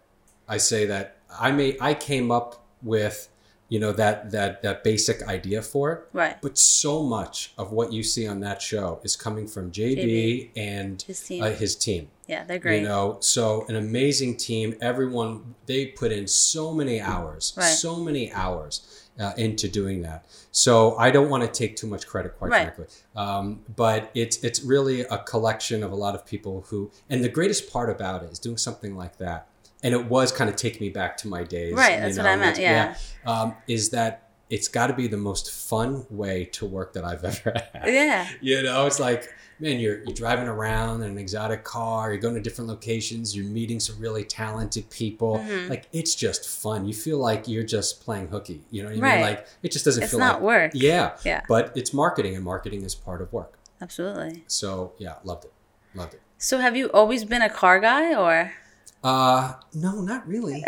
I 0.48 0.58
say 0.58 0.86
that 0.86 1.18
I 1.40 1.52
may 1.52 1.78
I 1.82 1.94
came 1.96 2.32
up 2.32 2.64
with 2.84 3.28
you 3.72 3.80
know 3.80 3.94
that 3.94 4.32
that 4.32 4.62
that 4.64 4.84
basic 4.84 5.18
idea 5.38 5.62
for 5.62 5.92
it. 5.94 6.00
Right. 6.12 6.36
But 6.42 6.58
so 6.58 6.94
much 7.04 7.54
of 7.58 7.72
what 7.72 7.94
you 7.94 8.04
see 8.04 8.28
on 8.28 8.42
that 8.42 8.62
show 8.62 9.00
is 9.04 9.16
coming 9.16 9.48
from 9.48 9.72
JB, 9.72 10.52
and 10.58 11.02
His 11.02 11.22
team. 11.28 11.42
uh, 11.44 11.50
his 11.64 11.76
team. 11.86 12.10
yeah, 12.28 12.44
they're 12.44 12.60
great. 12.60 12.82
You 12.82 12.88
know, 12.90 13.18
so 13.22 13.66
an 13.70 13.78
amazing 13.78 14.36
team. 14.38 14.76
Everyone 14.82 15.56
they 15.68 15.86
put 15.88 16.12
in 16.12 16.28
so 16.28 16.74
many 16.74 17.00
hours, 17.00 17.54
Right. 17.56 17.64
so 17.86 17.96
many 18.08 18.26
hours 18.34 18.74
uh, 19.18 19.32
into 19.38 19.70
doing 19.70 20.02
that. 20.02 20.26
So 20.52 20.98
I 20.98 21.10
don't 21.12 21.30
want 21.30 21.44
to 21.44 21.50
take 21.50 21.78
too 21.78 21.88
much 21.88 22.06
credit, 22.08 22.38
quite 22.38 22.52
Right. 22.52 22.64
frankly. 22.76 22.88
Um, 23.16 23.62
but 23.84 24.12
it's 24.14 24.38
it's 24.44 24.62
really 24.64 25.02
a 25.02 25.20
collection 25.20 25.82
of 25.82 25.92
a 25.94 26.00
lot 26.06 26.14
of 26.14 26.26
people 26.26 26.66
who. 26.68 26.92
And 27.10 27.24
the 27.24 27.30
greatest 27.30 27.72
part 27.72 27.90
about 27.90 28.24
it 28.24 28.32
is 28.34 28.40
doing 28.40 28.58
something 28.58 28.98
like 28.98 29.16
that. 29.20 29.48
And 29.84 29.94
it 29.94 30.06
was 30.06 30.32
kind 30.32 30.50
of 30.50 30.56
taking 30.56 30.82
me 30.82 30.90
back 30.90 31.18
to 31.18 31.28
my 31.28 31.44
days. 31.44 31.74
Right, 31.74 32.00
that's 32.00 32.18
what 32.18 32.28
I 32.28 32.36
meant, 32.36 32.60
it's- 32.60 33.14
Um, 33.26 33.56
is 33.68 33.90
that 33.92 34.30
it's 34.50 34.68
got 34.68 34.88
to 34.88 34.94
be 34.94 35.08
the 35.08 35.18
most 35.18 35.50
fun 35.52 36.06
way 36.10 36.46
to 36.46 36.66
work 36.66 36.94
that 36.94 37.04
I've 37.06 37.24
ever 37.32 37.54
had. 37.74 37.88
yeah. 37.88 38.28
You 38.42 38.62
know, 38.64 38.86
it's 38.86 39.00
like, 39.00 39.34
man, 39.60 39.80
you're 39.80 40.00
you're 40.04 40.14
driving 40.14 40.48
around 40.48 41.04
in 41.04 41.12
an 41.12 41.18
exotic 41.18 41.64
car, 41.64 42.12
you're 42.12 42.20
going 42.22 42.36
to 42.36 42.42
different 42.42 42.68
locations, 42.70 43.34
you're 43.36 43.46
meeting 43.46 43.80
some 43.80 43.98
really 44.00 44.24
talented 44.26 44.90
people. 44.90 45.38
Mhm. 45.38 45.70
Like 45.70 45.88
it's 45.94 46.14
just 46.16 46.48
fun. 46.50 46.86
You 46.86 46.94
feel 46.94 47.18
like 47.18 47.48
you're 47.48 47.64
just 47.64 48.04
playing 48.04 48.28
hooky. 48.28 48.62
You 48.72 48.84
know 48.84 48.90
what 48.90 48.98
I 48.98 49.02
Right. 49.02 49.22
Like 49.22 49.48
it 49.64 49.72
just 49.72 49.86
doesn't 49.86 50.04
It's 50.04 50.12
feel 50.12 50.20
like. 50.20 50.28
It's 50.30 50.34
not 50.34 50.44
like 50.44 50.62
work. 50.64 50.72
Yeah. 50.76 51.16
Yeah. 51.24 51.42
But 51.48 51.72
it's 51.76 51.94
marketing 51.94 52.36
and 52.36 52.44
marketing 52.44 52.84
is 52.84 52.94
part 52.94 53.22
of 53.22 53.32
work. 53.32 53.58
Absolutely. 53.82 54.44
So 54.48 54.94
yeah, 54.98 55.16
loved 55.24 55.46
it. 55.46 55.54
Loved 55.96 56.16
it. 56.16 56.22
So 56.38 56.58
have 56.60 56.76
you 56.76 56.92
always 56.92 57.24
been 57.24 57.42
a 57.42 57.50
car 57.50 57.80
guy 57.80 58.14
or? 58.16 58.52
Uh 59.04 59.54
no, 59.74 60.02
not 60.02 60.28
really. 60.28 60.64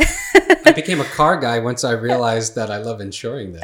I 0.66 0.72
became 0.74 1.00
a 1.02 1.06
car 1.06 1.38
guy 1.40 1.60
once 1.60 1.84
I 1.84 1.92
realized 1.92 2.56
that 2.56 2.72
I 2.72 2.78
love 2.78 3.00
insuring 3.00 3.54
that. 3.54 3.64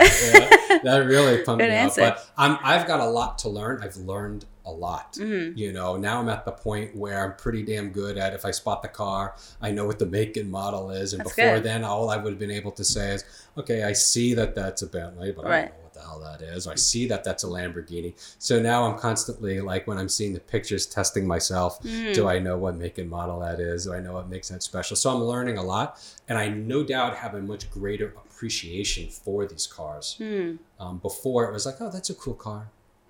Yeah, 0.70 0.78
that 0.84 0.98
really 1.08 1.44
pumped 1.44 1.62
Good 1.62 1.70
me 1.70 1.76
answer. 1.76 2.02
up. 2.04 2.16
But 2.18 2.30
I'm, 2.38 2.58
I've 2.62 2.86
got 2.86 3.00
a 3.00 3.06
lot 3.08 3.40
to 3.40 3.50
learn. 3.50 3.82
I've 3.82 3.96
learned 3.98 4.46
a 4.66 4.72
lot. 4.72 5.14
Mhm. 5.14 5.58
You 5.58 5.72
know, 5.74 5.96
now 5.98 6.20
I'm 6.20 6.30
at 6.30 6.46
the 6.46 6.52
point 6.52 6.96
where 6.96 7.24
I'm 7.26 7.36
pretty 7.36 7.64
damn 7.64 7.90
good 7.90 8.18
at 8.20 8.34
if 8.36 8.46
I 8.46 8.52
spot 8.52 8.84
the 8.84 8.88
car, 8.90 9.34
I 9.60 9.72
know 9.72 9.86
what 9.86 9.98
the 9.98 10.06
make 10.06 10.38
and 10.38 10.52
model 10.52 10.92
is. 10.92 11.14
And 11.14 11.22
That's 11.22 11.34
before 11.36 11.56
good. 11.56 11.64
then, 11.64 11.84
all 11.84 12.12
I 12.12 12.18
would 12.18 12.34
have 12.34 12.40
been 12.40 12.52
able 12.52 12.72
to 12.74 12.84
say 12.84 13.16
is, 13.16 13.24
okay, 13.58 13.82
I 13.84 13.94
see 13.94 14.36
that 14.36 14.54
that's 14.54 14.84
a 14.84 14.88
Bentley, 14.88 15.32
but 15.32 15.46
I 15.46 15.50
Right. 15.50 15.62
don't 15.72 15.82
know 15.84 15.89
the 16.00 16.06
hell 16.08 16.20
that 16.20 16.42
is. 16.42 16.68
I 16.68 16.76
see 16.76 17.08
that 17.08 17.24
that's 17.24 17.44
a 17.44 17.48
Lamborghini. 17.48 18.14
So 18.40 18.60
now 18.60 18.84
I'm 18.86 18.98
constantly 18.98 19.60
like 19.62 19.88
when 19.88 19.98
I'm 19.98 20.10
seeing 20.10 20.34
the 20.34 20.40
pictures, 20.40 20.86
testing 20.86 21.28
myself. 21.28 21.82
Mm. 21.84 22.14
Do 22.14 22.28
I 22.28 22.40
know 22.40 22.58
what 22.58 22.76
make 22.76 22.98
and 22.98 23.10
model 23.10 23.40
that 23.42 23.60
is? 23.60 23.86
Do 23.86 23.94
I 23.94 24.00
know 24.00 24.14
what 24.14 24.30
makes 24.30 24.50
that 24.50 24.64
special? 24.64 24.96
So 24.96 25.10
I'm 25.12 25.24
learning 25.24 25.58
a 25.58 25.64
lot, 25.64 26.00
and 26.28 26.38
I 26.38 26.48
no 26.50 26.84
doubt 26.84 27.16
have 27.18 27.34
a 27.36 27.42
much 27.42 27.70
greater 27.72 28.08
appreciation 28.26 29.10
for 29.10 29.46
these 29.46 29.68
cars. 29.68 30.16
Hmm. 30.18 30.56
Um, 30.80 30.98
before 31.00 31.46
it 31.46 31.52
was 31.54 31.66
like, 31.66 31.76
oh, 31.82 31.90
that's 31.92 32.10
a 32.10 32.16
cool 32.16 32.36
car, 32.36 32.70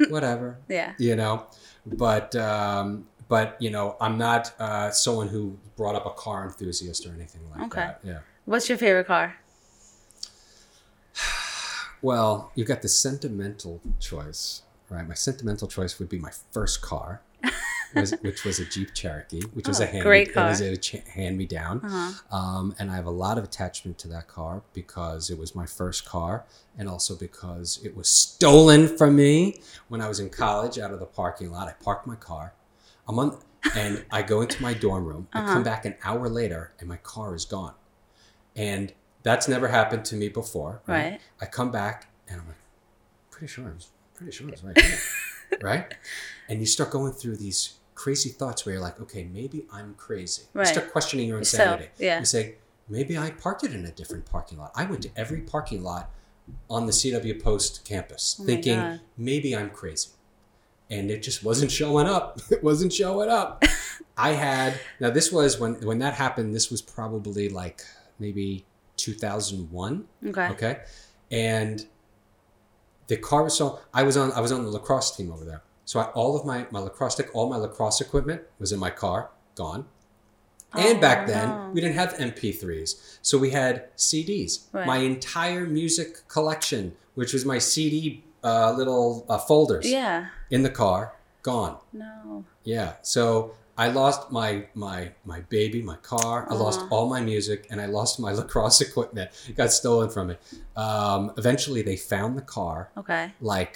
whatever, 0.09 0.57
Yeah. 0.67 0.93
you 0.97 1.15
know. 1.15 1.45
But 1.85 2.35
um, 2.35 3.07
but 3.27 3.55
you 3.59 3.69
know, 3.69 3.95
I'm 4.01 4.17
not 4.17 4.53
uh, 4.59 4.89
someone 4.91 5.27
who 5.27 5.57
brought 5.77 5.95
up 5.95 6.05
a 6.05 6.11
car 6.11 6.45
enthusiast 6.45 7.05
or 7.05 7.13
anything 7.13 7.41
like 7.51 7.61
Okay. 7.67 7.81
that. 7.81 7.99
Yeah. 8.03 8.19
What's 8.45 8.67
your 8.69 8.77
favorite 8.79 9.05
car? 9.07 9.35
Well, 12.01 12.51
you've 12.55 12.67
got 12.67 12.81
the 12.81 12.89
sentimental 12.89 13.81
choice, 13.99 14.61
right? 14.89 15.07
My 15.07 15.13
sentimental 15.15 15.67
choice 15.67 15.99
would 15.99 16.09
be 16.09 16.19
my 16.19 16.31
first 16.51 16.81
car. 16.81 17.21
was, 17.95 18.11
which 18.21 18.43
was 18.43 18.59
a 18.59 18.65
Jeep 18.65 18.93
Cherokee, 18.93 19.41
which 19.53 19.67
was 19.67 19.79
Oh, 19.81 19.83
a 19.83 19.87
hand 19.87 20.03
great 20.03 20.27
It 20.29 20.35
was 20.35 20.59
car. 20.59 20.67
a 20.69 20.77
ch- 20.77 21.03
hand 21.15 21.37
me 21.37 21.45
down. 21.47 21.79
Uh-huh. 21.83 22.35
Um, 22.37 22.75
and 22.77 22.91
I 22.91 22.95
have 22.95 23.05
a 23.07 23.11
lot 23.11 23.37
of 23.39 23.43
attachment 23.43 23.97
to 23.99 24.07
that 24.09 24.27
car 24.27 24.61
because 24.73 25.29
it 25.31 25.37
was 25.39 25.55
my 25.55 25.65
first 25.65 26.05
car, 26.05 26.45
and 26.77 26.87
also 26.87 27.15
because 27.15 27.79
it 27.83 27.95
was 27.97 28.07
stolen 28.07 28.87
from 28.95 29.15
me 29.15 29.61
when 29.87 30.01
I 30.01 30.07
was 30.07 30.19
in 30.19 30.29
college 30.29 30.77
out 30.77 30.91
of 30.91 30.99
the 30.99 31.05
parking 31.07 31.51
lot. 31.51 31.67
I 31.67 31.71
parked 31.83 32.05
my 32.05 32.15
car. 32.15 32.53
I'm 33.07 33.17
on, 33.17 33.39
and 33.75 34.05
I 34.11 34.21
go 34.21 34.41
into 34.41 34.61
my 34.61 34.73
dorm 34.75 35.05
room. 35.05 35.27
I 35.33 35.39
Uh-huh. 35.39 35.53
come 35.53 35.63
back 35.63 35.83
an 35.85 35.95
hour 36.03 36.29
later, 36.29 36.73
and 36.79 36.87
my 36.87 36.97
car 36.97 37.33
is 37.33 37.45
gone. 37.45 37.73
And 38.55 38.93
that's 39.23 39.47
never 39.47 39.67
happened 39.67 40.05
to 40.05 40.15
me 40.15 40.29
before. 40.29 40.81
Right. 40.87 41.19
I 41.41 41.45
come 41.45 41.71
back, 41.71 42.11
and 42.27 42.39
I'm 42.41 42.47
like, 42.47 42.55
pretty 43.31 43.47
sure 43.47 43.65
I 43.65 43.73
was 43.73 43.89
pretty 44.15 44.31
sure 44.31 44.47
it 44.49 44.51
was 44.51 44.63
right 44.63 44.77
right? 45.61 45.93
And 46.49 46.59
you 46.59 46.65
start 46.65 46.91
going 46.91 47.13
through 47.13 47.37
these 47.37 47.75
crazy 47.95 48.29
thoughts 48.29 48.65
where 48.65 48.73
you're 48.73 48.81
like, 48.81 48.99
okay, 49.01 49.23
maybe 49.23 49.65
I'm 49.71 49.93
crazy. 49.95 50.43
Right. 50.53 50.67
You 50.67 50.73
start 50.73 50.91
questioning 50.91 51.27
your 51.27 51.43
So, 51.43 51.57
insanity. 51.57 51.89
yeah. 51.97 52.19
You 52.19 52.25
say, 52.25 52.55
maybe 52.89 53.17
I 53.17 53.31
parked 53.31 53.63
it 53.63 53.73
in 53.73 53.85
a 53.85 53.91
different 53.91 54.25
parking 54.25 54.57
lot. 54.57 54.71
I 54.75 54.85
went 54.85 55.01
to 55.03 55.09
every 55.15 55.41
parking 55.41 55.83
lot 55.83 56.09
on 56.69 56.85
the 56.85 56.91
CW 56.91 57.41
Post 57.41 57.85
campus 57.85 58.37
Oh 58.41 58.45
thinking 58.45 58.99
maybe 59.17 59.55
I'm 59.55 59.69
crazy. 59.69 60.09
And 60.89 61.11
it 61.11 61.21
just 61.21 61.43
wasn't 61.43 61.71
showing 61.71 62.07
up. 62.07 62.39
It 62.51 62.63
wasn't 62.63 62.91
showing 62.93 63.29
up. 63.29 63.63
I 64.17 64.31
had 64.31 64.79
now 64.99 65.09
this 65.11 65.31
was 65.31 65.59
when 65.59 65.75
when 65.85 65.99
that 65.99 66.15
happened, 66.15 66.53
this 66.55 66.69
was 66.71 66.81
probably 66.81 67.47
like 67.49 67.83
maybe 68.17 68.65
2001 68.99 70.05
Okay. 70.27 70.47
okay 70.53 70.79
and 71.31 71.85
the 73.07 73.17
car 73.17 73.43
was 73.43 73.55
so 73.55 73.79
i 73.93 74.03
was 74.03 74.15
on 74.17 74.31
i 74.33 74.39
was 74.39 74.51
on 74.51 74.63
the 74.63 74.69
lacrosse 74.69 75.15
team 75.15 75.31
over 75.31 75.45
there 75.45 75.61
so 75.85 75.99
I, 75.99 76.05
all 76.19 76.35
of 76.37 76.45
my 76.45 76.67
my 76.71 76.79
lacrosse 76.79 77.13
stick 77.13 77.29
all 77.33 77.49
my 77.49 77.57
lacrosse 77.57 77.99
equipment 78.01 78.41
was 78.59 78.71
in 78.71 78.79
my 78.79 78.89
car 78.91 79.29
gone 79.55 79.85
and 80.73 80.97
Oh, 80.97 81.01
back 81.01 81.25
then 81.25 81.47
no. 81.49 81.71
we 81.73 81.81
didn't 81.81 81.95
have 81.95 82.13
mp3s 82.13 83.17
so 83.21 83.37
we 83.37 83.49
had 83.51 83.73
cds 83.97 84.51
Right. 84.71 84.85
my 84.85 84.97
entire 84.97 85.65
music 85.65 86.27
collection 86.27 86.93
which 87.15 87.33
was 87.33 87.43
my 87.45 87.57
cd 87.57 88.23
uh, 88.43 88.71
little 88.71 89.25
uh, 89.27 89.37
folders 89.37 89.85
Yeah. 89.89 90.27
in 90.49 90.61
the 90.63 90.69
car 90.69 91.15
gone 91.41 91.77
No. 91.91 92.45
yeah. 92.63 92.93
So 93.01 93.55
I 93.83 93.87
lost 94.01 94.21
my 94.39 94.65
my 94.75 95.11
my 95.31 95.39
baby, 95.55 95.79
my 95.81 95.95
car. 96.13 96.35
I 96.49 96.53
lost 96.65 96.79
all 96.91 97.05
my 97.15 97.21
music, 97.21 97.59
and 97.71 97.79
I 97.79 97.85
lost 97.99 98.19
my 98.19 98.31
lacrosse 98.39 98.81
equipment. 98.81 99.27
It 99.47 99.55
got 99.55 99.71
stolen 99.71 100.09
from 100.09 100.25
me. 100.27 100.35
Um, 100.75 101.21
eventually, 101.37 101.81
they 101.81 101.95
found 102.13 102.37
the 102.37 102.41
car 102.57 102.77
Okay. 102.97 103.31
like 103.41 103.75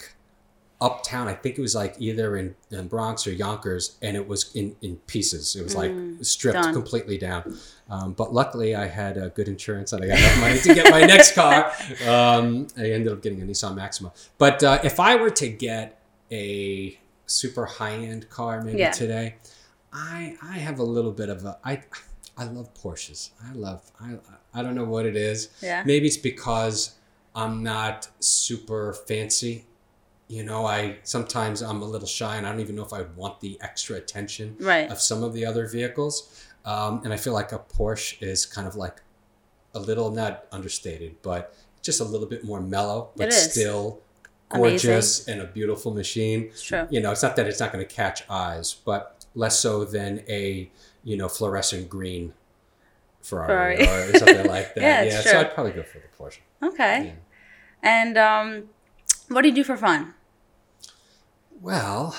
uptown. 0.81 1.29
I 1.29 1.33
think 1.33 1.57
it 1.57 1.61
was 1.61 1.75
like 1.75 1.95
either 1.99 2.35
in, 2.35 2.55
in 2.69 2.87
Bronx 2.89 3.25
or 3.27 3.31
Yonkers, 3.31 3.97
and 4.01 4.17
it 4.17 4.27
was 4.27 4.53
in 4.53 4.75
in 4.81 4.97
pieces. 5.13 5.55
It 5.55 5.63
was 5.63 5.75
like 5.75 5.91
Mm, 5.93 6.25
stripped 6.25 6.61
done. 6.63 6.73
completely 6.73 7.17
down. 7.17 7.41
Um, 7.89 8.13
but 8.13 8.33
luckily, 8.33 8.75
I 8.75 8.87
had 8.87 9.17
uh, 9.17 9.29
good 9.29 9.47
insurance, 9.47 9.93
and 9.93 10.03
I 10.03 10.07
got 10.07 10.17
enough 10.19 10.39
money 10.41 10.59
to 10.59 10.73
get 10.79 10.91
my 10.91 11.01
next 11.13 11.31
car. 11.41 11.71
Um, 12.05 12.67
I 12.77 12.85
ended 12.91 13.11
up 13.13 13.21
getting 13.21 13.41
a 13.41 13.45
Nissan 13.45 13.75
Maxima. 13.75 14.11
But 14.37 14.63
uh, 14.63 14.79
if 14.83 14.99
I 14.99 15.15
were 15.15 15.29
to 15.43 15.47
get 15.47 15.85
a 16.31 16.97
super 17.25 17.65
high 17.65 17.95
end 18.11 18.29
car, 18.29 18.61
maybe 18.61 18.79
Yeah. 18.79 18.91
today, 18.91 19.35
I 19.93 20.35
I 20.41 20.57
have 20.57 20.79
a 20.79 20.83
little 20.83 21.11
bit 21.11 21.29
of 21.29 21.45
a 21.45 21.57
I. 21.63 21.81
I 22.35 22.45
love 22.45 22.73
Porsches. 22.73 23.29
I 23.47 23.53
love 23.53 23.91
I 24.01 24.17
I 24.55 24.63
don't 24.63 24.73
know 24.73 24.85
what 24.85 25.05
it 25.05 25.15
is. 25.15 25.49
Yeah. 25.61 25.83
Maybe 25.85 26.07
it's 26.07 26.17
because 26.17 26.95
I'm 27.35 27.61
not 27.61 28.07
super 28.19 28.93
fancy. 28.93 29.65
You 30.27 30.43
know, 30.43 30.65
I 30.65 30.97
sometimes 31.03 31.61
I'm 31.61 31.83
a 31.83 31.85
little 31.85 32.07
shy 32.07 32.37
and 32.37 32.47
I 32.47 32.51
don't 32.51 32.59
even 32.61 32.75
know 32.75 32.83
if 32.83 32.91
I 32.93 33.03
want 33.15 33.39
the 33.39 33.59
extra 33.61 33.97
attention 33.97 34.55
Right. 34.59 34.89
of 34.89 34.99
some 34.99 35.21
of 35.23 35.33
the 35.33 35.45
other 35.45 35.67
vehicles. 35.67 36.43
Um, 36.65 37.01
and 37.03 37.13
I 37.13 37.17
feel 37.17 37.33
like 37.33 37.51
a 37.51 37.59
Porsche 37.59 38.21
is 38.23 38.45
kind 38.47 38.67
of 38.67 38.75
like 38.75 39.01
a 39.75 39.79
little, 39.79 40.09
not 40.09 40.45
understated, 40.51 41.17
but 41.21 41.53
just 41.83 41.99
a 41.99 42.03
little 42.03 42.25
bit 42.27 42.43
more 42.43 42.61
mellow, 42.61 43.09
but 43.15 43.31
still 43.33 43.99
Amazing. 44.49 44.89
gorgeous 44.91 45.27
and 45.27 45.41
a 45.41 45.45
beautiful 45.45 45.93
machine. 45.93 46.45
It's 46.45 46.63
true. 46.63 46.87
You 46.89 46.99
know, 47.01 47.11
it's 47.11 47.21
not 47.21 47.35
that 47.35 47.45
it's 47.47 47.59
not 47.59 47.71
going 47.73 47.85
to 47.85 47.93
catch 47.93 48.23
eyes, 48.29 48.73
but 48.73 49.22
less 49.35 49.59
so 49.59 49.83
than 49.85 50.23
a, 50.27 50.69
you 51.03 51.17
know, 51.17 51.27
fluorescent 51.27 51.89
green 51.89 52.33
Ferrari, 53.21 53.77
Ferrari. 53.77 54.09
or 54.09 54.17
something 54.17 54.47
like 54.47 54.73
that. 54.75 54.81
Yeah, 54.81 55.03
yeah, 55.03 55.21
so. 55.21 55.39
I'd 55.39 55.53
probably 55.53 55.71
go 55.73 55.83
for 55.83 55.99
the 55.99 56.07
Porsche. 56.17 56.39
Okay. 56.61 57.05
Yeah. 57.05 57.11
And 57.81 58.17
um, 58.17 58.63
what 59.29 59.41
do 59.41 59.47
you 59.49 59.55
do 59.55 59.63
for 59.63 59.77
fun? 59.77 60.13
Well, 61.61 62.15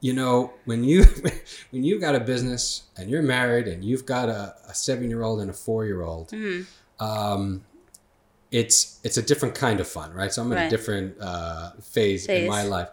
you 0.00 0.12
know, 0.12 0.52
when 0.64 0.84
you 0.84 1.04
when 1.70 1.84
you've 1.84 2.00
got 2.00 2.14
a 2.14 2.20
business 2.20 2.84
and 2.96 3.10
you're 3.10 3.22
married 3.22 3.66
and 3.68 3.84
you've 3.84 4.06
got 4.06 4.28
a, 4.28 4.54
a 4.68 4.74
seven 4.74 5.08
year 5.08 5.22
old 5.22 5.40
and 5.40 5.50
a 5.50 5.54
four 5.54 5.84
year 5.84 6.02
old, 6.02 6.28
Mhm. 6.30 6.66
um, 7.00 7.64
it's 8.50 9.00
it's 9.02 9.16
a 9.16 9.22
different 9.22 9.54
kind 9.54 9.80
of 9.80 9.88
fun, 9.88 10.12
right? 10.12 10.32
So 10.32 10.42
I'm 10.42 10.52
in 10.52 10.58
Right. 10.58 10.66
a 10.66 10.70
different 10.70 11.16
uh, 11.20 11.72
phase, 11.82 12.26
in 12.26 12.46
my 12.48 12.62
life. 12.64 12.88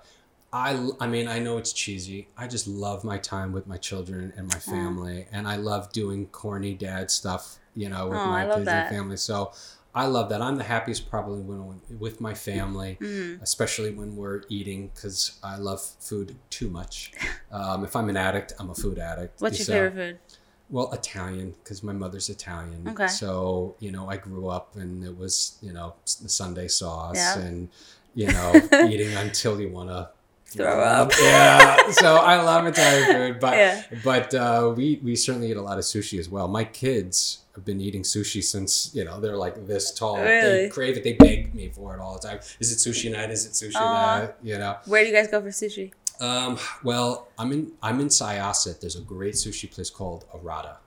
I, 0.51 0.89
I 0.99 1.07
mean, 1.07 1.27
I 1.27 1.39
know 1.39 1.57
it's 1.57 1.73
cheesy. 1.73 2.27
I 2.37 2.47
just 2.47 2.67
love 2.67 3.03
my 3.03 3.17
time 3.17 3.51
with 3.51 3.67
my 3.67 3.77
children 3.77 4.33
and 4.35 4.47
my 4.47 4.57
family, 4.59 5.27
and 5.31 5.47
I 5.47 5.57
love 5.57 5.91
doing 5.91 6.25
corny 6.27 6.73
dad 6.73 7.11
stuff, 7.11 7.59
you 7.75 7.87
know, 7.89 8.07
with 8.09 8.19
Oh, 8.19 8.29
my 8.29 8.45
kids 8.45 8.65
that. 8.65 8.87
and 8.87 8.97
family. 8.97 9.17
So 9.17 9.51
I 9.93 10.05
love 10.07 10.29
that. 10.29 10.41
I'm 10.41 10.55
the 10.55 10.63
happiest 10.63 11.09
probably 11.09 11.41
when 11.41 11.81
with 11.99 12.21
my 12.21 12.33
family 12.33 12.97
Mhm. 13.01 13.41
especially 13.41 13.91
when 13.91 14.15
we're 14.15 14.43
eating 14.47 14.91
because 14.93 15.39
I 15.43 15.57
love 15.57 15.81
food 15.81 16.35
too 16.49 16.69
much. 16.69 17.11
Um, 17.51 17.83
if 17.83 17.95
I'm 17.95 18.07
an 18.09 18.15
addict, 18.17 18.53
I'm 18.59 18.69
a 18.69 18.75
food 18.75 18.99
addict. 18.99 19.41
What's 19.41 19.57
your 19.57 19.65
favorite 19.65 19.93
food? 19.95 20.37
Well, 20.69 20.93
Italian 20.93 21.55
because 21.63 21.81
my 21.81 21.93
mother's 21.93 22.29
Italian. 22.29 22.87
Okay. 22.89 23.07
So 23.07 23.75
you 23.79 23.91
know, 23.91 24.07
I 24.07 24.17
grew 24.17 24.49
up 24.49 24.75
and 24.75 25.03
it 25.03 25.17
was 25.17 25.57
you 25.59 25.73
know 25.73 25.95
Sunday 26.05 26.67
sauce 26.67 27.15
Yeah. 27.15 27.39
and 27.39 27.69
you 28.13 28.27
know 28.27 28.69
eating 28.87 29.15
until 29.15 29.59
you 29.59 29.69
want 29.69 29.89
to 29.89 30.09
Throw 30.51 30.79
up. 30.81 31.11
Yeah. 31.21 31.91
So 31.91 32.15
I 32.17 32.41
love 32.41 32.65
Italian 32.65 33.05
food, 33.33 33.39
but 33.39 33.53
Yeah. 33.57 33.83
but 34.03 34.33
uh, 34.33 34.73
we 34.75 34.99
we 35.03 35.15
certainly 35.15 35.51
eat 35.51 35.57
a 35.57 35.61
lot 35.61 35.77
of 35.77 35.83
sushi 35.83 36.19
as 36.19 36.27
well. 36.29 36.47
My 36.47 36.63
kids 36.63 37.39
have 37.55 37.63
been 37.65 37.79
eating 37.81 38.03
sushi 38.03 38.43
since 38.43 38.91
you 38.93 39.03
know 39.05 39.19
they're 39.19 39.37
like 39.37 39.67
this 39.67 39.93
tall. 39.93 40.15
They 40.15 40.23
Really? 40.23 40.69
crave 40.69 40.97
it. 40.97 41.03
They 41.03 41.13
beg 41.13 41.53
me 41.53 41.69
for 41.69 41.95
it 41.95 41.99
all 41.99 42.13
the 42.19 42.27
time. 42.27 42.39
Is 42.59 42.71
it 42.71 42.77
sushi 42.89 43.11
night? 43.11 43.29
Is 43.31 43.45
it 43.45 43.51
sushi 43.51 43.75
Aw. 43.79 44.19
night? 44.19 44.35
You 44.41 44.57
know. 44.57 44.77
Where 44.85 45.01
do 45.03 45.09
you 45.09 45.15
guys 45.15 45.27
go 45.27 45.41
for 45.41 45.49
sushi? 45.49 45.93
Um, 46.21 46.57
well, 46.83 47.27
I'm 47.37 47.51
in 47.51 47.71
I'm 47.81 47.99
in 47.99 48.07
Syosset. 48.07 48.79
There's 48.81 48.95
a 48.95 49.01
great 49.01 49.35
sushi 49.35 49.71
place 49.71 49.89
called 49.89 50.25
Arata 50.33 50.77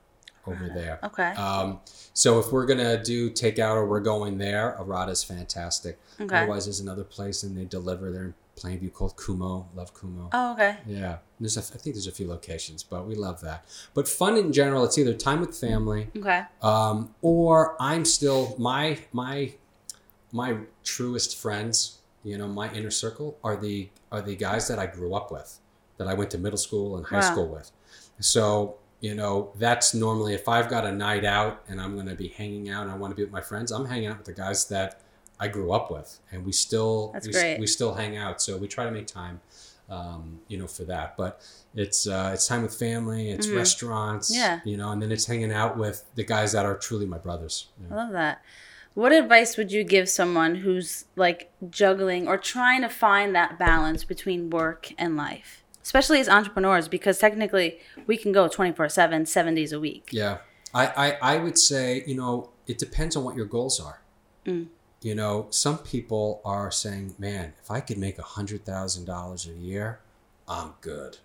over 0.45 0.67
there. 0.67 0.99
Okay. 1.03 1.29
Um, 1.35 1.79
so 2.13 2.37
if 2.39 2.51
we're 2.51 2.65
gonna 2.65 3.01
do 3.01 3.31
takeout 3.31 3.75
or 3.75 3.85
we're 3.87 4.01
going 4.01 4.37
there, 4.37 4.75
Arata's 4.79 5.23
fantastic. 5.23 5.97
Okay. 6.19 6.35
Otherwise, 6.37 6.65
there's 6.65 6.81
another 6.81 7.03
place 7.05 7.43
and 7.43 7.57
they 7.57 7.65
deliver. 7.65 8.11
They're 8.11 8.25
in 8.25 8.33
Plainview 8.55 8.93
called 8.93 9.17
Kumo. 9.17 9.67
Love 9.75 9.93
Kumo. 9.93 10.29
Oh, 10.31 10.53
okay. 10.53 10.77
Yeah, 10.85 11.17
there's 11.39 11.57
a, 11.57 11.61
I 11.61 11.77
think 11.77 11.95
there's 11.95 12.07
a 12.07 12.11
few 12.11 12.27
locations, 12.27 12.83
but 12.83 13.07
we 13.07 13.15
love 13.15 13.41
that. 13.41 13.65
But 13.93 14.07
fun 14.07 14.37
in 14.37 14.53
general, 14.53 14.83
it's 14.83 14.97
either 14.97 15.13
time 15.13 15.39
with 15.41 15.55
family, 15.57 16.09
Okay. 16.15 16.43
um, 16.61 17.13
or 17.21 17.75
I'm 17.79 18.05
still 18.05 18.55
my 18.59 18.99
my 19.11 19.53
my 20.31 20.57
truest 20.83 21.37
friends. 21.37 21.99
You 22.23 22.37
know, 22.37 22.47
my 22.47 22.71
inner 22.73 22.91
circle 22.91 23.37
are 23.43 23.55
the 23.55 23.89
are 24.11 24.21
the 24.21 24.35
guys 24.35 24.67
that 24.67 24.77
I 24.79 24.85
grew 24.85 25.13
up 25.15 25.31
with, 25.31 25.59
that 25.97 26.07
I 26.07 26.13
went 26.13 26.29
to 26.31 26.37
middle 26.37 26.57
school 26.57 26.95
and 26.97 27.05
high 27.05 27.17
Wow. 27.17 27.21
school 27.31 27.47
with. 27.47 27.71
So 28.19 28.77
you 29.01 29.13
know, 29.15 29.51
that's 29.57 29.93
normally 29.93 30.33
if 30.33 30.47
I've 30.47 30.69
got 30.69 30.85
a 30.85 30.91
night 30.91 31.25
out 31.25 31.61
and 31.67 31.81
I'm 31.81 31.95
going 31.95 32.07
to 32.07 32.15
be 32.15 32.29
hanging 32.29 32.69
out 32.69 32.83
and 32.83 32.91
I 32.91 32.95
want 32.95 33.11
to 33.11 33.15
be 33.15 33.23
with 33.23 33.33
my 33.33 33.41
friends, 33.41 33.69
I'm 33.69 33.85
hanging 33.85 34.07
out 34.07 34.15
with 34.17 34.25
the 34.27 34.31
guys 34.33 34.65
that 34.69 35.01
I 35.43 35.47
grew 35.49 35.69
up 35.77 35.91
with, 35.95 36.09
and 36.31 36.45
we 36.45 36.53
still 36.53 37.11
That's 37.13 37.27
we, 37.27 37.33
great. 37.33 37.59
we 37.59 37.67
still 37.67 37.93
hang 38.01 38.13
out. 38.25 38.41
So 38.41 38.49
we 38.57 38.67
try 38.75 38.85
to 38.85 38.91
make 38.91 39.07
time, 39.07 39.41
um, 39.89 40.39
you 40.47 40.57
know, 40.57 40.67
for 40.67 40.83
that. 40.85 41.17
But 41.17 41.31
it's 41.75 42.07
uh, 42.07 42.31
it's 42.33 42.47
time 42.47 42.61
with 42.65 42.75
family, 42.87 43.23
it's 43.35 43.47
Mhm. 43.47 43.57
restaurants, 43.57 44.27
Yeah. 44.41 44.59
you 44.63 44.77
know, 44.77 44.89
and 44.93 45.01
then 45.01 45.11
it's 45.11 45.25
hanging 45.25 45.51
out 45.61 45.77
with 45.77 45.97
the 46.15 46.23
guys 46.23 46.49
that 46.55 46.65
are 46.65 46.77
truly 46.87 47.05
my 47.05 47.17
brothers. 47.17 47.55
I 47.91 47.95
love 47.95 48.11
that. 48.13 48.41
What 48.93 49.11
advice 49.11 49.57
would 49.57 49.71
you 49.77 49.83
give 49.83 50.07
someone 50.07 50.53
who's 50.63 51.05
like 51.25 51.51
juggling 51.69 52.27
or 52.27 52.37
trying 52.37 52.81
to 52.83 52.89
find 52.89 53.35
that 53.35 53.57
balance 53.59 54.03
between 54.13 54.49
work 54.49 54.91
and 54.97 55.17
life? 55.17 55.63
Especially 55.83 56.19
as 56.21 56.29
entrepreneurs, 56.29 56.87
because 56.87 57.17
technically 57.19 57.79
we 58.07 58.15
can 58.17 58.31
go 58.31 58.47
24 58.47 58.87
7, 58.89 59.25
seven 59.25 59.53
days 59.55 59.71
a 59.73 59.79
week. 59.87 60.05
Yeah, 60.11 60.37
I, 60.73 60.85
I 61.05 61.07
I 61.33 61.37
would 61.43 61.57
say 61.69 62.03
you 62.07 62.15
know 62.21 62.33
it 62.71 62.77
depends 62.85 63.13
on 63.17 63.23
what 63.25 63.35
your 63.35 63.45
goals 63.57 63.79
are. 63.87 63.97
Mm. 64.45 64.67
You 65.03 65.15
know, 65.15 65.47
some 65.49 65.77
people 65.79 66.41
are 66.45 66.71
saying, 66.71 67.15
"Man, 67.19 67.53
if 67.61 67.69
I 67.69 67.81
could 67.81 67.97
make 67.97 68.17
a 68.17 68.23
hundred 68.23 68.65
thousand 68.65 69.05
dollars 69.05 69.47
a 69.47 69.51
year, 69.51 69.99
I'm 70.47 70.73
good." 70.81 71.17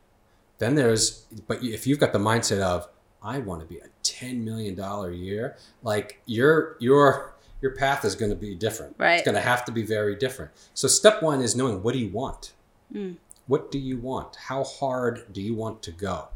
Then 0.58 0.74
there's, 0.74 1.26
but 1.46 1.62
if 1.62 1.86
you've 1.86 2.00
got 2.00 2.12
the 2.12 2.18
mindset 2.18 2.60
of, 2.60 2.88
"I 3.22 3.38
want 3.38 3.60
to 3.60 3.66
be 3.66 3.78
a 3.78 3.88
ten 4.02 4.44
million 4.44 4.74
dollar 4.74 5.10
a 5.10 5.14
year," 5.16 5.56
like 5.82 6.20
your 6.26 6.76
your 6.80 7.34
your 7.60 7.72
path 7.76 8.04
is 8.04 8.14
going 8.14 8.30
to 8.30 8.36
be 8.36 8.54
different. 8.54 8.94
Right. 8.98 9.14
It's 9.14 9.24
going 9.24 9.34
to 9.34 9.40
have 9.40 9.64
to 9.66 9.72
be 9.72 9.82
very 9.82 10.14
different. 10.16 10.50
So 10.74 10.86
step 10.88 11.22
one 11.22 11.40
is 11.40 11.56
knowing 11.56 11.82
what 11.82 11.92
do 11.92 11.98
you 12.00 12.10
want. 12.10 12.52
Mm. 12.94 13.16
what 13.48 13.70
do 13.70 13.78
you 13.78 13.98
want? 13.98 14.36
How 14.36 14.64
hard 14.64 15.32
do 15.32 15.42
you 15.42 15.54
want 15.54 15.82
to 15.82 15.90
go? 15.90 16.28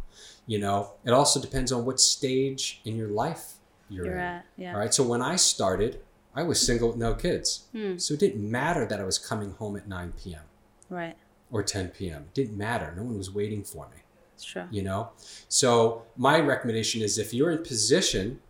You 0.47 0.59
know, 0.59 0.93
it 1.05 1.12
also 1.12 1.40
depends 1.40 1.72
on 1.72 1.84
what 1.86 1.99
stage 2.01 2.80
in 2.84 2.97
your 2.97 3.09
life 3.09 3.55
you're, 3.88 4.05
You're 4.07 4.14
in. 4.16 4.20
at, 4.20 4.47
yeah. 4.57 4.72
All 4.74 4.78
right. 4.78 4.93
So 4.93 5.03
when 5.03 5.22
I 5.22 5.36
started, 5.36 6.01
I 6.35 6.43
was 6.43 6.61
single 6.64 6.89
with 6.89 6.97
no 6.97 7.14
kids. 7.14 7.64
Hmm. 7.72 7.99
So 7.99 8.14
it 8.14 8.20
didn't 8.20 8.51
matter 8.51 8.87
that 8.87 9.01
I 9.01 9.05
was 9.05 9.18
coming 9.18 9.53
home 9.53 9.76
at 9.76 9.87
9 9.89 10.12
p.m. 10.22 10.43
Right. 10.89 11.16
or 11.51 11.62
10 11.62 11.89
p.m. 11.89 12.22
It 12.22 12.35
didn't 12.35 12.57
matter. 12.59 12.93
No 12.97 13.03
one 13.03 13.16
was 13.18 13.30
waiting 13.30 13.62
for 13.64 13.89
me 13.89 14.03
true. 14.43 14.64
you 14.70 14.83
know 14.83 15.11
so 15.49 16.03
my 16.16 16.41
recommendation 16.41 17.01
is 17.03 17.16
if 17.18 17.33
you're 17.33 17.51
in 17.51 17.62
position 17.62 18.41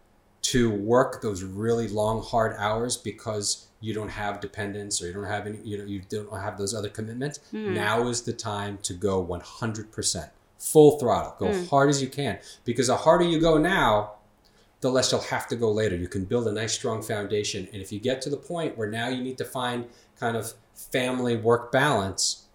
to 0.41 0.70
work 0.70 1.20
those 1.22 1.43
really 1.43 1.87
long 1.87 2.22
hard 2.22 2.55
hours 2.59 2.97
because 2.97 3.68
you 3.80 3.93
don't 3.93 4.09
have 4.09 4.41
dependents 4.41 5.03
or 5.03 5.07
you 5.07 5.12
don't 5.12 5.24
have 5.24 5.47
any 5.47 5.59
you 5.62 5.76
know 5.78 5.85
you 5.85 6.01
don't 6.09 6.33
have 6.41 6.57
those 6.59 6.74
other 6.74 6.89
commitments 6.89 7.41
now 7.53 8.07
is 8.09 8.22
the 8.22 8.33
time 8.33 8.78
to 8.83 8.95
go 8.95 9.24
100% 9.24 10.30
full 10.59 10.99
throttle 10.99 11.35
go 11.39 11.64
hard 11.66 11.89
as 11.91 12.01
you 12.01 12.09
can 12.09 12.39
because 12.64 12.87
the 12.87 12.97
harder 12.97 13.24
you 13.24 13.41
go 13.41 13.59
now 13.59 14.12
the 14.83 14.91
less 14.91 15.11
you'll 15.11 15.20
have 15.22 15.47
to 15.49 15.57
go 15.57 15.70
later 15.72 15.97
you 15.97 16.09
can 16.09 16.24
build 16.24 16.47
a 16.47 16.53
nice 16.53 16.72
strong 16.74 17.01
foundation 17.03 17.66
and 17.72 17.80
if 17.80 17.91
you 17.93 17.99
get 17.99 18.20
to 18.20 18.28
the 18.30 18.37
point 18.37 18.76
where 18.76 18.91
now 18.91 19.09
you 19.09 19.22
need 19.22 19.39
to 19.39 19.45
find 19.45 19.87
kind 20.20 20.37
of 20.37 20.53
family 20.74 21.37
work 21.37 21.72
balance 21.72 22.47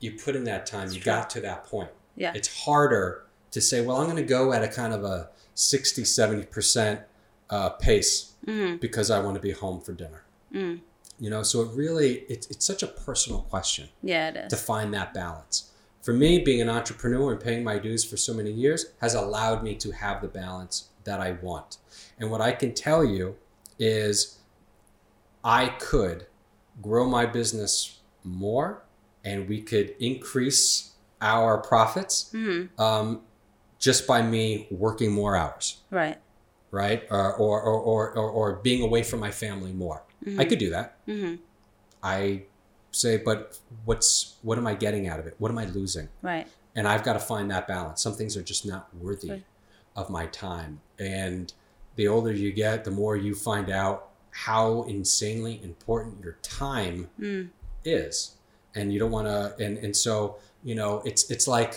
you 0.00 0.12
put 0.12 0.36
in 0.36 0.44
that 0.44 0.66
time 0.66 0.90
you 0.92 1.00
got 1.00 1.28
to 1.30 1.40
that 1.40 1.64
point 1.64 1.90
Yeah. 2.16 2.32
it's 2.34 2.64
harder 2.64 3.24
to 3.50 3.60
say, 3.62 3.80
well, 3.80 3.96
I'm 3.96 4.04
going 4.04 4.16
to 4.16 4.22
go 4.22 4.52
at 4.52 4.62
a 4.62 4.68
kind 4.68 4.92
of 4.92 5.02
a 5.04 5.30
60, 5.54 6.02
70% 6.02 7.02
uh, 7.50 7.70
pace 7.70 8.34
Mm-hmm. 8.46 8.76
because 8.76 9.10
I 9.10 9.18
want 9.20 9.34
to 9.34 9.40
be 9.42 9.50
home 9.50 9.80
for 9.80 9.92
dinner. 9.92 10.22
You 10.52 11.30
know, 11.30 11.42
so 11.42 11.62
it 11.62 11.70
really, 11.74 12.20
it's, 12.28 12.46
it's 12.48 12.64
such 12.64 12.82
a 12.82 12.86
personal 12.86 13.40
question 13.42 13.88
Yeah, 14.02 14.28
it 14.28 14.48
to 14.50 14.56
find 14.56 14.94
that 14.94 15.12
balance. 15.12 15.70
For 16.02 16.12
me, 16.14 16.38
being 16.38 16.60
an 16.62 16.68
entrepreneur 16.70 17.32
and 17.32 17.40
paying 17.40 17.62
my 17.64 17.78
dues 17.78 18.04
for 18.04 18.16
so 18.16 18.32
many 18.32 18.50
years 18.52 18.86
has 19.00 19.14
allowed 19.14 19.62
me 19.62 19.74
to 19.76 19.90
have 19.90 20.22
the 20.22 20.28
balance 20.28 20.87
that 21.08 21.20
I 21.20 21.32
want. 21.32 21.78
And 22.18 22.30
what 22.30 22.40
I 22.40 22.52
can 22.52 22.74
tell 22.74 23.02
you 23.04 23.36
is 23.78 24.38
I 25.42 25.66
could 25.68 26.26
grow 26.82 27.08
my 27.08 27.24
business 27.26 27.98
more 28.24 28.82
and 29.24 29.48
we 29.48 29.62
could 29.62 29.94
increase 29.98 30.92
our 31.20 31.58
profits 31.58 32.30
Mm-hmm. 32.32 32.80
um, 32.80 33.22
just 33.78 34.06
by 34.06 34.22
me 34.22 34.66
working 34.70 35.10
more 35.12 35.36
hours, 35.36 35.78
Right. 35.90 36.18
right? 36.70 37.04
Or, 37.10 37.32
or, 37.34 37.60
or, 37.62 38.10
or, 38.10 38.28
or, 38.30 38.52
being 38.56 38.82
away 38.82 39.02
from 39.04 39.20
my 39.20 39.30
family 39.30 39.72
more. 39.72 40.02
I 40.36 40.44
could 40.44 40.58
do 40.58 40.70
that. 40.70 40.96
Mm-hmm. 41.06 41.36
I 42.02 42.42
say, 42.90 43.16
but 43.18 43.56
what's 43.84 44.34
what 44.42 44.58
am 44.58 44.66
I 44.66 44.74
getting 44.74 45.06
out 45.08 45.20
of 45.20 45.26
it? 45.28 45.36
What 45.38 45.50
am 45.52 45.58
I 45.58 45.66
losing? 45.66 46.08
Right. 46.22 46.46
And 46.74 46.86
I've 46.88 47.04
got 47.04 47.12
to 47.14 47.20
find 47.20 47.50
that 47.52 47.66
balance. 47.68 48.02
Some 48.02 48.14
things 48.14 48.36
are 48.36 48.42
just 48.42 48.66
not 48.66 48.88
worthy 48.96 49.30
Right. 49.30 49.44
Of 49.98 50.08
my 50.10 50.26
time. 50.26 50.80
And 50.98 51.52
the 51.96 52.06
older 52.08 52.32
you 52.32 52.52
get, 52.52 52.84
the 52.84 52.90
more 52.90 53.16
you 53.16 53.34
find 53.34 53.68
out 53.70 53.96
how 54.30 54.82
insanely 54.84 55.54
important 55.62 56.14
your 56.24 56.36
time 56.42 57.08
Mm. 57.20 57.48
is. 57.84 58.14
And 58.74 58.92
you 58.92 58.98
don't 59.00 59.10
want 59.18 59.26
to 59.26 59.40
and 59.64 59.74
and 59.84 59.94
so, 59.96 60.36
you 60.62 60.74
know, 60.74 61.02
it's 61.04 61.22
it's 61.30 61.48
like 61.48 61.72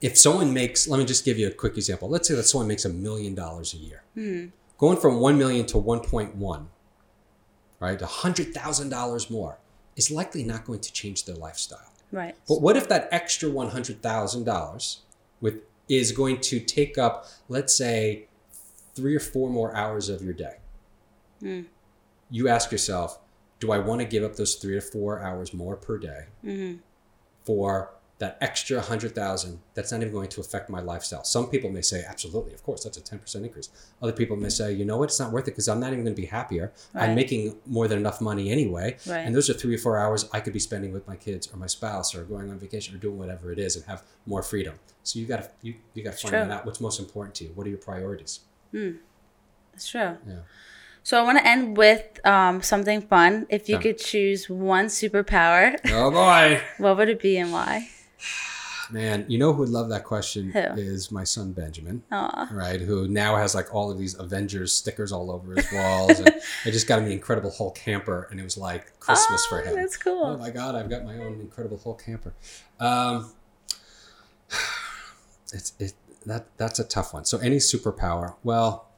if 0.00 0.16
someone 0.16 0.50
makes 0.54 0.86
let 0.90 0.98
me 0.98 1.04
just 1.04 1.24
give 1.24 1.36
you 1.38 1.48
a 1.48 1.56
quick 1.62 1.76
example. 1.76 2.08
Let's 2.08 2.28
say 2.28 2.34
that 2.36 2.44
someone 2.44 2.68
makes 2.68 2.84
a 2.84 2.88
million 3.06 3.34
dollars 3.34 3.74
a 3.74 3.78
year. 3.78 4.02
Mm-hmm. 4.16 4.48
Going 4.78 4.98
from 4.98 5.20
1 5.20 5.36
million 5.36 5.66
to 5.66 5.76
1.1, 5.76 6.66
right? 7.80 7.98
$100,000 7.98 9.30
more 9.30 9.58
is 9.96 10.10
likely 10.10 10.42
not 10.42 10.64
going 10.64 10.80
to 10.80 10.90
change 11.00 11.24
their 11.26 11.36
lifestyle. 11.36 11.92
Right. 12.12 12.34
But 12.48 12.62
what 12.62 12.76
if 12.78 12.88
that 12.88 13.08
extra 13.12 13.50
$100,000 13.50 14.96
with 15.42 15.54
is 15.90 16.12
going 16.12 16.40
to 16.40 16.60
take 16.60 16.96
up 16.96 17.26
let's 17.48 17.74
say 17.74 18.26
3 18.94 19.14
or 19.16 19.20
4 19.20 19.50
more 19.50 19.76
hours 19.76 20.08
of 20.08 20.22
your 20.22 20.32
day? 20.32 20.56
Mm. 21.42 21.66
You 22.30 22.48
ask 22.48 22.70
yourself, 22.72 23.18
do 23.58 23.72
I 23.72 23.78
want 23.78 24.00
to 24.00 24.06
give 24.06 24.22
up 24.24 24.36
those 24.36 24.54
3 24.54 24.76
or 24.76 24.80
4 24.80 25.20
hours 25.20 25.52
more 25.52 25.76
per 25.76 25.98
day 25.98 26.24
Mm-hmm. 26.44 26.78
for 27.44 27.90
that 28.20 28.36
extra 28.42 28.76
100,000 28.76 29.58
that's 29.74 29.90
not 29.90 30.02
even 30.02 30.12
going 30.12 30.28
to 30.28 30.40
affect 30.42 30.68
my 30.68 30.78
lifestyle. 30.80 31.24
Some 31.24 31.48
people 31.48 31.70
may 31.70 31.80
say 31.80 32.04
absolutely, 32.06 32.52
of 32.52 32.62
course, 32.62 32.84
that's 32.84 32.98
a 32.98 33.00
10% 33.00 33.34
increase. 33.44 33.70
Other 34.02 34.12
people 34.12 34.36
may 34.36 34.50
say, 34.50 34.72
you 34.74 34.84
know 34.84 34.98
what, 34.98 35.04
it's 35.04 35.18
not 35.18 35.32
worth 35.32 35.48
it 35.48 35.52
because 35.52 35.68
I'm 35.68 35.80
not 35.80 35.92
even 35.94 36.04
going 36.04 36.14
to 36.14 36.20
be 36.20 36.26
happier. 36.26 36.70
Right. 36.94 37.08
I'm 37.08 37.14
making 37.14 37.56
more 37.66 37.88
than 37.88 37.98
enough 37.98 38.20
money 38.20 38.50
anyway. 38.50 38.98
Right. 39.06 39.20
And 39.26 39.34
those 39.34 39.48
are 39.48 39.54
3 39.54 39.74
or 39.74 39.78
4 39.78 39.98
hours 39.98 40.28
I 40.34 40.40
could 40.40 40.52
be 40.52 40.58
spending 40.58 40.92
with 40.92 41.08
my 41.08 41.16
kids 41.16 41.48
or 41.52 41.56
my 41.56 41.66
spouse 41.66 42.14
or 42.14 42.24
going 42.24 42.50
on 42.50 42.58
vacation 42.58 42.94
or 42.94 42.98
doing 42.98 43.18
whatever 43.18 43.52
it 43.52 43.58
is 43.58 43.74
and 43.76 43.84
have 43.86 44.02
more 44.26 44.42
freedom. 44.42 44.74
So 45.02 45.18
you 45.18 45.24
got 45.26 45.42
to 45.42 45.50
you, 45.62 45.74
you 45.94 46.04
got 46.04 46.12
to 46.12 46.18
find 46.28 46.44
true. 46.46 46.54
out 46.54 46.66
what's 46.66 46.80
most 46.80 47.00
important 47.00 47.34
to 47.36 47.44
you. 47.44 47.50
What 47.54 47.66
are 47.66 47.70
your 47.70 47.78
priorities? 47.78 48.40
Mm. 48.74 48.98
That's 49.72 49.88
true. 49.88 50.18
Yeah. 50.28 50.40
So 51.02 51.18
I 51.18 51.22
want 51.22 51.38
to 51.38 51.46
end 51.48 51.78
with 51.78 52.04
um, 52.26 52.60
something 52.60 53.00
fun. 53.00 53.46
If 53.48 53.70
you 53.70 53.76
Yeah. 53.76 53.80
could 53.82 53.98
choose 53.98 54.50
one 54.50 54.86
superpower, 54.86 55.78
Oh 55.90 56.10
boy. 56.10 56.60
what 56.76 56.98
would 56.98 57.08
it 57.08 57.20
be 57.22 57.38
and 57.38 57.50
why? 57.50 57.88
Man, 58.92 59.24
you 59.28 59.38
know 59.38 59.52
who 59.52 59.60
would 59.60 59.68
love 59.68 59.88
that 59.90 60.02
question 60.02 60.50
Who? 60.50 60.58
is 60.58 61.12
my 61.12 61.22
son 61.22 61.52
Benjamin. 61.52 62.02
Aw. 62.10 62.48
right? 62.50 62.80
Who 62.80 63.06
now 63.06 63.36
has 63.36 63.54
like 63.54 63.72
all 63.72 63.88
of 63.90 63.98
these 63.98 64.18
Avengers 64.18 64.74
stickers 64.74 65.12
all 65.12 65.30
over 65.30 65.54
his 65.54 65.70
walls. 65.72 66.18
and 66.18 66.28
I 66.66 66.70
just 66.72 66.88
got 66.88 66.98
him 66.98 67.04
the 67.04 67.12
Incredible 67.12 67.52
Hulk 67.52 67.76
camper, 67.76 68.26
and 68.32 68.40
it 68.40 68.42
was 68.42 68.58
like 68.58 68.98
Christmas 68.98 69.46
for 69.46 69.60
Oh, 69.60 69.64
him. 69.64 69.76
That's 69.76 69.96
cool. 69.96 70.24
Oh 70.24 70.36
my 70.36 70.50
God, 70.50 70.74
I've 70.74 70.90
got 70.90 71.04
my 71.04 71.14
own 71.18 71.38
Incredible 71.40 71.78
Hulk 71.82 72.02
camper. 72.04 72.34
Um, 72.80 73.30
it's 75.52 75.72
it 75.78 75.92
that 76.26 76.46
that's 76.56 76.78
a 76.78 76.84
tough 76.84 77.14
one. 77.14 77.24
So 77.24 77.38
any 77.38 77.56
superpower, 77.58 78.34
well, 78.42 78.88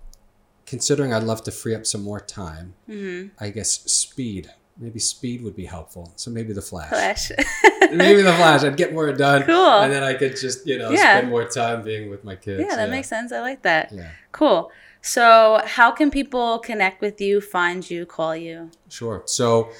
considering 0.67 1.13
I'd 1.13 1.23
love 1.25 1.43
to 1.45 1.51
free 1.53 1.75
up 1.75 1.85
some 1.87 2.03
more 2.03 2.21
time, 2.21 2.75
Mm-hmm. 2.89 3.29
I 3.45 3.51
guess 3.51 3.71
speed. 3.93 4.51
Maybe 4.83 4.99
speed 4.99 5.43
would 5.45 5.55
be 5.55 5.65
helpful. 5.65 6.13
So 6.17 6.31
maybe 6.31 6.53
the 6.53 6.61
Flash. 6.71 6.89
Flash. 6.91 7.31
maybe 7.93 8.23
the 8.23 8.33
Flash. 8.41 8.65
I'd 8.65 8.77
get 8.77 8.93
more 8.93 9.13
done. 9.13 9.43
Cool. 9.53 9.79
And 9.83 9.93
then 9.93 10.03
I 10.03 10.15
could 10.15 10.35
just 10.37 10.67
you 10.67 10.77
know 10.79 10.91
Yeah. 10.91 11.17
spend 11.19 11.31
more 11.31 11.47
time 11.47 11.83
being 11.83 12.11
with 12.11 12.23
my 12.25 12.37
kids. 12.37 12.65
yeah, 12.67 12.75
that 12.77 12.91
makes 12.91 13.09
sense. 13.09 13.31
I 13.33 13.41
like 13.41 13.63
that. 13.63 13.93
Yeah. 13.93 14.11
Cool. 14.33 14.71
So, 15.05 15.61
how 15.65 15.91
can 15.91 16.11
people 16.11 16.59
connect 16.61 17.01
with 17.01 17.21
you, 17.21 17.41
find 17.41 17.89
you, 17.91 18.07
call 18.07 18.37
you? 18.37 18.71
Sure. 18.89 19.23
So, 19.27 19.71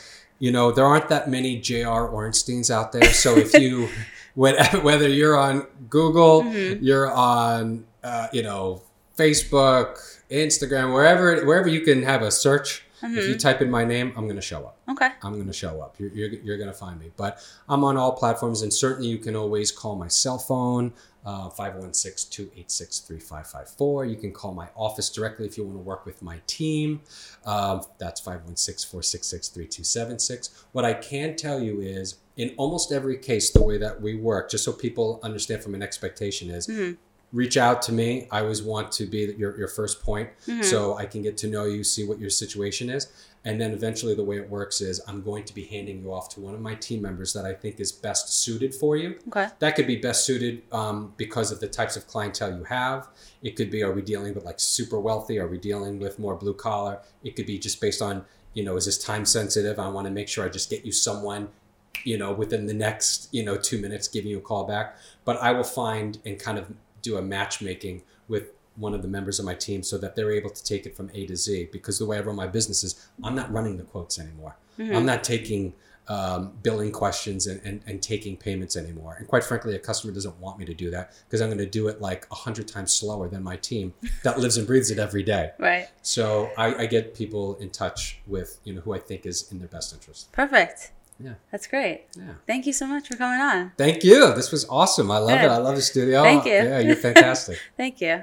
you 0.41 0.51
know, 0.51 0.73
there 0.73 0.85
aren't 0.85 1.09
that 1.11 1.31
many 1.31 1.59
J.R. 1.61 2.09
Ornsteins 2.09 2.71
out 2.71 2.91
there. 2.93 3.11
So 3.13 3.37
if 3.37 3.55
you, 3.65 3.89
whether 4.35 4.81
whether 4.81 5.09
you're 5.09 5.39
on 5.39 5.67
Google, 5.89 6.43
Mm-hmm. 6.43 6.85
you're 6.85 7.11
on, 7.13 7.85
uh, 8.03 8.27
you 8.33 8.43
know, 8.43 8.83
Facebook, 9.17 9.99
Instagram, 10.31 10.93
wherever 10.93 11.45
wherever 11.47 11.69
you 11.69 11.81
can 11.83 12.03
have 12.03 12.23
a 12.23 12.31
search. 12.31 12.85
If 13.03 13.11
Mm-hmm. 13.11 13.31
you 13.33 13.37
type 13.39 13.61
in 13.61 13.71
my 13.71 13.85
name, 13.85 14.13
I'm 14.17 14.25
going 14.25 14.37
to 14.37 14.43
show 14.43 14.61
up. 14.65 14.79
Okay. 14.91 15.09
I'm 15.23 15.35
going 15.35 15.47
to 15.49 15.53
show 15.53 15.81
up. 15.81 15.97
You're, 15.99 16.11
you're, 16.11 16.29
you're 16.45 16.57
going 16.57 16.69
to 16.71 16.75
find 16.75 17.01
me. 17.01 17.11
But 17.17 17.45
I'm 17.69 17.83
on 17.83 17.97
all 17.97 18.13
platforms, 18.13 18.63
and 18.63 18.73
certainly 18.73 19.09
you 19.09 19.19
can 19.19 19.35
always 19.35 19.73
call 19.73 19.97
my 19.97 20.07
cell 20.09 20.39
phone, 20.39 20.93
uh, 21.27 21.49
516 21.51 22.31
286 22.31 23.01
3554. 23.01 24.05
You 24.07 24.17
can 24.17 24.33
call 24.33 24.55
my 24.55 24.69
office 24.77 25.11
directly 25.11 25.47
if 25.47 25.57
you 25.59 25.65
want 25.65 25.77
to 25.79 25.83
work 25.83 26.07
with 26.07 26.23
my 26.23 26.41
team. 26.47 27.01
Um, 27.45 27.83
that's 27.99 28.21
516 28.21 28.89
466 28.91 29.49
3276. 29.49 30.65
What 30.73 30.85
I 30.85 30.95
can 30.95 31.35
tell 31.37 31.61
you 31.61 31.81
is, 31.81 32.17
in 32.37 32.55
almost 32.57 32.93
every 32.93 33.19
case, 33.19 33.51
the 33.51 33.63
way 33.63 33.79
that 33.79 34.01
we 34.01 34.15
work, 34.15 34.51
just 34.51 34.65
so 34.65 34.73
people 34.73 35.19
understand 35.23 35.63
from 35.63 35.75
an 35.75 35.83
expectation, 35.83 36.51
is 36.51 36.67
Mhm. 36.69 36.97
Reach 37.33 37.57
out 37.57 37.81
to 37.83 37.93
me. 37.93 38.29
I 38.31 38.41
always 38.41 38.63
want 38.63 38.93
to 38.93 39.07
be 39.07 39.35
your, 39.39 39.57
your 39.59 39.69
first 39.69 40.03
point 40.03 40.29
Mhm. 40.47 40.65
so 40.65 40.97
I 40.97 41.07
can 41.07 41.23
get 41.23 41.37
to 41.39 41.47
know 41.47 41.65
you, 41.65 41.83
see 41.83 42.05
what 42.05 42.19
your 42.19 42.31
situation 42.31 42.91
is. 42.91 43.09
And 43.45 43.61
then 43.61 43.73
eventually, 43.73 44.15
the 44.15 44.23
way 44.23 44.37
it 44.37 44.49
works 44.49 44.81
is 44.81 45.01
I'm 45.09 45.21
going 45.23 45.45
to 45.47 45.55
be 45.55 45.65
handing 45.65 46.01
you 46.01 46.13
off 46.13 46.29
to 46.35 46.41
one 46.41 46.55
of 46.55 46.61
my 46.61 46.77
team 46.77 47.03
members 47.03 47.33
that 47.33 47.45
I 47.45 47.53
think 47.55 47.81
is 47.81 47.91
best 47.91 48.33
suited 48.33 48.73
for 48.73 48.97
you. 48.97 49.19
Okay. 49.29 49.49
That 49.59 49.75
could 49.75 49.89
be 49.89 49.97
best 49.97 50.25
suited 50.25 50.63
um, 50.71 51.13
because 51.17 51.51
of 51.51 51.59
the 51.59 51.67
types 51.67 51.97
of 51.97 52.07
clientele 52.07 52.57
you 52.57 52.65
have. 52.65 53.09
It 53.43 53.57
could 53.57 53.71
be 53.71 53.83
are 53.83 53.91
we 53.93 54.03
dealing 54.03 54.35
with 54.35 54.45
like 54.45 54.61
super 54.61 55.01
wealthy? 55.01 55.41
Are 55.41 55.49
we 55.49 55.59
dealing 55.59 55.99
with 55.99 56.21
more 56.21 56.37
blue 56.37 56.55
collar? 56.55 57.01
It 57.25 57.35
could 57.35 57.47
be 57.47 57.59
just 57.59 57.81
based 57.81 58.01
on, 58.01 58.25
you 58.55 58.63
know, 58.63 58.77
is 58.77 58.85
this 58.85 58.99
time 58.99 59.25
sensitive? 59.25 59.79
I 59.81 59.89
want 59.89 60.07
to 60.07 60.13
make 60.13 60.29
sure 60.29 60.45
I 60.45 60.49
just 60.49 60.71
get 60.71 60.85
you 60.85 60.93
someone 60.93 61.49
you 62.05 62.19
know, 62.19 62.33
within 62.33 62.67
the 62.67 62.75
next, 62.75 63.29
you 63.33 63.45
know, 63.45 63.57
two 63.57 63.79
minutes 63.81 64.09
giving 64.09 64.31
you 64.31 64.39
a 64.39 64.41
call 64.41 64.65
back. 64.65 64.97
But 65.25 65.37
I 65.43 65.53
will 65.53 65.63
find 65.63 66.19
and 66.25 66.39
kind 66.39 66.59
of 66.59 66.73
do 67.03 67.17
a 67.17 67.23
matchmaking 67.23 68.03
with 68.29 68.53
one 68.77 68.95
of 68.95 69.03
the 69.03 69.09
members 69.09 69.39
of 69.39 69.45
my 69.45 69.55
team 69.55 69.83
so 69.83 69.99
that 69.99 70.17
they're 70.17 70.33
able 70.33 70.51
to 70.51 70.65
take 70.65 70.87
it 70.87 70.97
from 70.97 71.11
A 71.15 71.27
to 71.27 71.37
Z. 71.37 71.69
Because 71.73 71.99
the 71.99 72.07
way 72.07 72.17
I 72.17 72.21
run 72.21 72.37
my 72.37 72.47
business 72.47 72.83
is 72.85 73.09
I'm 73.23 73.35
not 73.35 73.53
running 73.53 73.77
the 73.77 73.85
quotes 73.85 74.19
anymore. 74.19 74.57
I'm 74.79 75.05
not 75.05 75.23
taking 75.23 75.75
um, 76.09 76.53
billing 76.63 76.91
questions 76.91 77.47
and, 77.47 77.61
and, 77.65 77.81
and 77.87 78.03
taking 78.03 78.37
payments 78.37 78.77
anymore. 78.77 79.17
And 79.19 79.29
quite 79.29 79.45
frankly, 79.45 79.75
a 79.77 79.79
customer 79.79 80.13
doesn't 80.13 80.37
want 80.41 80.59
me 80.59 80.65
to 80.65 80.75
do 80.75 80.91
that 80.91 81.13
because 81.27 81.41
I'm 81.41 81.49
going 81.49 81.59
to 81.59 81.67
do 81.67 81.89
it 81.89 82.01
like 82.01 82.27
a 82.31 82.35
hundred 82.35 82.69
times 82.69 82.93
slower 82.93 83.29
than 83.29 83.43
my 83.43 83.57
team 83.57 83.95
that 84.25 84.39
lives 84.39 84.57
and 84.57 84.67
breathes 84.67 84.91
it 84.91 84.99
every 84.99 85.23
day. 85.23 85.53
Right. 85.59 85.89
So 86.03 86.51
I, 86.57 86.75
I 86.75 86.87
get 86.87 87.15
people 87.15 87.57
in 87.57 87.71
touch 87.71 88.21
with, 88.27 88.59
you 88.65 88.75
know, 88.75 88.81
who 88.81 88.95
I 88.95 88.99
think 88.99 89.27
is 89.27 89.51
in 89.53 89.59
their 89.59 89.69
best 89.69 89.93
interest. 89.93 90.33
Perfect. 90.33 90.93
Yeah. 91.23 91.35
That's 91.51 91.67
great. 91.67 92.07
Yeah. 92.17 92.35
Thank 92.47 92.67
you 92.67 92.73
so 92.73 92.87
much 92.87 93.09
for 93.09 93.17
coming 93.17 93.41
on. 93.41 93.73
Thank 93.77 94.03
you. 94.05 94.35
This 94.35 94.51
was 94.51 94.67
awesome. 94.69 95.11
I 95.11 95.19
love 95.19 95.41
Good. 95.41 95.47
it. 95.47 95.51
I 95.51 95.59
love 95.59 95.77
the 95.77 95.83
studio. 95.83 96.23
Thank 96.23 96.47
you. 96.47 96.53
Yeah, 96.53 96.79
you're 96.81 96.97
fantastic. 96.97 97.59
Thank 97.77 98.01
you. 98.01 98.23